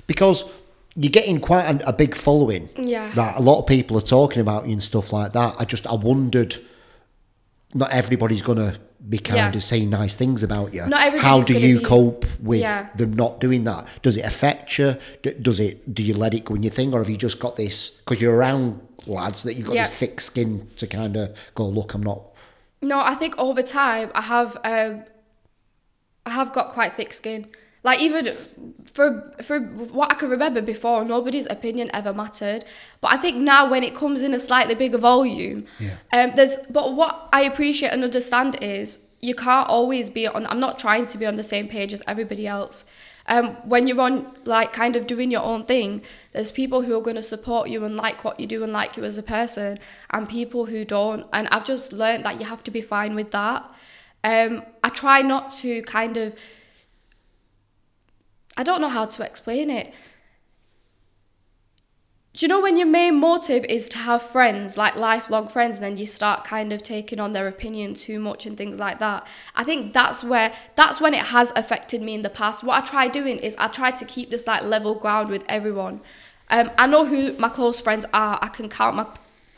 because 0.06 0.44
you're 0.96 1.10
getting 1.10 1.40
quite 1.40 1.64
a, 1.82 1.88
a 1.88 1.92
big 1.92 2.14
following. 2.14 2.68
Yeah. 2.76 3.12
Right, 3.14 3.34
a 3.36 3.42
lot 3.42 3.60
of 3.60 3.66
people 3.66 3.96
are 3.96 4.02
talking 4.02 4.40
about 4.40 4.66
you 4.66 4.72
and 4.72 4.82
stuff 4.82 5.12
like 5.12 5.32
that. 5.34 5.56
I 5.58 5.64
just 5.64 5.86
I 5.86 5.94
wondered. 5.94 6.56
Not 7.72 7.92
everybody's 7.92 8.42
gonna 8.42 8.78
be 9.08 9.18
kind 9.18 9.36
Yeah. 9.54 9.56
of 9.56 9.62
saying 9.62 9.88
nice 9.90 10.16
things 10.16 10.42
about 10.42 10.74
you. 10.74 10.84
Not 10.88 11.16
How 11.18 11.40
do 11.40 11.56
you 11.58 11.78
be- 11.78 11.84
cope 11.84 12.26
with 12.40 12.60
Yeah. 12.60 12.88
them 12.96 13.12
not 13.14 13.38
doing 13.40 13.62
that? 13.64 13.86
Does 14.02 14.16
it 14.16 14.24
affect 14.24 14.76
you? 14.78 14.96
D- 15.22 15.34
Does 15.40 15.60
it? 15.60 15.94
Do 15.94 16.02
you 16.02 16.14
let 16.14 16.34
it 16.34 16.44
go 16.44 16.54
in 16.56 16.64
your 16.64 16.72
thing, 16.72 16.92
or 16.92 16.98
have 16.98 17.08
you 17.08 17.16
just 17.16 17.38
got 17.38 17.56
this? 17.56 17.90
Because 17.90 18.20
you're 18.20 18.34
around 18.34 18.80
lads 19.06 19.44
that 19.44 19.54
you've 19.54 19.66
got 19.68 19.76
Yeah. 19.76 19.84
this 19.84 19.92
thick 19.92 20.20
skin 20.20 20.68
to 20.78 20.86
kind 20.88 21.16
of 21.16 21.32
go. 21.54 21.66
Look, 21.68 21.94
I'm 21.94 22.02
not. 22.02 22.22
No, 22.82 22.98
I 22.98 23.14
think 23.14 23.38
over 23.38 23.62
time 23.62 24.10
I 24.16 24.22
have 24.22 24.56
um, 24.64 25.04
I 26.26 26.30
have 26.30 26.52
got 26.52 26.70
quite 26.72 26.96
thick 26.96 27.14
skin. 27.14 27.46
Like 27.84 28.00
even 28.02 28.34
for 28.92 29.32
for 29.42 29.60
what 29.98 30.10
I 30.12 30.14
can 30.14 30.30
remember 30.30 30.60
before, 30.60 31.04
nobody's 31.04 31.46
opinion 31.46 31.90
ever 31.94 32.12
mattered. 32.12 32.64
But 33.00 33.12
I 33.12 33.16
think 33.16 33.36
now 33.36 33.70
when 33.70 33.82
it 33.84 33.94
comes 33.94 34.20
in 34.22 34.34
a 34.34 34.40
slightly 34.40 34.74
bigger 34.74 34.98
volume, 34.98 35.66
Yeah. 35.78 35.96
um, 36.12 36.32
there's. 36.36 36.56
But 36.68 36.94
what 36.94 37.28
I 37.32 37.42
appreciate 37.42 37.92
and 37.92 38.02
understand 38.04 38.56
is 38.62 38.98
you 39.20 39.34
can't 39.34 39.68
always 39.68 40.08
be 40.10 40.26
on. 40.26 40.46
I'm 40.46 40.60
not 40.60 40.78
trying 40.78 41.06
to 41.06 41.18
be 41.18 41.26
on 41.26 41.36
the 41.36 41.42
same 41.42 41.68
page 41.68 41.92
as 41.92 42.02
everybody 42.06 42.46
else. 42.46 42.84
Um, 43.26 43.48
when 43.64 43.86
you're 43.86 44.00
on 44.00 44.26
like 44.44 44.72
kind 44.72 44.96
of 44.96 45.06
doing 45.06 45.30
your 45.30 45.42
own 45.42 45.64
thing, 45.66 46.02
there's 46.32 46.50
people 46.50 46.82
who 46.82 46.96
are 46.98 47.02
going 47.02 47.16
to 47.16 47.22
support 47.22 47.68
you 47.68 47.84
and 47.84 47.94
like 47.96 48.24
what 48.24 48.40
you 48.40 48.46
do 48.46 48.64
and 48.64 48.72
like 48.72 48.96
you 48.96 49.04
as 49.04 49.18
a 49.18 49.22
person, 49.22 49.78
and 50.10 50.28
people 50.28 50.66
who 50.66 50.84
don't. 50.84 51.26
And 51.32 51.46
I've 51.48 51.64
just 51.64 51.92
learned 51.92 52.24
that 52.24 52.40
you 52.40 52.46
have 52.46 52.64
to 52.64 52.70
be 52.72 52.80
fine 52.80 53.14
with 53.14 53.30
that. 53.30 53.70
Um, 54.24 54.62
I 54.82 54.88
try 54.88 55.22
not 55.22 55.52
to 55.62 55.82
kind 55.82 56.16
of. 56.16 56.34
I 58.56 58.62
don't 58.62 58.80
know 58.80 58.88
how 58.88 59.06
to 59.06 59.24
explain 59.24 59.70
it. 59.70 59.94
Do 62.32 62.44
you 62.44 62.48
know 62.48 62.60
when 62.60 62.76
your 62.76 62.86
main 62.86 63.18
motive 63.18 63.64
is 63.64 63.88
to 63.88 63.98
have 63.98 64.22
friends, 64.22 64.76
like 64.76 64.94
lifelong 64.94 65.48
friends, 65.48 65.76
and 65.76 65.84
then 65.84 65.96
you 65.96 66.06
start 66.06 66.44
kind 66.44 66.72
of 66.72 66.80
taking 66.80 67.18
on 67.18 67.32
their 67.32 67.48
opinion 67.48 67.94
too 67.94 68.20
much 68.20 68.46
and 68.46 68.56
things 68.56 68.78
like 68.78 69.00
that? 69.00 69.26
I 69.56 69.64
think 69.64 69.92
that's 69.92 70.22
where 70.22 70.52
that's 70.76 71.00
when 71.00 71.12
it 71.12 71.22
has 71.22 71.52
affected 71.56 72.02
me 72.02 72.14
in 72.14 72.22
the 72.22 72.30
past. 72.30 72.62
What 72.62 72.82
I 72.82 72.86
try 72.86 73.08
doing 73.08 73.38
is 73.38 73.56
I 73.58 73.66
try 73.66 73.90
to 73.90 74.04
keep 74.04 74.30
this 74.30 74.46
like 74.46 74.62
level 74.62 74.94
ground 74.94 75.28
with 75.28 75.42
everyone. 75.48 76.00
Um, 76.50 76.70
I 76.78 76.86
know 76.86 77.04
who 77.04 77.32
my 77.32 77.48
close 77.48 77.80
friends 77.80 78.04
are. 78.14 78.38
I 78.40 78.48
can 78.48 78.68
count 78.68 78.94
my 78.94 79.06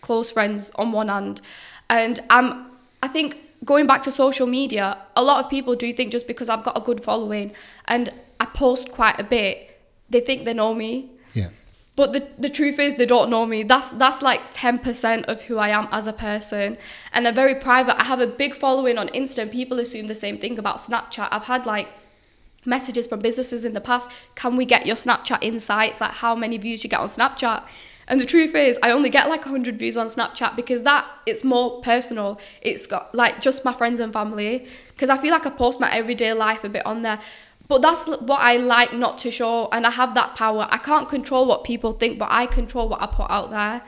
close 0.01 0.31
friends 0.31 0.71
on 0.77 0.93
one 0.93 1.09
hand, 1.09 1.43
and 1.91 2.21
I'm. 2.31 2.71
I 3.03 3.09
think 3.09 3.42
going 3.65 3.87
back 3.87 4.03
to 4.05 4.11
social 4.11 4.47
media, 4.47 4.99
a 5.17 5.23
lot 5.23 5.45
of 5.45 5.51
people 5.51 5.75
do 5.75 5.93
think 5.93 6.13
just 6.13 6.27
because 6.27 6.49
I've 6.49 6.65
got 6.65 6.77
a 6.77 6.81
good 6.81 7.03
following 7.03 7.53
and 7.87 8.13
I 8.41 8.47
post 8.47 8.91
quite 8.91 9.19
a 9.21 9.25
bit, 9.25 9.81
they 10.11 10.21
think 10.21 10.45
they 10.45 10.55
know 10.55 10.75
me. 10.75 11.11
Yeah. 11.33 11.49
But 11.95 12.13
the, 12.13 12.29
the 12.39 12.49
truth 12.49 12.79
is 12.79 12.97
they 12.97 13.07
don't 13.07 13.31
know 13.31 13.45
me. 13.45 13.63
That's 13.63 13.91
that's 13.91 14.23
like 14.23 14.53
10% 14.55 15.25
of 15.25 15.43
who 15.43 15.59
I 15.59 15.69
am 15.69 15.89
as 15.93 16.07
a 16.07 16.13
person. 16.13 16.79
And 17.13 17.25
they're 17.25 17.33
very 17.33 17.55
private. 17.55 18.01
I 18.01 18.05
have 18.05 18.21
a 18.21 18.27
big 18.27 18.55
following 18.55 18.99
on 18.99 19.09
Insta 19.09 19.39
and 19.39 19.51
people 19.51 19.79
assume 19.79 20.07
the 20.07 20.15
same 20.15 20.39
thing 20.39 20.59
about 20.59 20.79
Snapchat. 20.79 21.29
I've 21.31 21.45
had 21.45 21.67
like 21.67 21.89
messages 22.65 23.07
from 23.07 23.21
businesses 23.21 23.65
in 23.65 23.73
the 23.73 23.81
past, 23.81 24.09
can 24.35 24.57
we 24.57 24.65
get 24.65 24.87
your 24.87 24.97
Snapchat 24.97 25.39
insights? 25.43 26.01
Like 26.01 26.13
how 26.13 26.35
many 26.35 26.59
views 26.59 26.83
you 26.85 26.91
get 26.91 27.01
on 27.01 27.09
Snapchat? 27.09 27.65
And 28.13 28.21
the 28.21 28.27
truth 28.27 28.55
is 28.55 28.79
I 28.83 28.91
only 28.91 29.09
get 29.09 29.31
like 29.31 29.47
100 29.47 29.79
views 29.79 29.97
on 29.97 30.09
Snapchat 30.09 30.55
because 30.55 30.83
that 30.83 31.07
it's 31.25 31.43
more 31.43 31.81
personal. 31.81 32.39
It's 32.61 32.87
got 32.87 33.15
like 33.15 33.41
just 33.41 33.65
my 33.65 33.73
friends 33.73 34.01
and 34.01 34.13
family 34.13 34.67
because 34.89 35.09
I 35.09 35.17
feel 35.17 35.31
like 35.31 35.47
I 35.47 35.49
post 35.49 35.81
my 35.81 35.91
everyday 35.91 36.35
life 36.35 36.63
a 36.63 36.69
bit 36.69 36.85
on 36.85 37.01
there. 37.01 37.19
But 37.69 37.81
that's 37.81 38.07
what 38.07 38.39
I 38.43 38.59
like 38.59 38.93
not 38.93 39.19
to 39.21 39.31
show, 39.31 39.71
and 39.73 39.87
I 39.87 39.91
have 39.91 40.15
that 40.15 40.37
power. 40.37 40.69
I 40.71 40.77
can't 40.77 41.09
control 41.09 41.47
what 41.47 41.65
people 41.65 41.93
think, 41.95 42.19
but 42.19 42.29
I 42.31 42.45
control 42.45 42.87
what 42.87 43.01
I 43.01 43.07
put 43.07 43.31
out 43.31 43.51
there. 43.51 43.81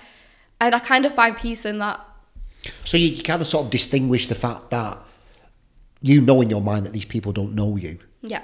And 0.58 0.74
I 0.74 0.78
kind 0.78 1.04
of 1.04 1.14
find 1.14 1.36
peace 1.36 1.66
in 1.66 1.80
that. 1.80 2.00
So 2.86 2.96
you, 2.96 3.08
you 3.08 3.22
kind 3.22 3.42
of 3.42 3.46
sort 3.46 3.66
of 3.66 3.70
distinguish 3.70 4.26
the 4.26 4.34
fact 4.34 4.70
that 4.70 5.02
you 6.00 6.22
know 6.22 6.40
in 6.40 6.48
your 6.48 6.62
mind 6.62 6.86
that 6.86 6.94
these 6.94 7.04
people 7.04 7.32
don't 7.32 7.54
know 7.54 7.76
you. 7.76 7.98
Yeah. 8.22 8.42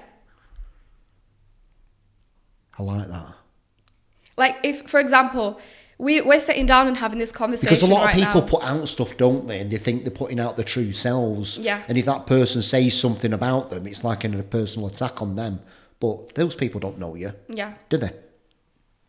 I 2.79 2.83
like 2.83 3.09
that. 3.09 3.35
Like, 4.41 4.57
if, 4.63 4.89
for 4.89 4.99
example, 4.99 5.61
we, 5.99 6.23
we're 6.23 6.41
sitting 6.41 6.65
down 6.65 6.89
and 6.89 6.97
having 6.97 7.19
this 7.19 7.31
conversation. 7.31 7.69
Because 7.69 7.83
a 7.83 7.87
lot 7.87 8.07
right 8.07 8.15
of 8.15 8.25
people 8.25 8.41
now. 8.41 8.47
put 8.47 8.63
out 8.65 8.89
stuff, 8.89 9.17
don't 9.19 9.47
they? 9.47 9.61
And 9.61 9.71
they 9.71 9.77
think 9.77 10.05
they're 10.05 10.11
putting 10.11 10.41
out 10.41 10.57
their 10.57 10.65
true 10.65 10.95
selves. 10.95 11.59
Yeah. 11.59 11.83
And 11.89 11.99
if 11.99 12.07
that 12.07 12.27
person 12.27 12.63
says 12.63 12.99
something 12.99 13.35
about 13.35 13.69
them, 13.69 13.87
it's 13.87 14.03
like 14.03 14.25
a 14.25 14.29
personal 14.43 14.89
attack 14.89 15.21
on 15.21 15.37
them. 15.37 15.61
But 16.01 16.35
those 16.35 16.55
people 16.55 16.81
don't 16.81 16.99
know 16.99 17.15
you, 17.15 17.35
Yeah. 17.49 17.75
do 17.91 17.99
they? 17.99 18.13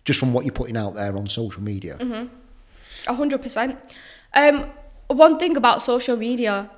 Just 0.04 0.20
from 0.20 0.34
what 0.34 0.44
you're 0.44 0.54
putting 0.54 0.76
out 0.76 0.94
there 0.96 1.16
on 1.16 1.28
social 1.28 1.64
media. 1.64 1.96
Mm-hmm. 1.98 2.28
A 3.08 3.14
hundred 3.14 3.42
percent. 3.42 3.80
Um, 4.34 4.70
one 5.08 5.40
thing 5.40 5.56
about 5.56 5.82
social 5.82 6.18
media. 6.18 6.70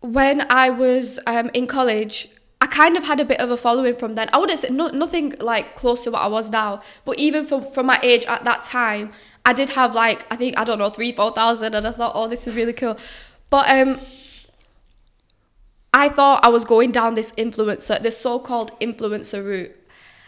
When 0.00 0.46
I 0.50 0.70
was 0.70 1.18
um, 1.26 1.50
in 1.52 1.66
college, 1.66 2.28
I 2.60 2.66
kind 2.66 2.96
of 2.96 3.04
had 3.04 3.20
a 3.20 3.24
bit 3.24 3.40
of 3.40 3.50
a 3.50 3.56
following 3.56 3.96
from 3.96 4.14
then. 4.14 4.30
I 4.32 4.38
wouldn't 4.38 4.58
say 4.58 4.70
no, 4.70 4.88
nothing 4.88 5.34
like 5.38 5.74
close 5.74 6.00
to 6.04 6.10
what 6.10 6.22
I 6.22 6.28
was 6.28 6.50
now, 6.50 6.80
but 7.04 7.18
even 7.18 7.44
from 7.46 7.70
from 7.70 7.86
my 7.86 7.98
age 8.02 8.24
at 8.26 8.44
that 8.44 8.64
time, 8.64 9.12
I 9.44 9.52
did 9.52 9.70
have 9.70 9.94
like 9.94 10.26
I 10.30 10.36
think 10.36 10.58
I 10.58 10.64
don't 10.64 10.78
know 10.78 10.90
three 10.90 11.12
four 11.12 11.32
thousand, 11.32 11.74
and 11.74 11.86
I 11.86 11.92
thought, 11.92 12.12
oh, 12.14 12.28
this 12.28 12.46
is 12.46 12.54
really 12.54 12.72
cool. 12.72 12.96
But 13.50 13.68
um, 13.70 14.00
I 15.92 16.08
thought 16.08 16.44
I 16.44 16.48
was 16.48 16.64
going 16.64 16.90
down 16.90 17.14
this 17.14 17.32
influencer, 17.32 18.02
this 18.02 18.18
so-called 18.18 18.78
influencer 18.80 19.44
route. 19.44 19.76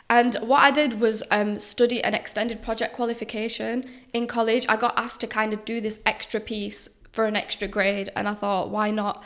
And 0.09 0.37
what 0.37 0.61
I 0.61 0.71
did 0.71 1.01
was 1.01 1.25
um, 1.33 1.59
study 1.59 2.03
an 2.05 2.15
extended 2.15 2.63
project 2.63 2.95
qualification 2.95 3.85
in 4.13 4.29
college. 4.29 4.65
I 4.69 4.77
got 4.77 4.97
asked 4.97 5.21
to 5.23 5.27
kind 5.27 5.53
of 5.53 5.65
do 5.65 5.81
this 5.81 5.99
extra 6.07 6.39
piece 6.39 6.89
for 7.11 7.25
an 7.25 7.35
extra 7.35 7.67
grade, 7.67 8.13
and 8.15 8.29
I 8.29 8.35
thought, 8.35 8.71
why 8.71 8.91
not? 8.91 9.25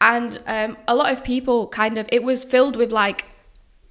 And 0.00 0.40
um, 0.46 0.76
a 0.88 0.94
lot 0.94 1.12
of 1.12 1.22
people 1.22 1.68
kind 1.68 1.98
of, 1.98 2.08
it 2.10 2.22
was 2.22 2.42
filled 2.44 2.76
with 2.76 2.90
like 2.90 3.26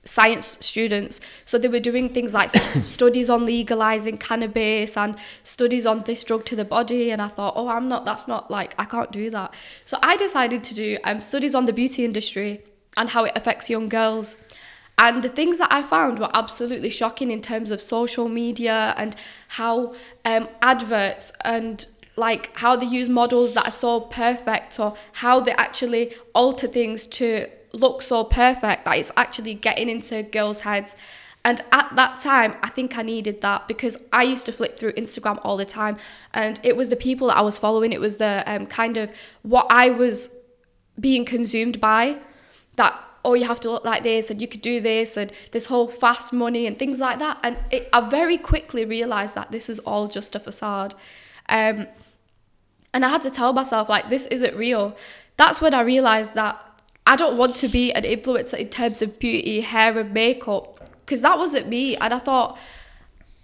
science 0.05 0.57
students. 0.59 1.21
So 1.45 1.57
they 1.57 1.67
were 1.67 1.79
doing 1.79 2.09
things 2.09 2.33
like 2.33 2.49
studies 2.81 3.29
on 3.29 3.45
legalizing 3.45 4.17
cannabis 4.17 4.97
and 4.97 5.17
studies 5.43 5.85
on 5.85 6.01
this 6.03 6.23
drug 6.23 6.45
to 6.45 6.55
the 6.55 6.65
body. 6.65 7.11
And 7.11 7.21
I 7.21 7.27
thought, 7.27 7.53
oh, 7.55 7.67
I'm 7.67 7.87
not, 7.87 8.05
that's 8.05 8.27
not 8.27 8.49
like, 8.49 8.73
I 8.79 8.85
can't 8.85 9.11
do 9.11 9.29
that. 9.29 9.53
So 9.85 9.97
I 10.01 10.17
decided 10.17 10.63
to 10.65 10.73
do 10.73 10.97
um, 11.03 11.21
studies 11.21 11.53
on 11.53 11.65
the 11.65 11.73
beauty 11.73 12.05
industry 12.05 12.63
and 12.97 13.09
how 13.09 13.25
it 13.25 13.33
affects 13.35 13.69
young 13.69 13.87
girls. 13.87 14.35
And 14.97 15.23
the 15.23 15.29
things 15.29 15.59
that 15.59 15.71
I 15.71 15.83
found 15.83 16.19
were 16.19 16.29
absolutely 16.33 16.89
shocking 16.89 17.31
in 17.31 17.41
terms 17.41 17.71
of 17.71 17.79
social 17.79 18.27
media 18.27 18.93
and 18.97 19.15
how 19.47 19.93
um, 20.25 20.49
adverts 20.61 21.31
and 21.45 21.85
like 22.19 22.55
how 22.57 22.75
they 22.75 22.85
use 22.85 23.09
models 23.09 23.53
that 23.53 23.67
are 23.67 23.71
so 23.71 24.01
perfect 24.01 24.79
or 24.79 24.95
how 25.13 25.39
they 25.39 25.53
actually 25.53 26.13
alter 26.33 26.67
things 26.67 27.07
to 27.07 27.47
look 27.73 28.01
so 28.01 28.23
perfect 28.23 28.85
that 28.85 28.97
it's 28.97 29.11
actually 29.15 29.53
getting 29.53 29.89
into 29.89 30.23
girls' 30.23 30.59
heads. 30.59 30.95
And 31.45 31.63
at 31.71 31.95
that 31.95 32.19
time, 32.19 32.55
I 32.61 32.69
think 32.69 32.97
I 32.97 33.01
needed 33.01 33.41
that 33.41 33.67
because 33.67 33.97
I 34.11 34.23
used 34.23 34.45
to 34.47 34.51
flip 34.51 34.77
through 34.77 34.91
Instagram 34.93 35.39
all 35.43 35.55
the 35.55 35.65
time, 35.65 35.97
and 36.33 36.59
it 36.63 36.75
was 36.75 36.89
the 36.89 36.97
people 36.97 37.29
that 37.29 37.37
I 37.37 37.41
was 37.41 37.57
following. 37.57 37.93
It 37.93 38.01
was 38.01 38.17
the 38.17 38.43
um, 38.45 38.67
kind 38.67 38.97
of 38.97 39.09
what 39.43 39.65
I 39.69 39.89
was 39.89 40.29
being 40.99 41.23
consumed 41.23 41.79
by 41.79 42.17
that 42.75 42.93
oh 43.23 43.33
you 43.33 43.45
have 43.45 43.59
to 43.59 43.71
look 43.71 43.85
like 43.85 44.03
this 44.03 44.29
and 44.29 44.41
you 44.41 44.47
could 44.47 44.61
do 44.61 44.79
this 44.81 45.17
and 45.17 45.31
this 45.51 45.65
whole 45.65 45.87
fast 45.87 46.31
money 46.31 46.65
and 46.65 46.77
things 46.77 46.99
like 46.99 47.19
that 47.19 47.37
and 47.43 47.57
it, 47.71 47.89
i 47.93 48.01
very 48.09 48.37
quickly 48.37 48.85
realized 48.85 49.35
that 49.35 49.51
this 49.51 49.69
is 49.69 49.79
all 49.79 50.07
just 50.07 50.35
a 50.35 50.39
facade 50.39 50.95
um, 51.49 51.87
and 52.93 53.05
i 53.05 53.09
had 53.09 53.21
to 53.21 53.29
tell 53.29 53.53
myself 53.53 53.89
like 53.89 54.09
this 54.09 54.25
isn't 54.27 54.55
real 54.55 54.95
that's 55.37 55.61
when 55.61 55.73
i 55.73 55.81
realized 55.81 56.33
that 56.33 56.63
i 57.07 57.15
don't 57.15 57.37
want 57.37 57.55
to 57.55 57.67
be 57.67 57.91
an 57.93 58.03
influencer 58.03 58.57
in 58.57 58.69
terms 58.69 59.01
of 59.01 59.19
beauty 59.19 59.61
hair 59.61 59.97
and 59.97 60.13
makeup 60.13 60.79
because 61.05 61.21
that 61.21 61.37
wasn't 61.37 61.67
me 61.67 61.95
and 61.97 62.13
i 62.13 62.19
thought 62.19 62.57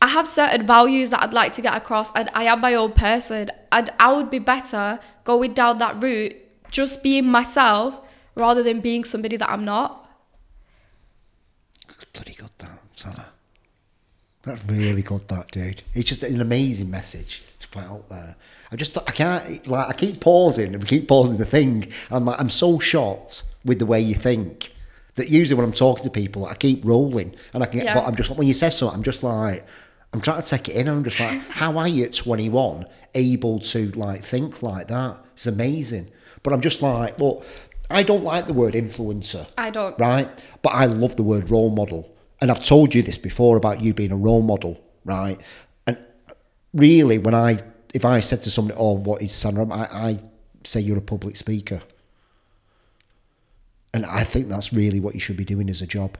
I 0.06 0.08
have 0.10 0.28
certain 0.28 0.68
values 0.68 1.10
that 1.10 1.24
I'd 1.24 1.34
like 1.34 1.54
to 1.54 1.64
get 1.64 1.76
across, 1.76 2.12
and 2.16 2.30
I 2.36 2.44
am 2.44 2.62
my 2.62 2.76
own 2.76 2.92
person, 2.92 3.50
and 3.72 3.90
I 4.00 4.14
would 4.14 4.30
be 4.30 4.38
better 4.38 5.00
going 5.24 5.56
down 5.56 5.80
that 5.80 6.00
route, 6.00 6.36
just 6.70 7.02
being 7.02 7.26
myself 7.26 7.96
rather 8.36 8.62
than 8.62 8.82
being 8.82 9.04
somebody 9.04 9.36
that 9.38 9.50
I'm 9.50 9.66
not. 9.66 10.08
That's 11.88 12.06
bloody 12.06 12.34
good, 12.34 12.52
that, 12.60 12.78
Sana. 12.96 13.26
That's 14.44 14.64
really 14.66 15.02
good, 15.02 15.28
that, 15.30 15.52
dude. 15.52 15.82
It's 15.96 16.08
just 16.10 16.22
an 16.22 16.40
amazing 16.40 16.92
message 16.92 17.42
to 17.60 17.68
put 17.70 17.84
out 17.84 18.08
there. 18.08 18.36
I 18.76 18.78
just, 18.78 18.98
I 18.98 19.12
can't, 19.12 19.66
like, 19.68 19.88
I 19.88 19.94
keep 19.94 20.20
pausing 20.20 20.74
and 20.74 20.84
we 20.84 20.86
keep 20.86 21.08
pausing 21.08 21.38
the 21.38 21.46
thing. 21.46 21.88
I'm 22.12 22.26
like, 22.26 22.38
I'm 22.42 22.50
so 22.50 22.78
shocked 22.78 23.44
with 23.64 23.80
the 23.80 23.86
way 23.86 24.02
you 24.02 24.16
think 24.16 24.74
that 25.16 25.30
usually 25.30 25.56
when 25.58 25.64
I'm 25.66 25.72
talking 25.72 26.04
to 26.04 26.10
people, 26.10 26.46
I 26.46 26.56
keep 26.56 26.84
rolling 26.84 27.34
and 27.54 27.64
I 27.64 27.68
can 27.68 27.78
get, 27.80 27.86
Yeah. 27.86 27.94
but 27.94 28.06
I'm 28.06 28.16
just, 28.18 28.30
when 28.32 28.46
you 28.48 28.54
say 28.54 28.70
something, 28.70 28.98
I'm 28.98 29.04
just 29.04 29.24
like, 29.24 29.66
I'm 30.12 30.20
trying 30.20 30.42
to 30.44 30.48
take 30.48 30.68
it 30.68 30.74
in 30.76 30.90
and 30.90 30.98
I'm 30.98 31.04
just 31.06 31.22
like, 31.22 31.40
how 31.52 31.78
are 31.78 31.88
you 31.88 32.04
at 32.04 32.12
21 32.12 32.86
able 33.14 33.62
to 33.62 33.92
like 33.92 34.26
think 34.26 34.62
like 34.62 34.90
that? 34.90 35.24
It's 35.38 35.48
amazing. 35.48 36.12
But 36.44 36.52
I'm 36.52 36.60
just 36.60 36.82
like, 36.82 37.18
well, 37.18 37.46
I 37.90 38.04
don't 38.04 38.26
like 38.26 38.48
the 38.48 38.54
word 38.54 38.74
influencer 38.74 39.48
I 39.58 39.70
don't. 39.70 39.98
right? 39.98 40.28
But 40.62 40.74
I 40.74 40.86
love 40.88 41.16
the 41.16 41.24
word 41.24 41.50
role 41.50 41.70
model. 41.70 42.14
And 42.42 42.52
I've 42.52 42.62
told 42.64 42.94
you 42.94 43.02
this 43.02 43.18
before 43.18 43.56
about 43.56 43.80
you 43.80 43.94
being 43.94 44.12
a 44.12 44.18
role 44.18 44.42
model, 44.42 44.84
right? 45.06 45.40
And 45.88 45.98
really, 46.74 47.20
when 47.20 47.34
I, 47.34 47.60
if 47.96 48.04
I 48.04 48.20
said 48.20 48.44
to 48.44 48.52
somebody, 48.52 48.78
oh, 48.78 48.98
what 48.98 49.22
is 49.22 49.34
Sana? 49.34 49.74
I, 49.74 50.10
I 50.10 50.20
say 50.66 50.82
you're 50.82 50.98
a 50.98 51.02
public 51.02 51.38
speaker. 51.38 51.82
And 53.94 54.06
I 54.06 54.26
think 54.26 54.50
that's 54.50 54.74
really 54.74 55.00
what 55.00 55.14
you 55.14 55.22
should 55.22 55.38
be 55.38 55.46
doing 55.46 55.70
as 55.70 55.82
a 55.82 55.88
job. 55.88 56.18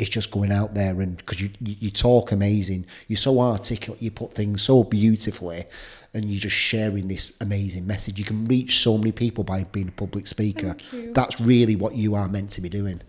It's 0.00 0.10
just 0.10 0.32
going 0.32 0.50
out 0.50 0.74
there 0.74 1.00
and 1.00 1.16
because 1.16 1.40
you, 1.40 1.50
you 1.60 1.76
you 1.78 1.90
talk 1.92 2.32
amazing, 2.32 2.86
you're 3.06 3.18
so 3.18 3.38
articulate, 3.40 4.02
you 4.02 4.10
put 4.10 4.34
things 4.34 4.62
so 4.62 4.82
beautifully, 4.82 5.64
and 6.12 6.24
you're 6.24 6.40
just 6.40 6.56
sharing 6.56 7.06
this 7.06 7.34
amazing 7.40 7.86
message. 7.86 8.18
You 8.18 8.24
can 8.24 8.46
reach 8.46 8.80
so 8.80 8.98
many 8.98 9.12
people 9.12 9.44
by 9.44 9.62
being 9.64 9.88
a 9.88 9.92
public 9.92 10.26
speaker. 10.26 10.74
That's 11.12 11.38
really 11.38 11.76
what 11.76 11.94
you 11.94 12.16
are 12.16 12.26
meant 12.28 12.50
to 12.50 12.60
be 12.60 12.68
doing. 12.68 13.00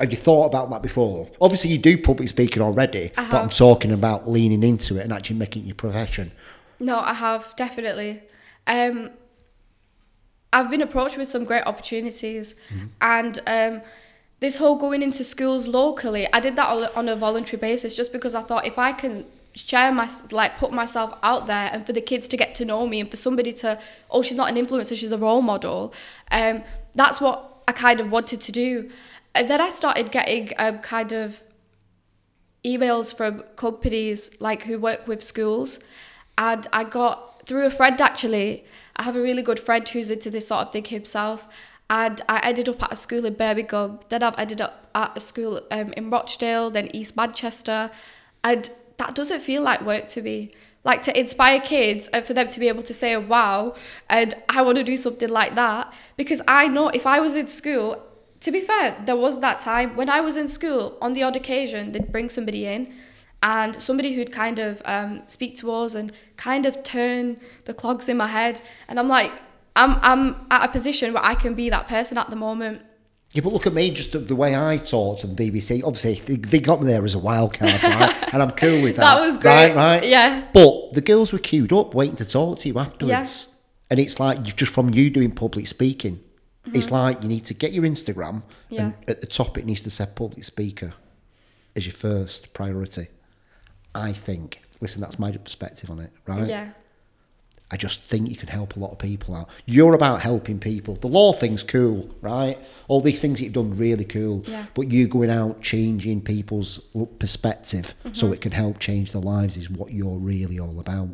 Have 0.00 0.10
you 0.10 0.16
thought 0.16 0.46
about 0.46 0.70
that 0.70 0.80
before? 0.82 1.28
Obviously, 1.42 1.70
you 1.70 1.78
do 1.78 1.98
public 1.98 2.28
speaking 2.30 2.62
already, 2.62 3.12
but 3.14 3.34
I'm 3.34 3.50
talking 3.50 3.92
about 3.92 4.28
leaning 4.28 4.62
into 4.62 4.96
it 4.98 5.02
and 5.02 5.12
actually 5.12 5.36
making 5.36 5.64
it 5.64 5.66
your 5.66 5.74
profession. 5.74 6.32
No, 6.78 6.98
I 6.98 7.12
have 7.12 7.54
definitely. 7.56 8.22
Um, 8.66 9.10
I've 10.52 10.70
been 10.70 10.80
approached 10.80 11.18
with 11.18 11.28
some 11.28 11.44
great 11.44 11.64
opportunities, 11.66 12.54
and 13.02 13.38
um, 13.46 13.82
this 14.40 14.56
whole 14.56 14.76
going 14.76 15.02
into 15.02 15.22
schools 15.22 15.66
locally, 15.68 16.26
I 16.32 16.40
did 16.40 16.56
that 16.56 16.96
on 16.96 17.08
a- 17.08 17.16
voluntary 17.16 17.60
basis 17.60 17.94
just 17.94 18.10
because 18.10 18.34
I 18.34 18.40
thought 18.42 18.66
if 18.66 18.78
I 18.78 18.92
can 18.92 19.26
share 19.54 19.92
my 19.92 20.08
like 20.30 20.56
put 20.58 20.72
myself 20.72 21.18
out 21.22 21.46
there 21.46 21.68
and 21.72 21.84
for 21.84 21.92
the 21.92 22.00
kids 22.00 22.28
to 22.28 22.36
get 22.36 22.54
to 22.54 22.64
know 22.64 22.86
me 22.86 23.00
and 23.00 23.10
for 23.10 23.16
somebody 23.16 23.52
to 23.52 23.76
oh 24.12 24.22
she's 24.22 24.36
not 24.36 24.48
an 24.48 24.54
influencer 24.54 24.96
she's 24.96 25.10
a 25.10 25.18
role 25.18 25.42
model 25.42 25.92
um 26.30 26.62
that's 26.94 27.20
what 27.20 27.62
I 27.66 27.72
kind 27.72 27.98
of 27.98 28.12
wanted 28.12 28.40
to 28.42 28.52
do 28.52 28.88
then 29.34 29.60
I 29.60 29.70
started 29.70 30.10
getting 30.10 30.50
um, 30.58 30.78
kind 30.78 31.12
of 31.12 31.40
emails 32.64 33.14
from 33.14 33.42
companies 33.56 34.30
like 34.38 34.62
who 34.62 34.78
work 34.78 35.06
with 35.06 35.22
schools. 35.22 35.78
And 36.36 36.66
I 36.72 36.84
got 36.84 37.46
through 37.46 37.66
a 37.66 37.70
friend 37.70 38.00
actually. 38.00 38.64
I 38.96 39.02
have 39.02 39.16
a 39.16 39.22
really 39.22 39.42
good 39.42 39.60
friend 39.60 39.88
who's 39.88 40.10
into 40.10 40.30
this 40.30 40.48
sort 40.48 40.66
of 40.66 40.72
thing 40.72 40.84
himself. 40.84 41.46
And 41.88 42.20
I 42.28 42.40
ended 42.40 42.68
up 42.68 42.82
at 42.82 42.92
a 42.92 42.96
school 42.96 43.24
in 43.24 43.34
Birmingham. 43.34 44.00
Then 44.08 44.22
I've 44.22 44.38
ended 44.38 44.60
up 44.60 44.90
at 44.94 45.16
a 45.16 45.20
school 45.20 45.60
um, 45.70 45.92
in 45.94 46.10
Rochdale 46.10 46.70
then 46.70 46.88
East 46.94 47.16
Manchester. 47.16 47.90
And 48.44 48.70
that 48.96 49.14
doesn't 49.14 49.40
feel 49.40 49.62
like 49.62 49.82
work 49.82 50.08
to 50.08 50.22
me. 50.22 50.52
Like 50.82 51.02
to 51.04 51.18
inspire 51.18 51.60
kids 51.60 52.08
and 52.08 52.24
for 52.24 52.32
them 52.32 52.48
to 52.48 52.60
be 52.60 52.68
able 52.68 52.82
to 52.84 52.94
say 52.94 53.14
wow 53.14 53.74
and 54.08 54.34
I 54.48 54.62
want 54.62 54.78
to 54.78 54.84
do 54.84 54.96
something 54.96 55.28
like 55.28 55.54
that. 55.54 55.92
Because 56.16 56.40
I 56.48 56.68
know 56.68 56.88
if 56.88 57.06
I 57.06 57.20
was 57.20 57.34
in 57.34 57.48
school 57.48 58.02
to 58.40 58.50
be 58.50 58.60
fair, 58.60 58.96
there 59.04 59.16
was 59.16 59.40
that 59.40 59.60
time 59.60 59.96
when 59.96 60.08
I 60.08 60.20
was 60.20 60.36
in 60.36 60.48
school, 60.48 60.96
on 61.00 61.12
the 61.12 61.22
odd 61.22 61.36
occasion, 61.36 61.92
they'd 61.92 62.10
bring 62.10 62.30
somebody 62.30 62.66
in 62.66 62.92
and 63.42 63.74
somebody 63.82 64.12
who'd 64.14 64.32
kind 64.32 64.58
of 64.58 64.82
um, 64.84 65.22
speak 65.26 65.56
to 65.58 65.72
us 65.72 65.94
and 65.94 66.12
kind 66.36 66.66
of 66.66 66.82
turn 66.82 67.38
the 67.64 67.74
clogs 67.74 68.08
in 68.08 68.16
my 68.16 68.26
head. 68.26 68.60
And 68.88 68.98
I'm 68.98 69.08
like, 69.08 69.32
I'm, 69.76 69.98
I'm 70.02 70.46
at 70.50 70.68
a 70.68 70.72
position 70.72 71.12
where 71.14 71.24
I 71.24 71.34
can 71.34 71.54
be 71.54 71.70
that 71.70 71.88
person 71.88 72.18
at 72.18 72.28
the 72.30 72.36
moment. 72.36 72.82
Yeah, 73.32 73.42
but 73.42 73.52
look 73.52 73.66
at 73.66 73.72
me, 73.72 73.92
just 73.92 74.12
the, 74.12 74.18
the 74.18 74.34
way 74.34 74.56
I 74.56 74.76
talk 74.78 75.20
to 75.20 75.28
the 75.28 75.34
BBC. 75.50 75.84
Obviously, 75.84 76.14
they, 76.14 76.36
they 76.36 76.58
got 76.58 76.82
me 76.82 76.88
there 76.88 77.04
as 77.04 77.14
a 77.14 77.18
wild 77.18 77.54
card, 77.54 77.80
right? 77.82 78.14
and 78.32 78.42
I'm 78.42 78.50
cool 78.50 78.82
with 78.82 78.96
that. 78.96 79.02
That 79.02 79.20
was 79.20 79.36
great, 79.38 79.68
Right, 79.68 79.76
right? 79.76 80.04
yeah. 80.04 80.46
But 80.52 80.94
the 80.94 81.00
girls 81.00 81.32
were 81.32 81.38
queued 81.38 81.72
up 81.72 81.94
waiting 81.94 82.16
to 82.16 82.24
talk 82.24 82.58
to 82.60 82.68
you 82.68 82.78
afterwards. 82.78 83.54
And 83.88 84.00
it's 84.00 84.18
like, 84.18 84.46
you've 84.46 84.56
just 84.56 84.72
from 84.72 84.92
you 84.92 85.10
doing 85.10 85.30
public 85.30 85.68
speaking, 85.68 86.20
it's 86.66 86.90
like 86.90 87.22
you 87.22 87.28
need 87.28 87.44
to 87.46 87.54
get 87.54 87.72
your 87.72 87.84
Instagram, 87.84 88.42
Mm-hmm. 88.42 88.74
Yeah. 88.74 88.82
and 88.84 88.94
at 89.08 89.20
the 89.20 89.26
top 89.26 89.56
it 89.58 89.64
needs 89.66 89.80
to 89.82 89.90
say 89.90 90.06
public 90.14 90.44
speaker 90.44 90.92
as 91.76 91.86
your 91.86 91.94
first 91.94 92.52
priority. 92.54 93.08
I 93.94 94.12
think. 94.12 94.62
Listen, 94.80 95.00
that's 95.00 95.18
my 95.18 95.30
perspective 95.32 95.90
on 95.90 95.98
it, 96.00 96.12
right? 96.26 96.46
Yeah. 96.46 96.70
I 97.72 97.76
just 97.76 98.00
think 98.02 98.28
you 98.28 98.34
can 98.36 98.48
help 98.48 98.74
a 98.76 98.80
lot 98.80 98.90
of 98.90 98.98
people 98.98 99.34
out. 99.34 99.48
You're 99.64 99.94
about 99.94 100.20
helping 100.22 100.58
people. 100.58 100.96
The 100.96 101.06
law 101.06 101.32
thing's 101.32 101.62
cool, 101.62 102.10
right? 102.20 102.58
All 102.88 103.00
these 103.00 103.20
things 103.20 103.40
you've 103.40 103.52
done 103.52 103.76
really 103.76 104.04
cool. 104.04 104.42
Yeah. 104.46 104.66
But 104.74 104.90
you 104.90 105.06
going 105.06 105.30
out 105.30 105.62
changing 105.62 106.22
people's 106.22 106.78
perspective 107.20 107.94
so 108.12 108.32
it 108.32 108.40
can 108.40 108.50
help 108.52 108.78
change 108.80 109.12
their 109.12 109.22
lives 109.22 109.56
is 109.56 109.70
what 109.70 109.92
you're 109.92 110.18
really 110.18 110.58
all 110.58 110.80
about. 110.80 111.10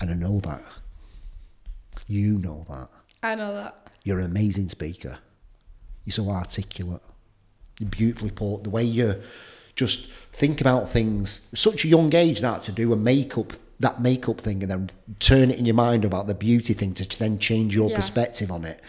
And 0.00 0.10
I 0.10 0.14
know 0.14 0.40
that. 0.40 0.62
You 2.06 2.36
know 2.38 2.66
that. 2.68 2.88
I 3.22 3.34
know 3.34 3.54
that. 3.54 3.90
You're 4.04 4.18
an 4.18 4.26
amazing 4.26 4.68
speaker. 4.68 5.18
You're 6.04 6.12
so 6.12 6.28
articulate. 6.30 7.02
You're 7.78 7.88
beautifully 7.90 8.30
put. 8.30 8.64
The 8.64 8.70
way 8.70 8.84
you 8.84 9.22
just 9.76 10.10
think 10.32 10.60
about 10.60 10.90
things, 10.90 11.40
such 11.54 11.84
a 11.84 11.88
young 11.88 12.14
age 12.14 12.40
that 12.40 12.62
to 12.64 12.72
do 12.72 12.92
a 12.92 12.96
makeup, 12.96 13.52
that 13.80 14.00
makeup 14.00 14.40
thing, 14.40 14.62
and 14.62 14.70
then 14.70 14.90
turn 15.20 15.50
it 15.50 15.58
in 15.58 15.64
your 15.64 15.74
mind 15.74 16.04
about 16.04 16.26
the 16.26 16.34
beauty 16.34 16.74
thing 16.74 16.94
to 16.94 17.18
then 17.18 17.38
change 17.38 17.74
your 17.74 17.90
Yeah. 17.90 17.96
perspective 17.96 18.50
on 18.50 18.64
it. 18.64 18.80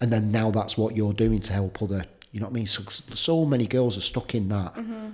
And 0.00 0.12
then 0.12 0.30
now 0.30 0.50
that's 0.50 0.76
what 0.78 0.96
you're 0.96 1.12
doing 1.12 1.40
to 1.40 1.52
help 1.52 1.82
other, 1.82 2.04
you 2.32 2.40
know 2.40 2.46
what 2.46 2.52
I 2.52 2.54
mean? 2.54 2.66
So, 2.66 2.82
so 3.14 3.44
many 3.44 3.66
girls 3.66 3.96
are 3.96 4.02
stuck 4.02 4.34
in 4.34 4.48
that. 4.50 4.74
Mm-hmm. 4.74 5.08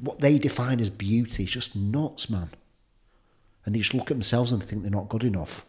What 0.00 0.20
they 0.20 0.38
define 0.38 0.80
as 0.80 0.90
beauty 0.90 1.44
is 1.44 1.50
just 1.50 1.76
nuts, 1.76 2.30
man. 2.30 2.50
And 3.64 3.74
they 3.74 3.80
just 3.80 3.94
look 3.94 4.10
at 4.10 4.16
themselves 4.16 4.50
and 4.52 4.62
think 4.62 4.82
they're 4.82 4.90
not 4.90 5.08
good 5.08 5.24
enough. 5.24 5.64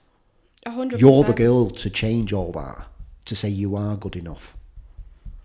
A 0.65 0.71
hundred 0.71 1.01
You're 1.01 1.23
the 1.23 1.33
girl 1.33 1.69
to 1.69 1.89
change 1.89 2.31
all 2.31 2.51
that, 2.53 2.87
to 3.25 3.35
say 3.35 3.49
you 3.49 3.75
are 3.75 3.95
good 3.95 4.15
enough. 4.15 4.55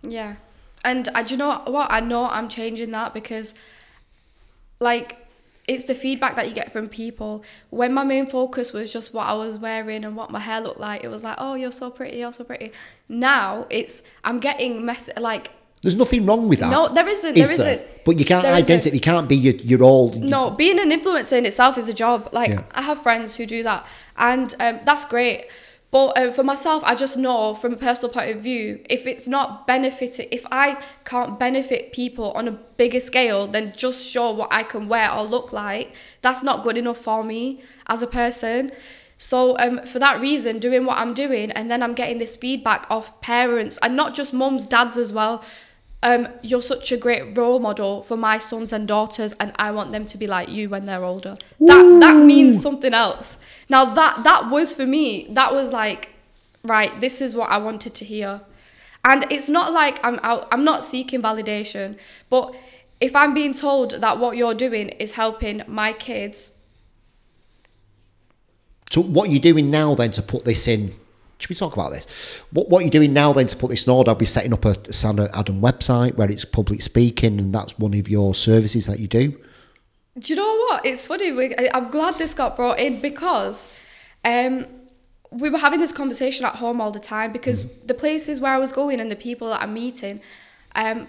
Yeah. 0.01 0.35
And 0.83 1.09
uh, 1.13 1.23
do 1.23 1.31
you 1.31 1.37
know 1.37 1.61
what? 1.67 1.91
I 1.91 1.99
know 1.99 2.25
I'm 2.25 2.47
changing 2.47 2.91
that 2.91 3.13
because, 3.13 3.53
like, 4.79 5.17
it's 5.67 5.83
the 5.83 5.93
feedback 5.93 6.35
that 6.35 6.47
you 6.47 6.55
get 6.55 6.71
from 6.71 6.89
people. 6.89 7.43
When 7.69 7.93
my 7.93 8.03
main 8.03 8.27
focus 8.27 8.73
was 8.73 8.91
just 8.91 9.13
what 9.13 9.27
I 9.27 9.33
was 9.33 9.57
wearing 9.57 10.03
and 10.03 10.15
what 10.15 10.31
my 10.31 10.39
hair 10.39 10.61
looked 10.61 10.79
like, 10.79 11.03
it 11.03 11.09
was 11.09 11.23
like, 11.23 11.35
oh, 11.37 11.53
you're 11.53 11.71
so 11.71 11.91
pretty, 11.91 12.17
you're 12.17 12.33
so 12.33 12.43
pretty. 12.43 12.71
Now 13.07 13.67
it's 13.69 14.01
I'm 14.23 14.39
getting 14.39 14.85
mess 14.85 15.09
like 15.17 15.51
There's 15.81 15.95
nothing 15.95 16.25
wrong 16.25 16.49
with 16.49 16.59
that. 16.59 16.71
no, 16.71 16.89
there 16.93 17.07
isn't, 17.07 17.37
is 17.37 17.47
there 17.47 17.57
there? 17.57 17.71
isn't. 17.77 18.05
But 18.05 18.19
you 18.19 18.25
can't 18.25 18.43
There 18.43 18.53
identify. 18.53 18.93
You 18.93 18.99
can't 18.99 19.29
be 19.29 19.35
your, 19.35 19.55
your 19.55 19.83
all. 19.83 20.11
No, 20.11 20.51
being 20.51 20.79
an 20.79 20.89
influencer 20.89 21.37
in 21.37 21.45
itself 21.45 21.77
is 21.77 21.87
a 21.87 21.93
job. 21.93 22.29
Like 22.33 22.49
Yeah. 22.51 22.63
I 22.71 22.81
have 22.81 23.01
friends 23.01 23.35
who 23.35 23.45
do 23.45 23.63
that, 23.63 23.85
and 24.17 24.53
um, 24.59 24.79
that's 24.85 25.05
great. 25.05 25.45
But 25.91 26.19
um, 26.19 26.33
for 26.33 26.43
myself, 26.43 26.83
I 26.85 26.93
just 26.93 27.17
know 27.17 27.55
from 27.55 27.73
a 27.73 27.77
personal 27.77 28.13
point 28.13 28.35
of 28.35 28.43
view, 28.43 28.79
if 28.89 29.07
it's 29.07 29.27
not 29.27 29.65
benefiting, 29.65 30.27
if 30.31 30.45
I 30.51 30.79
can't 31.03 31.39
benefit 31.39 31.93
people 31.93 32.31
on 32.33 32.47
a 32.47 32.51
bigger 32.51 32.99
scale 32.99 33.47
than 33.47 33.73
just 33.75 34.05
show 34.05 34.31
what 34.31 34.49
I 34.51 34.61
can 34.63 34.87
wear 34.87 35.11
or 35.11 35.23
look 35.23 35.51
like, 35.51 35.93
that's 36.21 36.43
not 36.43 36.61
good 36.61 36.77
enough 36.77 36.99
for 36.99 37.23
me 37.23 37.63
as 37.87 38.03
a 38.03 38.07
person. 38.07 38.71
So 39.17 39.57
um, 39.57 39.83
for 39.85 39.97
that 39.99 40.21
reason, 40.21 40.59
doing 40.59 40.85
what 40.85 40.97
I'm 40.97 41.13
doing, 41.13 41.51
and 41.51 41.71
then 41.71 41.81
I'm 41.81 41.95
getting 41.95 42.19
this 42.19 42.35
feedback 42.35 42.85
of 42.89 43.19
parents, 43.21 43.79
and 43.81 43.95
not 43.95 44.13
just 44.13 44.31
mums, 44.31 44.67
dads 44.67 44.95
as 44.95 45.11
well. 45.11 45.43
Um, 46.01 46.29
you're 46.41 46.61
such 46.61 46.93
a 46.93 46.97
great 46.97 47.37
role 47.37 47.59
model 47.59 48.03
for 48.03 48.15
my 48.15 48.37
sons 48.37 48.71
and 48.71 48.87
daughters, 48.87 49.33
and 49.39 49.51
I 49.57 49.71
want 49.71 49.91
them 49.91 50.05
to 50.05 50.17
be 50.17 50.27
like 50.27 50.47
you 50.47 50.69
when 50.69 50.85
they're 50.85 51.03
older. 51.03 51.35
That 51.59 51.99
that 51.99 52.15
means 52.15 52.61
something 52.61 52.93
else. 52.93 53.37
Now 53.67 53.93
that 53.93 54.23
that 54.23 54.49
was 54.49 54.73
for 54.73 54.85
me. 54.85 55.27
That 55.31 55.53
was 55.53 55.73
like, 55.73 56.09
right. 56.63 56.99
This 57.01 57.21
is 57.21 57.35
what 57.35 57.49
I 57.49 57.57
wanted 57.57 57.95
to 57.95 58.05
hear, 58.05 58.39
and 59.03 59.25
it's 59.29 59.49
not 59.49 59.73
like 59.73 59.99
I'm 60.05 60.19
out. 60.23 60.47
I'm 60.53 60.63
not 60.63 60.85
seeking 60.85 61.21
validation, 61.21 61.97
but 62.29 62.55
if 63.01 63.13
I'm 63.13 63.33
being 63.33 63.53
told 63.53 63.91
that 63.99 64.19
what 64.19 64.37
you're 64.37 64.55
doing 64.55 64.89
is 64.89 65.11
helping 65.13 65.63
my 65.67 65.91
kids, 65.93 66.53
So 68.91 69.01
what 69.01 69.29
are 69.29 69.31
you're 69.31 69.41
doing 69.41 69.69
now 69.69 69.95
then 69.95 70.11
to 70.13 70.21
put 70.21 70.45
this 70.45 70.67
in? 70.67 70.93
Should 71.39 71.49
we 71.49 71.55
talk 71.55 71.73
about 71.73 71.91
this? 71.91 72.05
What 72.51 72.69
what 72.69 72.81
you're 72.81 72.91
doing 72.91 73.13
now 73.13 73.31
then 73.31 73.47
to 73.47 73.55
put 73.55 73.69
this 73.69 73.87
in 73.87 73.91
order? 73.91 74.11
I'll 74.11 74.15
be 74.15 74.25
setting 74.25 74.53
up 74.53 74.65
a 74.65 74.93
Sana 74.93 75.29
Adam 75.33 75.61
website 75.61 76.15
where 76.15 76.29
it's 76.29 76.43
public 76.43 76.81
speaking, 76.81 77.39
and 77.39 77.55
that's 77.55 77.79
one 77.79 77.93
of 77.93 78.09
your 78.09 78.35
services 78.35 78.87
that 78.87 78.99
you 78.99 79.07
do. 79.07 79.37
Do 80.17 80.33
you 80.33 80.35
know 80.35 80.57
what? 80.67 80.85
It's 80.85 81.05
funny. 81.05 81.31
We, 81.31 81.55
I'm 81.73 81.89
glad 81.91 82.17
this 82.17 82.33
got 82.33 82.57
brought 82.57 82.77
in 82.77 82.99
because 82.99 83.69
um, 84.25 84.67
we 85.31 85.49
were 85.49 85.57
having 85.57 85.79
this 85.79 85.93
conversation 85.93 86.45
at 86.45 86.55
home 86.55 86.81
all 86.81 86.91
the 86.91 86.99
time 86.99 87.31
because 87.31 87.65
the 87.85 87.93
places 87.93 88.41
where 88.41 88.53
I 88.53 88.57
was 88.57 88.73
going 88.73 88.99
and 88.99 89.09
the 89.09 89.15
people 89.15 89.49
that 89.49 89.61
I'm 89.61 89.73
meeting, 89.73 90.19
um, 90.75 91.07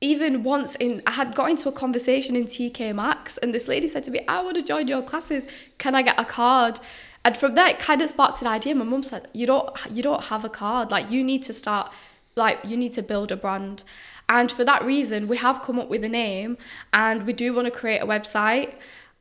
even 0.00 0.42
once 0.42 0.74
in, 0.76 1.02
I 1.06 1.10
had 1.10 1.34
got 1.34 1.50
into 1.50 1.68
a 1.68 1.72
conversation 1.72 2.34
in 2.34 2.46
TK 2.46 2.94
Maxx 2.94 3.36
and 3.38 3.52
this 3.52 3.68
lady 3.68 3.88
said 3.88 4.04
to 4.04 4.10
me, 4.10 4.24
I 4.26 4.40
want 4.42 4.56
to 4.56 4.62
join 4.62 4.88
your 4.88 5.02
classes. 5.02 5.46
Can 5.78 5.94
I 5.94 6.02
get 6.02 6.18
a 6.18 6.24
card? 6.24 6.80
And 7.28 7.36
from 7.36 7.56
there, 7.56 7.68
it 7.68 7.78
kind 7.78 8.00
of 8.00 8.08
sparked 8.08 8.40
an 8.40 8.46
idea. 8.46 8.74
My 8.74 8.86
mum 8.86 9.02
said, 9.02 9.28
you 9.34 9.46
don't, 9.46 9.68
you 9.90 10.02
don't 10.02 10.24
have 10.24 10.46
a 10.46 10.48
card. 10.48 10.90
Like 10.90 11.10
you 11.10 11.22
need 11.22 11.42
to 11.42 11.52
start, 11.52 11.92
like 12.36 12.58
you 12.64 12.74
need 12.74 12.94
to 12.94 13.02
build 13.02 13.30
a 13.30 13.36
brand. 13.36 13.82
And 14.30 14.50
for 14.50 14.64
that 14.64 14.82
reason, 14.82 15.28
we 15.28 15.36
have 15.36 15.60
come 15.60 15.78
up 15.78 15.90
with 15.90 16.02
a 16.04 16.08
name 16.08 16.56
and 16.94 17.26
we 17.26 17.34
do 17.34 17.52
want 17.52 17.66
to 17.66 17.70
create 17.70 17.98
a 17.98 18.06
website. 18.06 18.76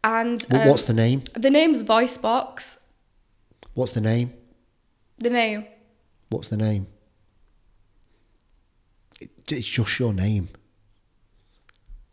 And 0.06 0.46
um, 0.52 0.70
what's 0.70 0.84
the 0.84 0.94
name? 0.94 1.24
the 1.34 1.50
name's 1.50 1.84
Voicebox. 1.84 2.80
What's 3.74 3.92
the 3.92 4.00
name? 4.00 4.32
The 5.18 5.30
name. 5.30 5.66
What's 6.30 6.48
the 6.48 6.56
name? 6.56 6.88
It, 9.20 9.32
it's 9.52 9.68
just 9.68 10.00
your 10.00 10.14
name. 10.14 10.48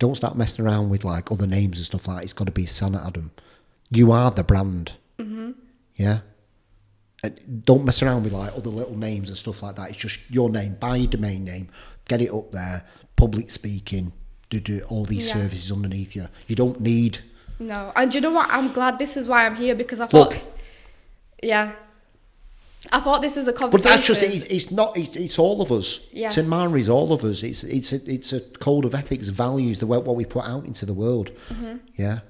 Don't 0.01 0.17
start 0.17 0.37
messing 0.37 0.65
around 0.65 0.91
with 0.91 1.05
like 1.05 1.31
other 1.31 1.47
names 1.47 1.79
and 1.79 1.87
stuff 1.87 2.09
like 2.09 2.17
that. 2.17 2.25
It's 2.25 2.33
got 2.33 2.47
to 2.47 2.51
be 2.51 2.67
Sana 2.67 3.01
Adam. 3.07 3.31
You 3.91 4.11
are 4.11 4.33
the 4.33 4.43
brand. 4.43 4.95
Mm-hmm. 5.21 5.53
Yeah. 5.97 6.21
And 7.23 7.65
don't 7.65 7.85
mess 7.85 8.03
around 8.03 8.25
with 8.25 8.33
like 8.33 8.53
other 8.55 8.71
little 8.71 8.97
names 8.97 9.29
and 9.29 9.39
stuff 9.39 9.63
like 9.63 9.77
that. 9.77 9.89
It's 9.91 9.99
just 9.99 10.19
your 10.29 10.51
name. 10.51 10.77
Buy 10.79 10.97
your 10.97 11.09
domain 11.11 11.45
name. 11.45 11.69
Get 12.07 12.21
it 12.21 12.31
up 12.33 12.51
there. 12.53 12.85
Public 13.17 13.51
speaking. 13.51 14.13
Do 14.51 14.61
do 14.61 14.83
all 14.89 15.05
these 15.05 15.29
Yeah. 15.29 15.35
services 15.35 15.73
underneath 15.73 16.15
you. 16.15 16.29
You 16.47 16.57
don't 16.57 16.81
need. 16.81 17.21
No. 17.59 17.93
And 17.97 18.11
do 18.11 18.19
you 18.19 18.23
know 18.23 18.31
what? 18.33 18.49
I'm 18.51 18.73
glad 18.73 18.99
this 18.99 19.17
is 19.17 19.27
why 19.27 19.47
I'm 19.47 19.57
here 19.57 19.75
because 19.75 20.01
I 20.01 20.07
thought, 20.07 20.33
Look. 20.33 20.41
yeah. 21.43 21.73
I 22.93 23.01
thought 23.01 23.23
this 23.23 23.39
is 23.39 23.49
a 23.49 23.53
conversation. 23.55 23.91
But 23.91 23.97
that's 23.97 24.07
just 24.07 24.23
it, 24.23 24.53
it's 24.53 24.71
not 24.71 24.95
it's, 24.95 25.17
it's 25.17 25.39
all 25.39 25.63
of 25.63 25.73
us. 25.73 26.01
Yes. 26.13 26.35
Tamara 26.35 26.79
is 26.79 26.91
all 26.91 27.15
of 27.15 27.25
us. 27.25 27.43
It's 27.43 27.65
it's 27.65 27.93
a, 27.95 28.13
it's 28.13 28.35
a 28.35 28.41
code 28.41 28.85
of 28.85 28.95
ethics, 28.95 29.29
values, 29.29 29.79
the 29.79 29.87
way 29.87 29.97
what 29.97 30.17
we 30.17 30.27
put 30.27 30.45
out 30.45 30.67
into 30.67 30.85
the 30.85 30.93
world. 30.93 31.31
Mm-hmm. 31.49 31.77
Yeah, 31.97 32.21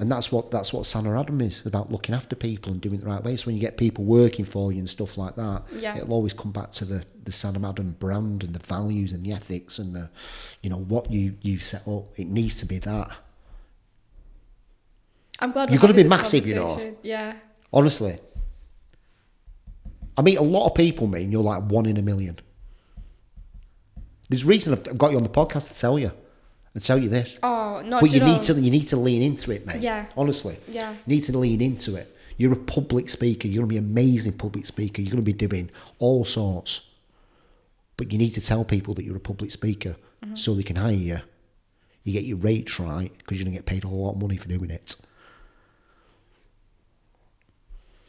and 0.00 0.10
that's 0.10 0.32
what 0.32 0.50
that's 0.50 0.72
what 0.72 0.86
Sana 0.86 1.18
Adam 1.20 1.40
is 1.40 1.64
about 1.66 1.92
looking 1.92 2.14
after 2.14 2.34
people 2.34 2.72
and 2.72 2.80
doing 2.80 2.96
it 2.96 3.00
the 3.02 3.06
right 3.06 3.22
way. 3.22 3.36
So 3.36 3.46
when 3.46 3.54
you 3.54 3.60
get 3.60 3.76
people 3.76 4.04
working 4.04 4.44
for 4.44 4.72
you 4.72 4.78
and 4.78 4.88
stuff 4.90 5.16
like 5.18 5.36
that, 5.36 5.62
Yeah. 5.76 5.96
it'll 5.96 6.12
always 6.14 6.32
come 6.32 6.50
back 6.52 6.72
to 6.72 6.84
the 6.84 7.04
the 7.24 7.32
Sana 7.32 7.68
Adam 7.68 7.94
brand 7.98 8.42
and 8.42 8.54
the 8.54 8.58
values 8.66 9.12
and 9.12 9.24
the 9.24 9.32
ethics 9.32 9.78
and 9.78 9.94
the 9.94 10.10
you 10.62 10.70
know 10.70 10.78
what 10.78 11.12
you 11.12 11.36
you've 11.42 11.62
set 11.62 11.86
up. 11.86 12.18
It 12.18 12.28
needs 12.28 12.56
to 12.56 12.66
be 12.66 12.78
that. 12.78 13.10
I'm 15.38 15.52
glad 15.52 15.70
You're 15.70 15.78
we're 15.78 15.82
gonna 15.82 15.94
be 15.94 16.04
massive, 16.04 16.46
you 16.46 16.54
know. 16.54 16.96
Yeah. 17.02 17.34
Honestly. 17.72 18.18
I 20.16 20.22
meet 20.22 20.36
a 20.38 20.42
lot 20.42 20.66
of 20.66 20.74
people, 20.74 21.06
mate, 21.06 21.22
and 21.22 21.32
you're 21.32 21.42
like 21.42 21.62
one 21.62 21.86
in 21.86 21.96
a 21.96 22.02
million. 22.02 22.38
There's 24.28 24.42
a 24.42 24.46
reason 24.46 24.72
I've 24.74 24.98
got 24.98 25.12
you 25.12 25.16
on 25.16 25.22
the 25.22 25.28
podcast 25.30 25.68
to 25.68 25.74
tell 25.74 25.98
you, 25.98 26.12
and 26.74 26.84
tell 26.84 26.98
you 26.98 27.08
this. 27.08 27.38
Oh 27.42 27.82
no. 27.84 28.00
but 28.00 28.10
you 28.10 28.20
need 28.20 28.42
to 28.44 28.54
you 28.54 28.70
need 28.70 28.88
to 28.88 28.96
lean 28.96 29.22
into 29.22 29.50
it, 29.52 29.66
mate. 29.66 29.80
Yeah. 29.80 30.06
Honestly. 30.16 30.56
Yeah. 30.68 30.92
You 31.06 31.16
need 31.16 31.24
to 31.24 31.36
lean 31.38 31.60
into 31.60 31.96
it. 31.96 32.16
You're 32.36 32.52
a 32.52 32.56
public 32.56 33.10
speaker. 33.10 33.48
You're 33.48 33.62
gonna 33.62 33.68
be 33.68 33.76
an 33.76 33.84
amazing 33.84 34.34
public 34.34 34.66
speaker. 34.66 35.02
You're 35.02 35.10
gonna 35.10 35.22
be 35.22 35.32
doing 35.32 35.70
all 35.98 36.24
sorts. 36.24 36.82
But 37.96 38.12
you 38.12 38.18
need 38.18 38.34
to 38.34 38.40
tell 38.40 38.64
people 38.64 38.94
that 38.94 39.04
you're 39.04 39.16
a 39.16 39.20
public 39.20 39.50
speaker 39.52 39.96
Mm-hmm. 40.24 40.34
so 40.34 40.52
they 40.52 40.62
can 40.62 40.76
hire 40.76 40.92
you. 40.92 41.18
You 42.02 42.12
get 42.12 42.24
your 42.24 42.36
rates 42.36 42.78
right 42.78 43.10
because 43.16 43.38
you're 43.38 43.44
gonna 43.46 43.56
get 43.56 43.64
paid 43.64 43.84
a 43.84 43.88
lot 43.88 44.12
of 44.12 44.20
money 44.20 44.36
for 44.36 44.48
doing 44.48 44.68
it. 44.70 44.96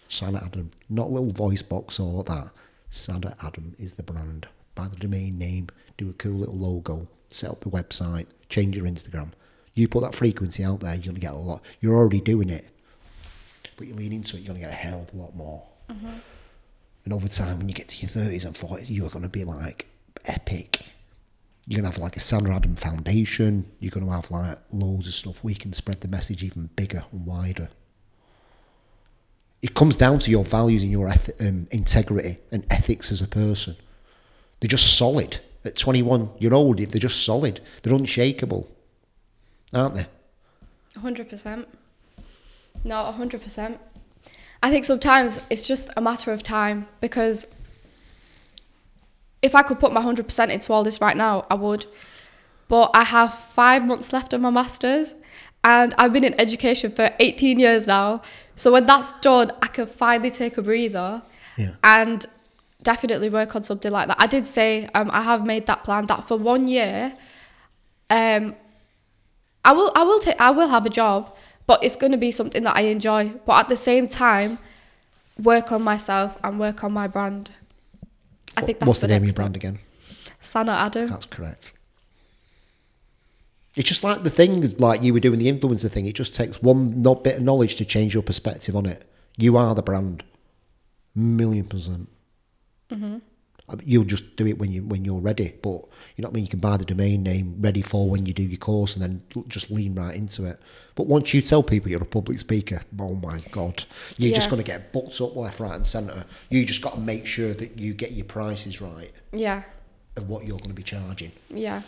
Sana 0.10 0.44
Adam, 0.46 0.72
not 0.90 1.10
little 1.10 1.32
voice 1.32 1.62
box 1.62 2.00
or 2.00 2.24
that. 2.26 2.50
Sana 2.90 3.36
Adam 3.42 3.76
is 3.80 3.94
the 3.94 4.04
brand. 4.04 4.48
Buy 4.76 4.90
the 4.90 4.98
domain 4.98 5.38
name, 5.38 5.68
do 5.98 6.10
a 6.10 6.14
cool 6.14 6.34
little 6.40 6.58
logo, 6.58 7.08
set 7.34 7.50
up 7.50 7.62
the 7.62 7.70
website, 7.70 8.28
change 8.50 8.76
your 8.76 8.86
Instagram. 8.86 9.32
You 9.74 9.88
put 9.88 10.02
that 10.04 10.16
frequency 10.16 10.64
out 10.64 10.82
there, 10.82 10.96
you're 10.96 11.06
gonna 11.06 11.20
get 11.20 11.34
a 11.34 11.38
lot. 11.38 11.64
You're 11.80 11.96
already 11.96 12.22
doing 12.22 12.50
it, 12.50 12.68
but 13.78 13.88
you 13.88 13.94
lean 13.96 14.14
into 14.14 14.38
it, 14.38 14.42
you're 14.42 14.48
gonna 14.48 14.60
get 14.60 14.72
a 14.72 14.76
hell 14.76 15.02
of 15.02 15.14
a 15.14 15.18
lot 15.18 15.36
more. 15.36 15.64
And 17.04 17.14
over 17.14 17.28
time, 17.28 17.58
when 17.58 17.68
you 17.68 17.76
get 17.76 17.90
to 17.90 17.98
your 18.00 18.10
thirties 18.10 18.46
and 18.46 18.56
forties, 18.56 18.90
you 18.90 19.06
are 19.06 19.10
gonna 19.10 19.30
be 19.30 19.44
like 19.44 19.88
epic. 20.26 20.82
You're 21.68 21.78
gonna 21.78 21.90
have 21.92 21.98
like 22.02 22.18
a 22.18 22.20
Sana 22.20 22.56
Adam 22.56 22.76
Foundation. 22.76 23.70
You're 23.80 23.92
gonna 23.92 24.12
have 24.12 24.30
like 24.32 24.58
loads 24.72 25.08
of 25.08 25.14
stuff. 25.14 25.44
We 25.44 25.56
can 25.56 25.74
spread 25.74 26.02
the 26.02 26.08
message 26.08 26.44
even 26.44 26.70
bigger 26.76 27.04
and 27.12 27.26
wider 27.26 27.70
it 29.62 29.76
comes 29.76 29.96
down 29.96 30.20
to 30.20 30.32
your 30.32 30.44
values 30.44 30.84
and 30.84 30.92
your 30.92 31.08
eth- 31.08 31.40
um, 31.40 31.68
integrity 31.72 32.38
and 32.52 32.66
ethics 32.72 33.12
as 33.12 33.22
a 33.22 33.28
person. 33.28 33.76
They're 34.60 34.68
just 34.68 34.98
solid. 34.98 35.40
At 35.64 35.76
21 35.76 36.30
year 36.40 36.54
old, 36.54 36.80
they're 36.80 37.00
just 37.00 37.24
solid. 37.24 37.60
They're 37.84 37.94
unshakable, 37.94 38.68
aren't 39.74 39.96
they? 39.96 40.06
hundred 41.00 41.30
percent. 41.30 41.68
No, 42.84 43.04
hundred 43.06 43.42
percent. 43.42 43.80
I 44.64 44.70
think 44.70 44.86
sometimes 44.86 45.42
it's 45.50 45.66
just 45.66 45.90
a 45.98 46.02
matter 46.02 46.32
of 46.32 46.44
time 46.44 46.88
because 47.00 47.48
if 49.42 49.56
I 49.56 49.62
could 49.64 49.80
put 49.80 49.92
my 49.94 50.02
hundred 50.02 50.26
percent 50.28 50.52
into 50.52 50.74
all 50.74 50.84
this 50.84 51.02
right 51.02 51.18
now, 51.18 51.46
I 51.50 51.56
would. 51.56 51.86
But 52.68 52.92
I 52.94 53.04
have 53.04 53.34
five 53.34 53.84
months 53.86 54.14
left 54.14 54.34
on 54.34 54.42
my 54.42 54.50
masters, 54.50 55.14
and 55.64 55.94
I've 55.98 56.14
been 56.14 56.24
in 56.24 56.40
education 56.40 56.92
for 56.92 57.12
eighteen 57.20 57.60
years 57.60 57.88
now. 57.88 58.22
So 58.56 58.72
when 58.72 58.86
that's 58.86 59.12
done, 59.22 59.52
I 59.62 59.68
can 59.68 59.88
finally 59.88 60.32
take 60.32 60.58
a 60.58 60.62
breather 60.62 61.22
Yeah. 61.58 61.72
and 61.84 62.26
definitely 62.84 63.30
work 63.30 63.56
on 63.56 63.64
something 63.64 63.92
like 63.92 64.08
that. 64.08 64.18
I 64.20 64.28
did 64.28 64.48
say 64.48 64.90
um, 64.94 65.10
I 65.12 65.22
have 65.22 65.46
made 65.46 65.68
that 65.68 65.84
plan 65.84 66.06
that 66.08 66.28
for 66.28 66.38
one 66.38 66.68
year, 66.68 67.16
um, 68.10 68.56
I 69.64 69.74
will 69.74 69.92
I 69.96 70.04
will 70.04 70.20
take 70.20 70.40
I 70.40 70.52
will 70.52 70.68
have 70.68 70.86
a 70.86 70.90
job, 70.90 71.36
but 71.68 71.84
it's 71.84 71.96
going 71.96 72.12
to 72.12 72.18
be 72.18 72.32
something 72.32 72.64
that 72.64 72.76
I 72.76 72.82
enjoy. 72.82 73.30
But 73.46 73.60
at 73.60 73.70
the 73.70 73.78
same 73.78 74.08
time, 74.08 74.58
work 75.42 75.72
on 75.72 75.82
myself 75.82 76.38
and 76.44 76.60
work 76.60 76.84
on 76.84 76.92
my 76.92 77.08
brand. 77.08 77.52
I 78.58 78.62
think 78.62 78.80
that's 78.80 78.88
What's 78.88 79.00
the, 79.00 79.08
name 79.08 79.22
of 79.24 79.28
your 79.28 79.34
brand 79.34 79.56
again? 79.56 79.80
Sana 80.42 80.74
Adam. 80.74 81.08
That's 81.08 81.26
correct. 81.26 81.74
It's 83.78 83.88
just 83.88 84.04
like 84.04 84.24
the 84.24 84.30
thing, 84.30 84.76
like 84.78 85.02
you 85.02 85.14
were 85.14 85.22
doing 85.22 85.40
the 85.40 85.50
influencer 85.50 85.90
thing. 85.90 86.06
It 86.06 86.16
just 86.16 86.36
takes 86.36 86.62
one 86.62 87.02
not 87.02 87.24
bit 87.24 87.38
of 87.38 87.44
knowledge 87.44 87.76
to 87.76 87.86
change 87.86 88.14
your 88.14 88.24
perspective 88.24 88.76
on 88.76 88.86
it. 88.86 89.10
You 89.38 89.56
are 89.56 89.74
the 89.74 89.82
brand, 89.82 90.24
million 91.16 91.66
percent. 91.66 92.10
Mm-hmm. 92.92 93.18
You'll 93.86 94.04
just 94.04 94.36
do 94.36 94.46
it 94.48 94.58
when 94.58 94.70
you 94.72 94.84
when 94.84 95.06
you're 95.06 95.22
ready. 95.22 95.54
But 95.62 95.86
you 96.16 96.22
know 96.24 96.28
what 96.28 96.32
I 96.32 96.36
mean. 96.36 96.44
You 96.44 96.50
can 96.50 96.60
buy 96.60 96.76
the 96.76 96.84
domain 96.84 97.24
name 97.24 97.56
ready 97.60 97.82
for 97.82 98.10
when 98.10 98.26
you 98.26 98.34
do 98.34 98.44
your 98.44 98.58
course, 98.58 98.96
and 98.96 99.02
then 99.02 99.22
just 99.48 99.72
lean 99.72 99.96
right 99.96 100.14
into 100.16 100.44
it. 100.46 100.60
But 100.96 101.08
once 101.08 101.34
you 101.34 101.42
tell 101.42 101.64
people 101.64 101.90
you're 101.90 102.02
a 102.02 102.06
public 102.06 102.38
speaker, 102.40 102.82
oh 103.00 103.16
my 103.16 103.40
god, 103.52 103.86
you're 104.18 104.36
just 104.36 104.50
going 104.50 104.62
to 104.62 104.66
get 104.68 104.92
booked 104.92 105.22
up 105.22 105.38
left, 105.38 105.62
right, 105.62 105.74
and 105.76 105.88
centre. 105.88 106.26
You 106.50 106.66
just 106.66 106.82
got 106.82 106.96
to 106.96 107.00
make 107.00 107.26
sure 107.26 107.54
that 107.54 107.80
you 107.80 107.94
get 107.94 108.12
your 108.12 108.26
prices 108.26 108.82
right 108.82 109.14
Yeah. 109.32 109.64
of 110.18 110.28
what 110.28 110.46
you're 110.46 110.58
going 110.58 110.72
to 110.72 110.76
be 110.76 110.84
charging. 110.84 111.32
Yeah. 111.50 111.84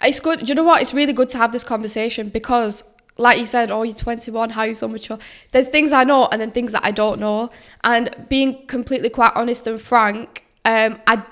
It's 0.00 0.20
good. 0.20 0.38
Do 0.40 0.44
you 0.46 0.54
know 0.54 0.62
what? 0.62 0.80
It's 0.80 0.94
really 0.94 1.12
good 1.12 1.30
to 1.30 1.38
have 1.38 1.50
this 1.50 1.64
conversation 1.64 2.28
because, 2.28 2.84
like 3.18 3.38
you 3.38 3.46
said, 3.46 3.70
oh, 3.72 3.82
you're 3.82 3.94
21, 3.94 4.50
how 4.50 4.62
are 4.62 4.68
you 4.68 4.74
so 4.74 4.86
mature? 4.86 5.18
There's 5.50 5.66
things 5.66 5.92
I 5.92 6.04
know 6.04 6.26
and 6.26 6.40
then 6.40 6.52
things 6.52 6.72
that 6.72 6.84
I 6.84 6.92
don't 6.92 7.18
know. 7.18 7.50
And 7.82 8.14
being 8.28 8.64
completely 8.66 9.10
quite 9.10 9.32
honest 9.34 9.66
and 9.66 9.82
frank, 9.82 10.44
um, 10.64 11.00
I, 11.06 11.24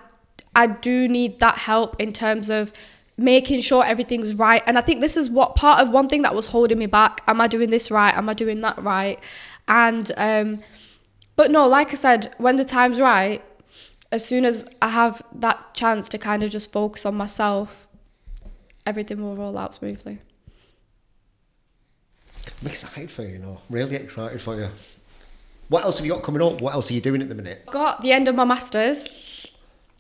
I 0.55 0.67
do 0.67 1.07
need 1.07 1.39
that 1.41 1.59
help 1.59 1.95
in 2.01 2.13
terms 2.13 2.51
of 2.51 2.73
making 3.17 3.61
sure 3.61 3.85
everything's 3.85 4.35
right. 4.35 4.63
And 4.67 4.77
I 4.77 4.81
think 4.81 5.01
this 5.01 5.17
is 5.17 5.31
what 5.31 5.55
part 5.55 5.81
of 5.81 5.91
one 5.91 6.09
thing 6.09 6.23
that 6.23 6.35
was 6.35 6.47
holding 6.47 6.79
me 6.79 6.87
back. 6.87 7.23
Am 7.29 7.41
I 7.41 7.47
doing 7.47 7.71
this 7.71 7.91
right? 7.91 8.15
Am 8.15 8.29
I 8.29 8.35
doing 8.35 8.61
that 8.63 8.83
right? 8.83 9.21
And, 9.69 10.11
um, 10.17 10.63
but 11.37 11.53
no, 11.53 11.69
like 11.69 11.93
I 11.93 11.95
said, 11.95 12.35
when 12.39 12.57
the 12.57 12.65
time's 12.65 13.01
right, 13.01 13.45
as 14.11 14.25
soon 14.25 14.45
as 14.45 14.65
I 14.83 14.89
have 14.89 15.23
that 15.37 15.73
chance 15.75 16.09
to 16.11 16.19
kind 16.19 16.43
of 16.43 16.51
just 16.51 16.73
focus 16.73 17.07
on 17.07 17.15
myself, 17.15 17.87
everything 18.85 19.23
will 19.23 19.37
roll 19.37 19.57
out 19.57 19.75
smoothly. 19.75 20.21
I'm 22.61 22.69
excited 22.69 23.11
for 23.11 23.23
you, 23.23 23.29
you 23.35 23.39
know. 23.39 23.61
Really 23.71 23.97
excited 23.97 24.41
for 24.41 24.57
you. 24.57 24.69
What 25.69 25.85
else 25.85 25.99
have 25.99 26.07
you 26.07 26.13
got 26.13 26.23
coming 26.23 26.43
up? 26.43 26.61
What 26.61 26.75
else 26.75 26.91
are 26.91 26.95
you 26.95 27.01
doing 27.01 27.21
at 27.23 27.29
the 27.29 27.35
minute? 27.35 27.67
Got 27.67 28.03
the 28.03 28.13
end 28.13 28.29
of 28.29 28.35
my 28.35 28.45
masters. 28.45 29.09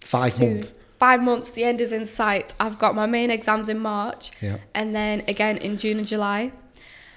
Five 0.00 0.32
soon. 0.34 0.58
months. 0.58 0.72
Five 0.98 1.22
months. 1.22 1.50
The 1.50 1.64
end 1.64 1.80
is 1.80 1.92
in 1.92 2.06
sight. 2.06 2.54
I've 2.60 2.78
got 2.78 2.94
my 2.94 3.06
main 3.06 3.30
exams 3.30 3.68
in 3.68 3.78
March, 3.78 4.30
Yeah. 4.40 4.58
and 4.74 4.94
then 4.94 5.22
again 5.28 5.58
in 5.58 5.76
June 5.78 5.98
and 5.98 6.06
July. 6.06 6.52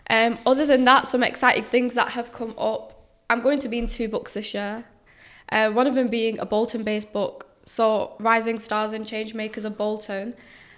Um, 0.10 0.40
other 0.46 0.66
than 0.66 0.86
that, 0.86 1.08
some 1.08 1.22
exciting 1.24 1.66
things 1.66 1.96
that 1.96 2.10
have 2.10 2.32
come 2.32 2.56
up. 2.58 2.96
I'm 3.30 3.42
going 3.42 3.60
to 3.60 3.68
be 3.70 3.78
in 3.78 3.88
two 3.88 4.10
books 4.10 4.34
this 4.34 4.54
year. 4.56 4.84
Uh, 5.52 5.70
one 5.70 5.86
of 5.86 5.94
them 5.94 6.08
being 6.08 6.40
a 6.40 6.46
Bolton-based 6.46 7.14
book, 7.14 7.48
so 7.66 8.16
Rising 8.20 8.60
Stars 8.60 8.92
and 8.92 9.06
Changemakers 9.06 9.66
of 9.66 9.78
Bolton. 9.78 10.34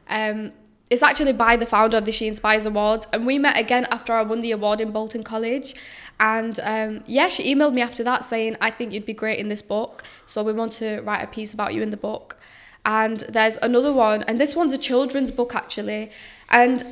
Um, 0.09 0.51
it's 0.91 1.01
actually 1.01 1.31
by 1.31 1.55
the 1.55 1.65
founder 1.65 1.95
of 1.95 2.03
the 2.03 2.11
She 2.11 2.27
Inspires 2.27 2.65
Awards, 2.65 3.07
and 3.13 3.25
we 3.25 3.39
met 3.39 3.57
again 3.57 3.87
after 3.91 4.11
I 4.11 4.23
won 4.23 4.41
the 4.41 4.51
award 4.51 4.81
in 4.81 4.91
Bolton 4.91 5.23
College. 5.23 5.73
And 6.19 6.59
um, 6.61 7.03
yeah, 7.07 7.29
she 7.29 7.55
emailed 7.55 7.73
me 7.73 7.81
after 7.81 8.03
that 8.03 8.25
saying, 8.25 8.57
"I 8.59 8.71
think 8.71 8.91
you'd 8.91 9.05
be 9.05 9.13
great 9.13 9.39
in 9.39 9.47
this 9.47 9.61
book, 9.61 10.03
so 10.27 10.43
we 10.43 10.51
want 10.51 10.73
to 10.73 10.99
write 10.99 11.23
a 11.23 11.27
piece 11.27 11.53
about 11.53 11.73
you 11.73 11.81
in 11.81 11.91
the 11.91 11.97
book." 11.97 12.35
And 12.83 13.21
there's 13.29 13.57
another 13.61 13.93
one, 13.93 14.23
and 14.23 14.39
this 14.39 14.53
one's 14.53 14.73
a 14.73 14.77
children's 14.77 15.31
book 15.31 15.55
actually, 15.55 16.11
and 16.49 16.85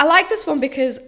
I 0.00 0.06
like 0.06 0.28
this 0.28 0.44
one 0.44 0.58
because 0.58 0.98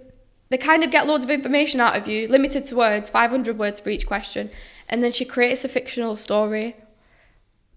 they 0.51 0.59
kind 0.59 0.85
of 0.85 0.93
get 0.93 1.09
loads 1.09 1.25
of 1.25 1.31
information 1.33 1.81
out 1.81 1.97
of 1.97 2.07
you, 2.07 2.29
limited 2.29 2.67
to 2.67 2.77
words, 2.77 3.11
500 3.11 3.59
words 3.59 3.81
for 3.81 3.91
each 3.91 4.07
question, 4.07 4.49
and 4.89 5.03
then 5.03 5.11
she 5.11 5.25
creates 5.25 5.65
a 5.65 5.69
fictional 5.69 6.17
story 6.17 6.77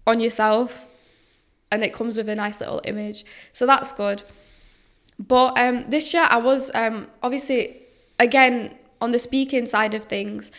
on 0.06 0.20
yourself, 0.20 0.86
and 1.72 1.82
it 1.82 1.92
comes 1.92 2.16
with 2.16 2.28
a 2.28 2.36
nice 2.36 2.60
little 2.60 2.80
image. 2.84 3.24
So 3.52 3.66
that's 3.66 3.90
good. 3.90 4.22
But 5.18 5.58
um, 5.58 5.84
this 5.88 6.12
year, 6.12 6.26
I 6.28 6.38
was 6.38 6.70
um, 6.74 7.06
obviously, 7.22 7.76
again, 8.18 8.74
on 9.00 9.12
the 9.12 9.18
speaking 9.18 9.66
side 9.66 9.94
of 9.94 10.04
things, 10.04 10.50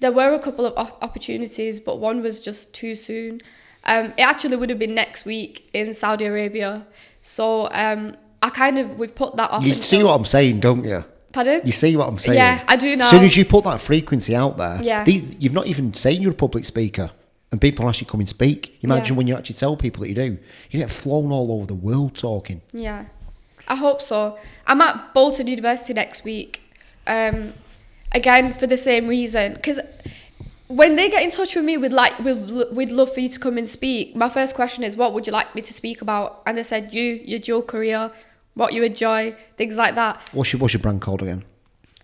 there 0.00 0.12
were 0.12 0.32
a 0.32 0.38
couple 0.38 0.64
of 0.66 0.74
op- 0.76 1.02
opportunities, 1.02 1.80
but 1.80 1.98
one 1.98 2.22
was 2.22 2.40
just 2.40 2.72
too 2.74 2.94
soon. 2.94 3.40
Um, 3.84 4.06
it 4.16 4.22
actually 4.22 4.56
would 4.56 4.70
have 4.70 4.78
been 4.78 4.94
next 4.94 5.24
week 5.24 5.68
in 5.72 5.94
Saudi 5.94 6.24
Arabia. 6.24 6.86
So 7.22 7.68
um, 7.72 8.16
I 8.42 8.50
kind 8.50 8.78
of, 8.78 8.98
we've 8.98 9.14
put 9.14 9.36
that 9.36 9.50
off. 9.50 9.62
You 9.64 9.70
until- 9.70 9.82
see 9.82 10.02
what 10.02 10.14
I'm 10.14 10.24
saying, 10.24 10.60
don't 10.60 10.84
you? 10.84 11.04
Pardon? 11.32 11.60
You 11.64 11.72
see 11.72 11.96
what 11.96 12.08
I'm 12.08 12.16
saying? 12.18 12.38
Yeah, 12.38 12.64
I 12.66 12.76
do 12.76 12.96
now. 12.96 13.04
As 13.04 13.10
soon 13.10 13.22
as 13.24 13.36
you 13.36 13.44
put 13.44 13.64
that 13.64 13.80
frequency 13.80 14.34
out 14.34 14.56
there, 14.56 14.80
Yeah. 14.82 15.04
these, 15.04 15.36
you've 15.38 15.52
not 15.52 15.66
even 15.66 15.92
saying 15.92 16.22
you're 16.22 16.32
a 16.32 16.34
public 16.34 16.64
speaker, 16.64 17.10
and 17.52 17.60
people 17.60 17.86
actually 17.88 18.06
come 18.06 18.20
and 18.20 18.28
speak. 18.28 18.78
Imagine 18.82 19.14
Yeah. 19.14 19.18
when 19.18 19.26
you 19.26 19.36
actually 19.36 19.56
tell 19.56 19.76
people 19.76 20.02
that 20.02 20.08
you 20.08 20.14
do, 20.14 20.38
you 20.70 20.80
get 20.80 20.90
flown 20.90 21.30
all 21.32 21.52
over 21.52 21.66
the 21.66 21.74
world 21.74 22.14
talking. 22.14 22.62
Yeah, 22.72 23.04
I 23.68 23.76
hope 23.76 24.00
so. 24.02 24.38
I'm 24.66 24.80
at 24.80 25.14
Bolton 25.14 25.46
University 25.46 25.92
next 25.92 26.24
week. 26.24 26.62
Um, 27.06 27.54
again 28.12 28.52
for 28.54 28.66
the 28.66 28.76
same 28.76 29.06
reason, 29.06 29.54
because 29.54 29.78
when 30.68 30.96
they 30.96 31.08
get 31.08 31.22
in 31.22 31.30
touch 31.30 31.54
with 31.54 31.64
me 31.64 31.76
with 31.76 31.92
like, 31.92 32.18
we'd, 32.18 32.72
we'd 32.72 32.90
love 32.90 33.12
for 33.14 33.20
you 33.20 33.28
to 33.28 33.38
come 33.38 33.56
and 33.58 33.68
speak. 33.70 34.16
My 34.16 34.28
first 34.28 34.54
question 34.54 34.82
is, 34.82 34.96
what 34.96 35.12
would 35.12 35.26
you 35.26 35.32
like 35.32 35.54
me 35.54 35.62
to 35.62 35.72
speak 35.72 36.02
about? 36.02 36.42
And 36.46 36.58
they 36.58 36.64
said, 36.64 36.92
you, 36.92 37.20
your 37.24 37.38
dual 37.38 37.62
career, 37.62 38.10
what 38.54 38.72
you 38.72 38.82
enjoy, 38.82 39.36
things 39.56 39.76
like 39.76 39.94
that. 39.94 40.28
What's 40.32 40.52
your, 40.52 40.58
what's 40.60 40.74
your 40.74 40.80
brand 40.80 41.02
called 41.02 41.22
again? 41.22 41.44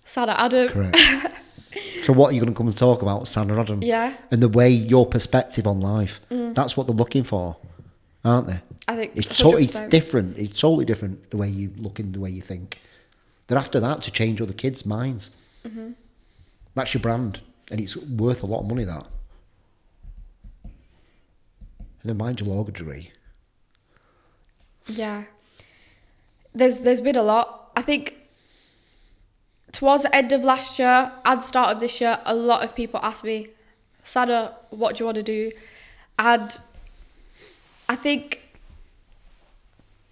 Sana 0.04 0.34
Adam. 0.38 0.68
Correct. 0.68 0.96
so 2.04 2.12
what 2.12 2.30
are 2.30 2.34
you 2.34 2.40
going 2.40 2.52
to 2.52 2.56
come 2.56 2.68
and 2.68 2.76
talk 2.76 3.02
about, 3.02 3.26
Sana 3.26 3.60
Adam? 3.60 3.82
Yeah. 3.82 4.14
And 4.30 4.42
the 4.42 4.48
way 4.48 4.70
your 4.70 5.06
perspective 5.06 5.66
on 5.66 5.80
life. 5.80 6.20
That's 6.28 6.76
what 6.76 6.86
they're 6.86 6.94
looking 6.94 7.24
for, 7.24 7.56
aren't 8.24 8.46
they? 8.46 8.60
I 8.88 8.96
think 8.96 9.12
It's, 9.14 9.38
to- 9.38 9.56
it's 9.56 9.80
different. 9.88 10.38
It's 10.38 10.60
totally 10.60 10.84
different 10.84 11.30
the 11.30 11.36
way 11.36 11.48
you 11.48 11.72
look 11.76 11.98
and 11.98 12.14
the 12.14 12.20
way 12.20 12.30
you 12.30 12.42
think. 12.42 12.78
They're 13.46 13.58
after 13.58 13.80
that 13.80 14.02
to 14.02 14.10
change 14.10 14.40
other 14.40 14.52
kids' 14.52 14.84
minds. 14.86 15.30
Mm-hmm. 15.66 15.92
That's 16.74 16.94
your 16.94 17.00
brand, 17.00 17.40
and 17.70 17.80
it's 17.80 17.96
worth 17.96 18.42
a 18.42 18.46
lot 18.46 18.60
of 18.60 18.66
money. 18.68 18.84
That. 18.84 19.06
And 20.64 20.72
then 22.10 22.16
mind 22.16 22.40
your 22.40 22.48
law 22.48 22.64
degree. 22.64 23.12
Yeah. 24.86 25.24
There's 26.54 26.80
there's 26.80 27.00
been 27.00 27.16
a 27.16 27.22
lot. 27.22 27.70
I 27.76 27.82
think 27.82 28.16
towards 29.70 30.02
the 30.02 30.14
end 30.14 30.32
of 30.32 30.44
last 30.44 30.78
year 30.78 31.12
and 31.24 31.42
start 31.42 31.70
of 31.70 31.80
this 31.80 32.00
year, 32.00 32.20
a 32.24 32.34
lot 32.34 32.64
of 32.64 32.74
people 32.74 33.00
asked 33.02 33.24
me, 33.24 33.48
Sana, 34.04 34.56
what 34.70 34.96
do 34.96 35.00
you 35.02 35.06
want 35.06 35.16
to 35.16 35.22
do? 35.22 35.52
And 36.18 36.58
I 37.88 37.96
think 37.96 38.41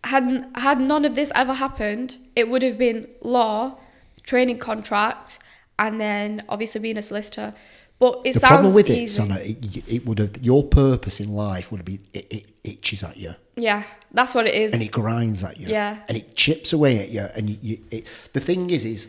had 0.04 0.46
had 0.54 0.80
none 0.80 1.04
of 1.04 1.14
this 1.14 1.30
ever 1.34 1.52
happened, 1.52 2.18
it 2.34 2.48
would 2.48 2.62
have 2.62 2.78
been 2.78 3.08
law, 3.20 3.78
training 4.22 4.58
contract, 4.58 5.38
and 5.78 6.00
then 6.00 6.44
obviously 6.48 6.80
being 6.80 6.96
a 6.96 7.02
solicitor. 7.02 7.54
But 7.98 8.22
it 8.24 8.32
the 8.32 8.40
sounds 8.40 8.52
problem 8.52 8.74
with 8.74 8.88
it. 8.88 9.10
Sana, 9.10 9.36
it, 9.40 9.86
it 9.86 10.06
would 10.06 10.18
have 10.18 10.38
your 10.42 10.64
purpose 10.64 11.20
in 11.20 11.34
life 11.34 11.70
would 11.70 11.84
be 11.84 12.00
it, 12.14 12.26
it 12.32 12.44
itches 12.64 13.02
at 13.02 13.18
you 13.18 13.34
Yeah, 13.56 13.82
that's 14.10 14.34
what 14.34 14.46
it 14.46 14.54
is. 14.54 14.72
and 14.72 14.80
it 14.80 14.90
grinds 14.90 15.44
at 15.44 15.60
you. 15.60 15.68
Yeah. 15.68 15.98
And 16.08 16.16
it 16.16 16.34
chips 16.34 16.72
away 16.72 17.00
at 17.00 17.10
you. 17.10 17.26
And 17.36 17.50
you, 17.50 17.58
you, 17.60 17.78
it, 17.90 18.06
the 18.32 18.40
thing 18.40 18.70
is, 18.70 18.86
is 18.86 19.08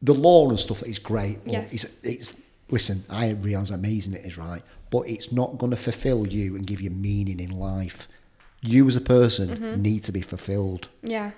the 0.00 0.14
law 0.14 0.48
and 0.48 0.58
stuff 0.58 0.82
is 0.84 0.98
great. 0.98 1.38
Yes. 1.44 1.74
It's, 1.74 1.86
it's, 2.02 2.32
listen, 2.70 3.04
I 3.10 3.32
realise 3.32 3.68
how 3.68 3.74
amazing 3.74 4.14
it 4.14 4.24
is, 4.24 4.38
right? 4.38 4.62
But 4.90 5.00
it's 5.02 5.30
not 5.30 5.58
going 5.58 5.70
to 5.70 5.76
fulfil 5.76 6.26
you 6.26 6.56
and 6.56 6.66
give 6.66 6.80
you 6.80 6.88
meaning 6.90 7.40
in 7.40 7.50
life. 7.50 8.08
You 8.62 8.86
as 8.88 8.96
a 8.96 9.00
person 9.00 9.48
Mm-hmm. 9.48 9.82
need 9.82 10.04
to 10.04 10.12
be 10.12 10.20
fulfilled. 10.20 10.88
yeah. 11.02 11.30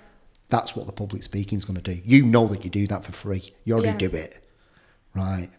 That's 0.49 0.75
what 0.75 0.85
the 0.85 0.91
public 0.91 1.23
speaking 1.23 1.57
is 1.57 1.65
going 1.65 1.81
to 1.81 1.95
do. 1.95 1.99
You 2.05 2.23
know 2.23 2.45
that 2.47 2.63
you 2.63 2.69
do 2.69 2.85
that 2.87 3.03
for 3.05 3.11
free. 3.11 3.53
You 3.63 3.73
already 3.73 3.89
Yeah. 4.03 4.09
do 4.09 4.15
it, 4.15 4.43
right? 5.15 5.49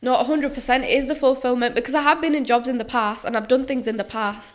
No, 0.00 0.14
100% 0.14 0.88
is 0.88 1.08
the 1.08 1.16
fulfillment 1.16 1.74
because 1.74 1.94
I 1.94 2.02
have 2.02 2.20
been 2.20 2.34
in 2.36 2.44
jobs 2.44 2.68
in 2.68 2.78
the 2.78 2.84
past 2.84 3.24
and 3.24 3.36
I've 3.36 3.48
done 3.48 3.64
things 3.66 3.88
in 3.88 3.96
the 3.96 4.04
past. 4.04 4.54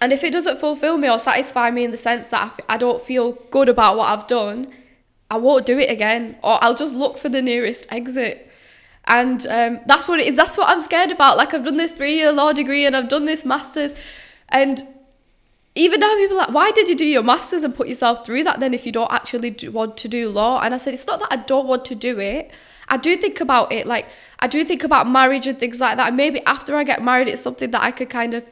And 0.00 0.12
if 0.12 0.22
it 0.24 0.32
doesn't 0.32 0.60
fulfill 0.60 0.98
me 0.98 1.08
or 1.08 1.18
satisfy 1.18 1.70
me 1.70 1.84
in 1.84 1.90
the 1.90 1.96
sense 1.96 2.28
that 2.28 2.60
I 2.68 2.76
don't 2.76 3.02
feel 3.02 3.32
good 3.50 3.68
about 3.70 3.96
what 3.96 4.08
I've 4.10 4.26
done, 4.28 4.70
I 5.30 5.38
won't 5.38 5.64
do 5.64 5.78
it 5.78 5.88
again 5.90 6.36
or 6.42 6.62
I'll 6.62 6.74
just 6.76 6.94
look 6.94 7.16
for 7.18 7.28
the 7.30 7.40
nearest 7.40 7.86
exit. 7.90 8.50
And 9.06 9.46
um, 9.46 9.80
that's 9.86 10.06
what 10.06 10.20
it 10.20 10.26
is. 10.26 10.36
That's 10.36 10.58
what 10.58 10.68
I'm 10.68 10.82
scared 10.82 11.10
about. 11.10 11.36
Like, 11.38 11.54
I've 11.54 11.64
done 11.64 11.78
this 11.78 11.92
three 11.92 12.16
year 12.16 12.30
law 12.32 12.52
degree 12.52 12.84
and 12.84 12.94
I've 12.96 13.08
done 13.08 13.24
this 13.24 13.44
master's. 13.44 13.94
And 14.50 14.86
even 15.74 16.00
now, 16.00 16.14
people 16.16 16.36
are 16.36 16.46
like, 16.46 16.54
why 16.54 16.70
did 16.72 16.88
you 16.88 16.96
do 16.96 17.04
your 17.04 17.22
master's 17.22 17.62
and 17.62 17.74
put 17.74 17.88
yourself 17.88 18.26
through 18.26 18.44
that 18.44 18.60
then 18.60 18.74
if 18.74 18.84
you 18.84 18.92
don't 18.92 19.10
actually 19.12 19.50
do, 19.50 19.70
want 19.70 19.96
to 19.98 20.08
do 20.08 20.28
law? 20.28 20.60
And 20.60 20.74
I 20.74 20.78
said, 20.78 20.94
it's 20.94 21.06
not 21.06 21.20
that 21.20 21.28
I 21.30 21.36
don't 21.36 21.66
want 21.66 21.84
to 21.86 21.94
do 21.94 22.18
it. 22.18 22.50
I 22.88 22.96
do 22.96 23.16
think 23.16 23.40
about 23.40 23.72
it. 23.72 23.86
Like, 23.86 24.06
I 24.40 24.48
do 24.48 24.64
think 24.64 24.82
about 24.82 25.08
marriage 25.08 25.46
and 25.46 25.58
things 25.58 25.80
like 25.80 25.96
that. 25.96 26.08
And 26.08 26.16
maybe 26.16 26.44
after 26.44 26.74
I 26.76 26.82
get 26.82 27.02
married, 27.02 27.28
it's 27.28 27.42
something 27.42 27.70
that 27.70 27.82
I 27.82 27.92
could 27.92 28.10
kind 28.10 28.34
of, 28.34 28.44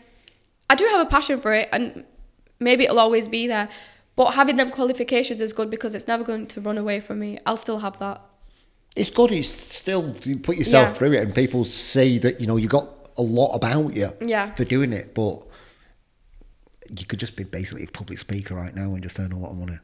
I 0.70 0.76
do 0.76 0.84
have 0.86 1.00
a 1.00 1.10
passion 1.10 1.40
for 1.40 1.52
it 1.52 1.68
and 1.72 2.04
maybe 2.60 2.84
it'll 2.84 3.00
always 3.00 3.26
be 3.26 3.48
there. 3.48 3.68
But 4.14 4.34
having 4.34 4.56
them 4.56 4.70
qualifications 4.70 5.40
is 5.40 5.52
good 5.52 5.70
because 5.70 5.94
it's 5.94 6.06
never 6.06 6.22
going 6.24 6.46
to 6.46 6.60
run 6.60 6.78
away 6.78 7.00
from 7.00 7.18
me. 7.20 7.38
I'll 7.46 7.56
still 7.56 7.78
have 7.78 7.98
that. 7.98 8.20
It's 8.96 9.10
good. 9.10 9.30
It's 9.32 9.48
still 9.74 10.14
put 10.42 10.56
yourself 10.56 10.88
Yeah. 10.88 10.92
through 10.94 11.12
it, 11.12 11.22
and 11.22 11.32
people 11.34 11.64
see 11.64 12.18
that 12.18 12.40
you 12.40 12.48
know 12.48 12.56
you 12.56 12.66
got 12.66 12.88
a 13.16 13.22
lot 13.22 13.54
about 13.54 13.94
you 13.94 14.12
Yeah. 14.20 14.52
for 14.56 14.64
doing 14.64 14.92
it. 14.92 15.14
But 15.14 15.42
you 16.96 17.04
could 17.06 17.18
just 17.20 17.36
be 17.36 17.44
basically 17.44 17.84
a 17.84 17.86
public 17.88 18.18
speaker 18.18 18.54
right 18.54 18.74
now 18.74 18.94
and 18.94 19.02
just 19.02 19.18
earn 19.18 19.32
a 19.32 19.38
lot 19.38 19.50
of 19.50 19.56
money. 19.58 19.78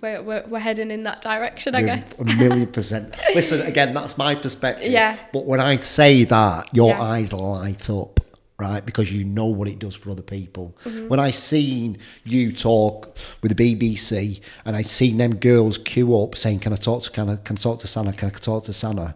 we're, 0.00 0.22
we're, 0.22 0.44
we're 0.48 0.58
heading 0.58 0.90
in 0.90 1.04
that 1.04 1.22
direction, 1.22 1.74
I 1.74 1.82
guess. 1.82 2.18
A 2.18 2.24
million 2.24 2.66
percent. 2.66 3.16
Listen, 3.34 3.60
again, 3.62 3.94
that's 3.94 4.18
my 4.18 4.34
perspective. 4.34 4.88
Yeah. 4.92 5.16
But 5.32 5.44
when 5.46 5.60
I 5.60 5.76
say 5.76 6.24
that, 6.24 6.74
your 6.74 6.88
Yeah. 6.90 7.02
eyes 7.02 7.32
light 7.32 7.88
up, 7.88 8.20
right? 8.58 8.84
Because 8.84 9.12
you 9.12 9.24
know 9.24 9.46
what 9.46 9.68
it 9.68 9.78
does 9.78 9.94
for 9.94 10.10
other 10.10 10.22
people. 10.22 10.76
Mm-hmm. 10.84 11.08
When 11.08 11.20
I 11.20 11.30
seen 11.30 11.98
you 12.24 12.52
talk 12.52 13.16
with 13.40 13.56
the 13.56 13.74
BBC 13.76 14.40
and 14.64 14.76
I 14.76 14.82
seen 14.82 15.18
them 15.18 15.36
girls 15.36 15.78
queue 15.78 16.16
up 16.20 16.36
saying, 16.36 16.60
Can 16.60 16.72
I 16.72 16.76
talk 16.76 17.04
to 17.04 17.10
can 17.10 17.28
I 17.30 17.36
can 17.36 17.56
I 17.56 17.60
talk 17.60 17.78
to 17.80 17.86
Sana? 17.86 18.12
Can 18.12 18.28
I 18.28 18.32
talk 18.32 18.64
to 18.64 18.72
Sana? 18.72 19.14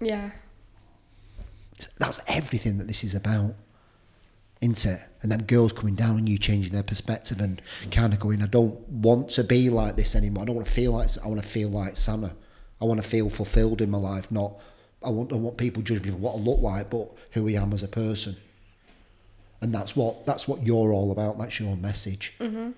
Yeah. 0.00 0.30
That's 1.98 2.20
everything 2.28 2.78
that 2.78 2.86
this 2.86 3.02
is 3.04 3.14
about. 3.14 3.54
Isn't 4.62 4.86
it? 4.86 5.00
And 5.22 5.32
them 5.32 5.42
girls 5.42 5.72
coming 5.72 5.96
down 5.96 6.16
on 6.16 6.26
you, 6.26 6.38
changing 6.38 6.72
their 6.72 6.84
perspective 6.84 7.40
and 7.40 7.60
kind 7.90 8.12
of 8.12 8.20
going, 8.20 8.42
I 8.42 8.46
don't 8.46 8.78
want 8.88 9.28
to 9.30 9.44
be 9.44 9.68
like 9.68 9.96
this 9.96 10.14
anymore. 10.14 10.42
I 10.42 10.46
don't 10.46 10.54
want 10.54 10.68
to 10.68 10.72
feel 10.72 10.92
like 10.92 11.10
I 11.22 11.26
want 11.26 11.42
to 11.42 11.46
feel 11.46 11.68
like 11.68 11.96
Sana. 11.96 12.32
I 12.80 12.84
want 12.84 13.02
to 13.02 13.08
feel 13.08 13.28
fulfilled 13.28 13.80
in 13.80 13.90
my 13.90 13.98
life. 13.98 14.30
Not 14.30 14.54
I 15.02 15.10
want 15.10 15.32
I 15.32 15.36
want 15.36 15.56
people 15.56 15.82
judge 15.82 16.04
me 16.04 16.12
for 16.12 16.16
what 16.16 16.36
I 16.36 16.38
look 16.38 16.60
like, 16.60 16.90
but 16.90 17.12
who 17.32 17.48
I 17.48 17.52
am 17.52 17.72
as 17.72 17.82
a 17.82 17.88
person. 17.88 18.36
And 19.60 19.74
that's 19.74 19.96
what 19.96 20.26
that's 20.26 20.46
what 20.46 20.64
you're 20.64 20.92
all 20.92 21.10
about. 21.10 21.38
That's 21.38 21.58
your 21.58 21.76
message. 21.76 22.34
Mm-hmm. 22.38 22.70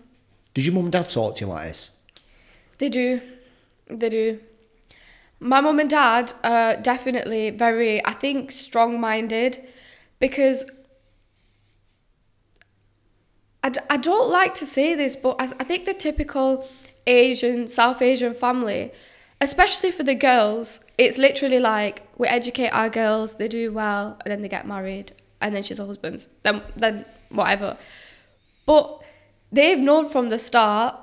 Did 0.54 0.64
your 0.64 0.74
mum 0.74 0.84
and 0.84 0.92
dad 0.92 1.10
talk 1.10 1.36
to 1.36 1.44
you 1.44 1.50
like 1.50 1.68
this? 1.68 1.90
They 2.78 2.88
do. 2.88 3.20
They 3.88 4.08
do. 4.08 4.40
My 5.40 5.60
mum 5.60 5.80
and 5.80 5.90
dad 5.90 6.32
are 6.42 6.76
definitely 6.80 7.50
very, 7.50 8.04
I 8.06 8.12
think, 8.12 8.52
strong 8.52 8.98
minded 9.00 9.62
because 10.18 10.64
I, 13.64 13.70
d- 13.70 13.80
I 13.90 13.96
don't 13.96 14.30
like 14.30 14.54
to 14.56 14.66
say 14.66 14.94
this, 14.94 15.16
but 15.16 15.40
I, 15.40 15.46
I 15.58 15.64
think 15.64 15.86
the 15.86 15.94
typical 15.94 16.68
Asian, 17.06 17.66
South 17.66 18.00
Asian 18.00 18.34
family, 18.34 18.92
especially 19.40 19.90
for 19.90 20.04
the 20.04 20.14
girls, 20.14 20.78
it's 20.96 21.18
literally 21.18 21.58
like 21.58 22.06
we 22.16 22.28
educate 22.28 22.68
our 22.68 22.88
girls, 22.88 23.34
they 23.34 23.48
do 23.48 23.72
well, 23.72 24.16
and 24.24 24.30
then 24.30 24.42
they 24.42 24.48
get 24.48 24.66
married, 24.68 25.12
and 25.40 25.56
then 25.56 25.64
she's 25.64 25.80
a 25.80 25.86
husband, 25.86 26.26
then, 26.44 26.62
then 26.76 27.04
whatever. 27.30 27.76
But 28.66 29.02
they've 29.50 29.78
known 29.78 30.08
from 30.08 30.28
the 30.28 30.38
start 30.38 31.00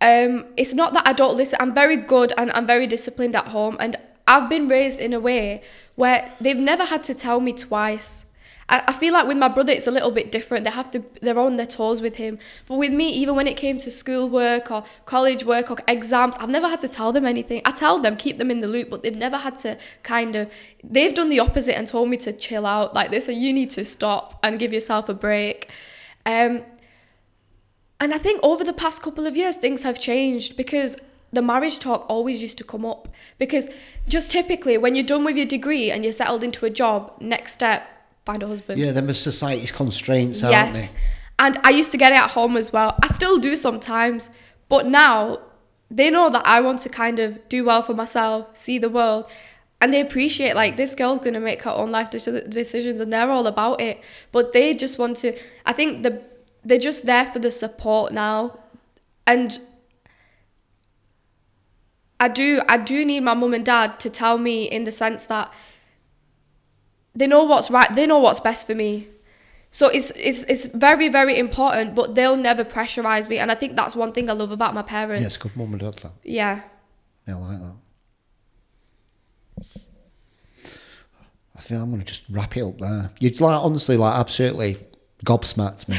um, 0.00 0.46
it's 0.56 0.74
not 0.74 0.94
that 0.94 1.06
I 1.08 1.12
don't 1.12 1.36
listen. 1.36 1.58
I'm 1.60 1.74
very 1.74 1.96
good 1.96 2.32
and 2.38 2.52
I'm 2.52 2.66
very 2.66 2.86
disciplined 2.86 3.34
at 3.34 3.48
home, 3.48 3.76
and 3.80 3.96
I've 4.26 4.48
been 4.48 4.68
raised 4.68 5.00
in 5.00 5.12
a 5.12 5.20
way 5.20 5.62
where 5.96 6.32
they've 6.40 6.56
never 6.56 6.84
had 6.84 7.02
to 7.04 7.14
tell 7.14 7.40
me 7.40 7.52
twice. 7.52 8.24
I, 8.68 8.84
I 8.88 8.92
feel 8.92 9.12
like 9.12 9.26
with 9.26 9.38
my 9.38 9.48
brother, 9.48 9.72
it's 9.72 9.86
a 9.86 9.90
little 9.90 10.10
bit 10.10 10.30
different. 10.30 10.64
They 10.64 10.70
have 10.70 10.90
to, 10.92 11.02
they're 11.22 11.38
on 11.38 11.56
their 11.56 11.66
toes 11.66 12.00
with 12.00 12.16
him. 12.16 12.38
But 12.66 12.76
with 12.76 12.92
me, 12.92 13.08
even 13.10 13.34
when 13.34 13.46
it 13.46 13.56
came 13.56 13.78
to 13.78 13.90
school 13.90 14.28
work 14.28 14.70
or 14.70 14.84
college 15.06 15.44
work 15.44 15.70
or 15.70 15.78
exams, 15.86 16.36
I've 16.38 16.50
never 16.50 16.68
had 16.68 16.80
to 16.82 16.88
tell 16.88 17.12
them 17.12 17.24
anything. 17.24 17.62
I 17.64 17.72
tell 17.72 18.00
them, 18.00 18.16
keep 18.16 18.38
them 18.38 18.50
in 18.50 18.60
the 18.60 18.68
loop, 18.68 18.90
but 18.90 19.02
they've 19.02 19.16
never 19.16 19.36
had 19.36 19.58
to 19.58 19.78
kind 20.02 20.36
of, 20.36 20.50
they've 20.84 21.14
done 21.14 21.28
the 21.28 21.40
opposite 21.40 21.76
and 21.76 21.88
told 21.88 22.08
me 22.08 22.16
to 22.18 22.32
chill 22.32 22.66
out 22.66 22.94
like 22.94 23.10
this, 23.10 23.26
so 23.26 23.32
you 23.32 23.52
need 23.52 23.70
to 23.70 23.84
stop 23.84 24.38
and 24.42 24.58
give 24.58 24.72
yourself 24.72 25.08
a 25.08 25.14
break. 25.14 25.70
Um, 26.26 26.62
and 28.00 28.14
I 28.14 28.18
think 28.18 28.40
over 28.44 28.64
the 28.64 28.72
past 28.72 29.02
couple 29.02 29.26
of 29.26 29.36
years, 29.36 29.56
things 29.56 29.82
have 29.82 29.98
changed 29.98 30.56
because 30.56 30.96
the 31.32 31.42
marriage 31.42 31.78
talk 31.78 32.06
always 32.08 32.40
used 32.40 32.58
to 32.58 32.64
come 32.64 32.84
up. 32.84 33.08
Because 33.38 33.68
just 34.06 34.30
typically, 34.30 34.78
when 34.78 34.94
you're 34.94 35.04
done 35.04 35.24
with 35.24 35.36
your 35.36 35.46
degree 35.46 35.90
and 35.90 36.04
you're 36.04 36.12
settled 36.12 36.44
into 36.44 36.64
a 36.64 36.70
job, 36.70 37.16
next 37.20 37.54
step, 37.54 37.88
find 38.28 38.42
a 38.42 38.46
husband. 38.46 38.78
Yeah, 38.78 38.92
them 38.92 39.08
are 39.08 39.14
society's 39.14 39.72
constraints, 39.72 40.42
aren't 40.42 40.52
yes. 40.52 40.88
they? 40.88 40.94
And 41.38 41.58
I 41.64 41.70
used 41.70 41.90
to 41.92 41.96
get 41.96 42.12
it 42.12 42.18
at 42.18 42.30
home 42.30 42.58
as 42.58 42.72
well. 42.74 42.94
I 43.02 43.08
still 43.08 43.38
do 43.38 43.56
sometimes. 43.56 44.30
But 44.68 44.84
now 44.86 45.40
they 45.90 46.10
know 46.10 46.28
that 46.28 46.46
I 46.46 46.60
want 46.60 46.80
to 46.82 46.90
kind 46.90 47.18
of 47.20 47.48
do 47.48 47.64
well 47.64 47.82
for 47.82 47.94
myself, 47.94 48.54
see 48.54 48.78
the 48.78 48.90
world. 48.90 49.30
And 49.80 49.94
they 49.94 50.02
appreciate, 50.02 50.54
like, 50.54 50.76
this 50.76 50.94
girl's 50.94 51.20
going 51.20 51.34
to 51.34 51.40
make 51.40 51.62
her 51.62 51.70
own 51.70 51.90
life 51.90 52.10
decisions 52.10 53.00
and 53.00 53.10
they're 53.12 53.30
all 53.30 53.46
about 53.46 53.80
it. 53.80 54.02
But 54.30 54.52
they 54.52 54.74
just 54.74 54.98
want 54.98 55.16
to, 55.18 55.38
I 55.64 55.72
think 55.72 56.02
the 56.02 56.22
they're 56.64 56.86
just 56.90 57.06
there 57.06 57.26
for 57.32 57.38
the 57.38 57.50
support 57.50 58.12
now. 58.12 58.58
And 59.26 59.58
I 62.20 62.28
do 62.28 62.60
I 62.68 62.76
do 62.76 63.04
need 63.04 63.20
my 63.20 63.34
mum 63.34 63.54
and 63.54 63.64
dad 63.64 64.00
to 64.00 64.10
tell 64.10 64.36
me 64.36 64.64
in 64.64 64.84
the 64.84 64.92
sense 64.92 65.26
that 65.26 65.50
they 67.18 67.26
know 67.26 67.42
what's 67.44 67.70
right, 67.70 67.94
they 67.94 68.06
know 68.06 68.18
what's 68.18 68.40
best 68.40 68.66
for 68.66 68.74
me. 68.74 69.08
So 69.70 69.88
it's 69.88 70.10
it's 70.16 70.44
it's 70.44 70.66
very 70.68 71.08
very 71.08 71.38
important, 71.38 71.94
but 71.94 72.14
they'll 72.14 72.36
never 72.36 72.64
pressurize 72.64 73.28
me, 73.28 73.38
and 73.38 73.52
I 73.52 73.54
think 73.54 73.76
that's 73.76 73.94
one 73.94 74.12
thing 74.12 74.30
I 74.30 74.32
love 74.32 74.50
about 74.50 74.72
my 74.74 74.82
parents. 74.82 75.22
Yes, 75.22 75.36
good 75.36 75.54
mum 75.56 75.72
and 75.72 75.80
dad. 75.80 75.94
That. 75.98 76.12
Yeah, 76.24 76.60
Yeah, 77.26 77.36
I 77.36 77.40
like 77.40 77.58
that. 77.60 77.74
I 81.56 81.60
think 81.60 81.80
I'm 81.80 81.90
gonna 81.90 82.04
just 82.04 82.22
wrap 82.30 82.56
it 82.56 82.62
up 82.62 82.78
there. 82.78 83.10
You'd 83.20 83.40
like 83.40 83.60
honestly 83.60 83.96
like 83.96 84.14
absolutely 84.14 84.78
gobsmacked 85.24 85.88
me. 85.88 85.98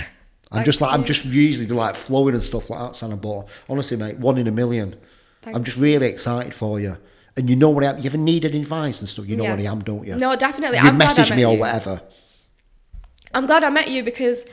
I'm 0.52 0.64
just 0.64 0.82
like 0.82 0.94
I'm 0.94 1.04
just 1.04 1.26
usually 1.26 1.68
like 1.68 1.96
flowing 1.96 2.34
and 2.34 2.44
stuff 2.44 2.70
like 2.70 2.80
that, 2.80 2.96
Sana. 2.96 3.18
But 3.18 3.48
honestly, 3.70 3.98
mate, 3.98 4.18
one 4.18 4.38
in 4.38 4.48
a 4.48 4.52
million. 4.52 4.96
Thank 5.42 5.56
I'm 5.56 5.64
just 5.64 5.78
really 5.78 6.08
excited 6.08 6.54
for 6.54 6.80
you. 6.80 6.98
And 7.40 7.50
you 7.50 7.56
know 7.56 7.70
what 7.70 7.84
I 7.86 7.88
am. 7.92 7.98
You 8.00 8.06
ever 8.08 8.18
needed 8.18 8.54
advice 8.54 9.00
and 9.00 9.08
stuff? 9.08 9.26
You 9.30 9.38
know 9.38 9.46
Yeah. 9.46 9.52
what 9.56 9.60
I 9.60 9.72
am, 9.72 9.80
don't 9.82 10.06
you? 10.06 10.16
No, 10.18 10.36
definitely. 10.36 10.78
You 10.78 10.84
I'm 10.90 10.98
message 10.98 11.32
me 11.34 11.46
or 11.46 11.54
you. 11.54 11.60
whatever. 11.60 12.02
I'm 13.34 13.46
glad 13.46 13.64
I 13.64 13.70
met 13.70 13.90
you 13.90 14.04
because 14.04 14.46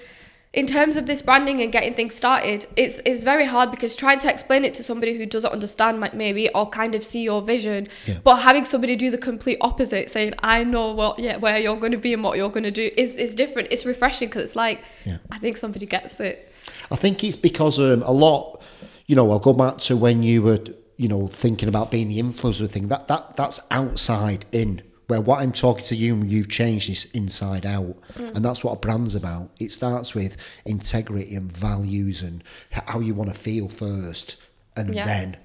in 0.52 0.66
terms 0.66 0.96
of 0.96 1.06
this 1.06 1.20
branding 1.20 1.60
and 1.62 1.72
getting 1.72 1.94
things 1.94 2.14
started, 2.14 2.66
it's 2.76 3.00
it's 3.04 3.24
very 3.24 3.44
hard 3.44 3.72
because 3.72 3.96
trying 3.96 4.20
to 4.20 4.30
explain 4.30 4.64
it 4.64 4.72
to 4.74 4.82
somebody 4.84 5.16
who 5.18 5.26
doesn't 5.26 5.52
understand 5.52 5.98
might 5.98 6.14
maybe 6.14 6.48
or 6.54 6.68
kind 6.70 6.94
of 6.94 7.02
see 7.02 7.22
your 7.22 7.42
vision, 7.42 7.88
Yeah. 8.06 8.18
but 8.22 8.36
having 8.36 8.64
somebody 8.64 8.94
do 8.96 9.10
the 9.10 9.18
complete 9.18 9.58
opposite, 9.60 10.08
saying 10.10 10.34
I 10.42 10.62
know 10.62 10.92
what 10.92 11.18
yeah 11.18 11.36
where 11.38 11.58
you're 11.58 11.76
going 11.84 11.92
to 11.92 11.98
be 11.98 12.14
and 12.14 12.22
what 12.22 12.36
you're 12.38 12.50
going 12.50 12.64
to 12.64 12.70
do 12.70 12.88
is 12.96 13.16
is 13.16 13.34
different. 13.34 13.68
It's 13.72 13.84
refreshing 13.84 14.28
because 14.28 14.44
it's 14.44 14.56
like 14.56 14.78
Yeah. 15.04 15.18
I 15.32 15.38
think 15.38 15.56
somebody 15.56 15.86
gets 15.86 16.20
it. 16.20 16.52
I 16.90 16.96
think 16.96 17.24
it's 17.24 17.36
because 17.36 17.78
um, 17.80 18.02
a 18.02 18.12
lot, 18.12 18.62
you 19.06 19.16
know, 19.16 19.28
I'll 19.32 19.38
go 19.50 19.52
back 19.52 19.78
to 19.88 19.96
when 19.96 20.22
you 20.22 20.42
were, 20.42 20.60
you 20.96 21.08
know, 21.08 21.26
thinking 21.26 21.68
about 21.68 21.90
being 21.90 22.08
the 22.08 22.18
influencer 22.20 22.68
thing. 22.70 22.88
That 22.88 23.08
that 23.08 23.36
that's 23.36 23.60
outside 23.70 24.44
in. 24.52 24.82
Where 25.08 25.20
what 25.20 25.38
I'm 25.38 25.52
talking 25.52 25.84
to 25.84 25.94
you 25.94 26.14
and 26.14 26.28
you've 26.28 26.48
changed 26.48 26.90
is 26.90 27.04
inside 27.14 27.64
out, 27.64 27.94
and 28.16 28.44
that's 28.44 28.64
what 28.64 28.72
a 28.72 28.76
brand's 28.76 29.14
about. 29.14 29.50
It 29.60 29.72
starts 29.72 30.16
with 30.16 30.36
integrity 30.64 31.36
and 31.36 31.50
values 31.52 32.22
and 32.22 32.42
how 32.72 32.98
you 32.98 33.14
want 33.14 33.30
to 33.30 33.36
feel 33.36 33.68
first, 33.68 34.36
and 34.76 34.92
Yeah. 34.92 35.06
then 35.06 35.36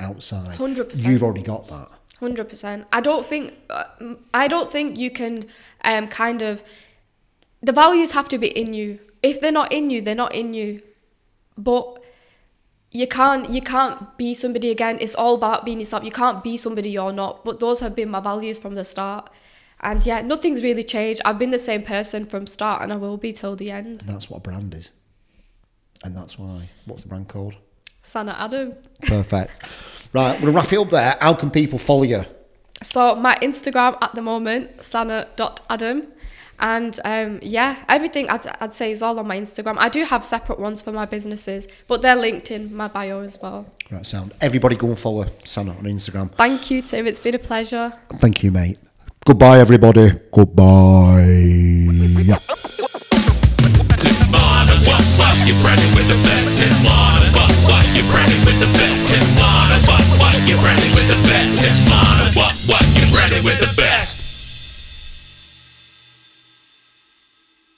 outside. 0.00 0.58
100%. 0.58 1.04
You've 1.08 1.22
already 1.22 1.42
got 1.42 1.68
that. 1.68 1.90
Hundred 2.18 2.48
percent. 2.48 2.86
I 2.92 3.00
don't 3.00 3.24
think 3.24 3.54
uh, 3.70 3.84
I 4.32 4.48
don't 4.48 4.72
think 4.72 4.98
you 4.98 5.10
can 5.12 5.44
um 5.84 6.08
kind 6.08 6.42
of 6.42 6.62
the 7.62 7.72
values 7.72 8.10
have 8.12 8.28
to 8.28 8.38
be 8.38 8.48
in 8.48 8.74
you. 8.74 8.98
If 9.22 9.40
they're 9.40 9.52
not 9.52 9.72
in 9.72 9.90
you, 9.90 10.02
they're 10.02 10.14
not 10.16 10.34
in 10.34 10.54
you. 10.54 10.82
But 11.56 12.02
you 12.94 13.08
can't 13.08 13.50
you 13.50 13.60
can't 13.60 14.16
be 14.16 14.34
somebody 14.34 14.70
again. 14.70 14.98
It's 15.00 15.16
all 15.16 15.34
about 15.34 15.64
being 15.64 15.80
yourself. 15.80 16.04
You 16.04 16.12
can't 16.12 16.42
be 16.44 16.56
somebody 16.56 16.90
you're 16.90 17.12
not. 17.12 17.44
But 17.44 17.58
those 17.58 17.80
have 17.80 17.94
been 17.96 18.08
my 18.08 18.20
values 18.20 18.58
from 18.60 18.76
the 18.76 18.84
start. 18.84 19.28
And 19.80 20.06
yeah, 20.06 20.22
nothing's 20.22 20.62
really 20.62 20.84
changed. 20.84 21.20
I've 21.24 21.38
been 21.38 21.50
the 21.50 21.58
same 21.58 21.82
person 21.82 22.24
from 22.24 22.46
start 22.46 22.82
and 22.82 22.92
I 22.92 22.96
will 22.96 23.16
be 23.16 23.32
till 23.32 23.56
the 23.56 23.72
end. 23.72 24.00
And 24.00 24.08
that's 24.08 24.30
what 24.30 24.38
a 24.38 24.40
brand 24.40 24.72
is. 24.74 24.92
And 26.04 26.16
that's 26.16 26.38
why. 26.38 26.70
What's 26.86 27.02
the 27.02 27.08
brand 27.08 27.28
called? 27.28 27.54
Sana 28.02 28.36
Adam. 28.38 28.74
Perfect. 29.02 29.60
right, 30.12 30.40
we'll 30.40 30.52
wrap 30.52 30.72
it 30.72 30.78
up 30.78 30.90
there. 30.90 31.16
How 31.20 31.34
can 31.34 31.50
people 31.50 31.78
follow 31.78 32.04
you? 32.04 32.22
So 32.82 33.16
my 33.16 33.34
Instagram 33.42 33.98
at 34.02 34.14
the 34.14 34.22
moment, 34.22 34.84
sana.adam. 34.84 36.06
And 36.58 36.98
um, 37.04 37.38
yeah, 37.42 37.84
everything 37.88 38.28
I'd, 38.30 38.46
I'd 38.60 38.74
say 38.74 38.92
is 38.92 39.02
all 39.02 39.18
on 39.18 39.26
my 39.26 39.38
Instagram. 39.38 39.76
I 39.78 39.88
do 39.88 40.04
have 40.04 40.24
separate 40.24 40.58
ones 40.58 40.82
for 40.82 40.92
my 40.92 41.04
businesses, 41.04 41.66
but 41.86 42.02
they're 42.02 42.16
linked 42.16 42.50
in 42.50 42.74
my 42.74 42.88
bio 42.88 43.20
as 43.20 43.40
well. 43.40 43.66
Right, 43.90 44.06
sound. 44.06 44.32
Everybody 44.40 44.76
go 44.76 44.88
and 44.88 44.98
follow 44.98 45.26
Sana 45.44 45.72
on 45.72 45.84
Instagram. 45.84 46.32
Thank 46.32 46.70
you, 46.70 46.82
Tim. 46.82 47.06
It's 47.06 47.20
been 47.20 47.34
a 47.34 47.38
pleasure. 47.38 47.92
Thank 48.14 48.42
you, 48.42 48.50
mate. 48.50 48.78
Goodbye, 49.26 49.58
everybody. 49.58 50.12
Goodbye. 50.30 51.22
Yeah. 52.24 52.36
Timana, 53.96 54.74
what, 54.84 55.00
what, 55.16 55.34
you're 55.48 55.60
branding 55.62 55.92
with 55.96 56.08
the 56.08 56.20
best. 56.28 56.60
Timana, 56.60 57.32
what, 57.32 57.50
what, 57.64 57.84
you're 57.96 58.04
branding 58.12 58.44
with 58.44 58.60
the 58.60 58.70
best. 58.76 59.00
Timana, 59.08 59.76
what, 59.88 60.04
what, 60.20 60.36
you're 60.48 60.60
branding 60.60 60.92
with 60.94 61.08
the 61.08 61.16
best. 61.28 61.64
Timana, 61.64 62.36
what, 62.36 62.54
what, 62.68 62.84
you're 62.96 63.10
branding 63.12 63.44
with 63.44 63.60
the 63.60 63.72
best. 63.80 64.03